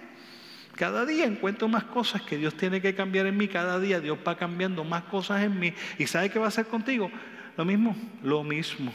Cada 0.75 1.05
día 1.05 1.25
encuentro 1.25 1.67
más 1.67 1.85
cosas 1.85 2.21
que 2.21 2.37
Dios 2.37 2.55
tiene 2.55 2.79
que 2.81 2.93
cambiar 2.93 3.25
en 3.25 3.35
mí. 3.35 3.47
Cada 3.47 3.79
día 3.79 3.99
Dios 3.99 4.19
va 4.25 4.37
cambiando 4.37 4.83
más 4.83 5.03
cosas 5.03 5.43
en 5.43 5.59
mí. 5.59 5.73
¿Y 5.97 6.05
sabe 6.05 6.29
qué 6.29 6.37
va 6.37 6.45
a 6.45 6.49
hacer 6.49 6.67
contigo? 6.67 7.09
Lo 7.57 7.65
mismo, 7.65 7.95
lo 8.21 8.43
mismo. 8.43 8.93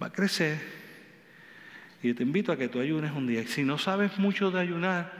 Va 0.00 0.08
a 0.08 0.12
crecer. 0.12 0.60
Y 2.02 2.12
te 2.12 2.22
invito 2.22 2.52
a 2.52 2.58
que 2.58 2.68
tú 2.68 2.80
ayunes 2.80 3.12
un 3.12 3.26
día. 3.26 3.46
Si 3.46 3.62
no 3.62 3.78
sabes 3.78 4.18
mucho 4.18 4.50
de 4.50 4.60
ayunar, 4.60 5.12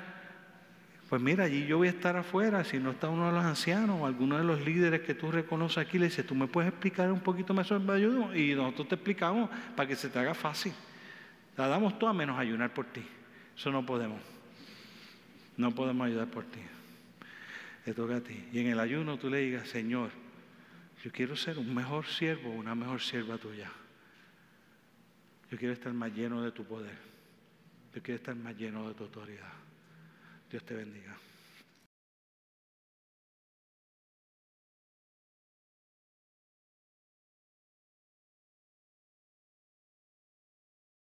pues 1.08 1.22
mira, 1.22 1.44
allí 1.44 1.66
yo 1.66 1.78
voy 1.78 1.88
a 1.88 1.90
estar 1.90 2.16
afuera, 2.16 2.64
si 2.64 2.78
no 2.78 2.90
está 2.90 3.08
uno 3.08 3.26
de 3.26 3.32
los 3.32 3.44
ancianos 3.44 4.00
o 4.00 4.06
alguno 4.06 4.38
de 4.38 4.44
los 4.44 4.62
líderes 4.62 5.02
que 5.02 5.14
tú 5.14 5.30
reconoces 5.30 5.78
aquí, 5.78 5.98
le 5.98 6.06
dices, 6.06 6.26
tú 6.26 6.34
me 6.34 6.46
puedes 6.46 6.70
explicar 6.70 7.12
un 7.12 7.20
poquito 7.20 7.54
más 7.54 7.66
sobre 7.66 7.92
ayuno 7.92 8.34
y 8.34 8.54
nosotros 8.54 8.88
te 8.88 8.94
explicamos 8.96 9.50
para 9.76 9.86
que 9.86 9.94
se 9.94 10.08
te 10.08 10.18
haga 10.18 10.34
fácil. 10.34 10.72
La 11.56 11.68
damos 11.68 11.98
todo 11.98 12.10
a 12.10 12.14
menos 12.14 12.38
ayunar 12.38 12.72
por 12.72 12.86
ti. 12.86 13.02
Eso 13.56 13.70
no 13.70 13.84
podemos. 13.84 14.20
No 15.56 15.74
podemos 15.74 16.06
ayudar 16.06 16.28
por 16.28 16.44
ti. 16.44 16.60
Te 17.84 17.94
toca 17.94 18.16
a 18.16 18.20
ti. 18.20 18.48
Y 18.52 18.60
en 18.60 18.68
el 18.68 18.80
ayuno 18.80 19.18
tú 19.18 19.28
le 19.28 19.38
digas, 19.38 19.68
Señor, 19.68 20.10
yo 21.04 21.10
quiero 21.10 21.36
ser 21.36 21.58
un 21.58 21.74
mejor 21.74 22.06
siervo, 22.06 22.50
una 22.50 22.74
mejor 22.74 23.00
sierva 23.00 23.36
tuya. 23.36 23.70
Yo 25.50 25.58
quiero 25.58 25.74
estar 25.74 25.92
más 25.92 26.12
lleno 26.14 26.42
de 26.42 26.52
tu 26.52 26.64
poder. 26.64 26.96
Yo 27.94 28.02
quiero 28.02 28.16
estar 28.16 28.34
más 28.34 28.56
lleno 28.56 28.88
de 28.88 28.94
tu 28.94 29.04
autoridad. 29.04 29.52
Dios 30.50 30.64
te 30.64 30.74
bendiga. 30.74 31.14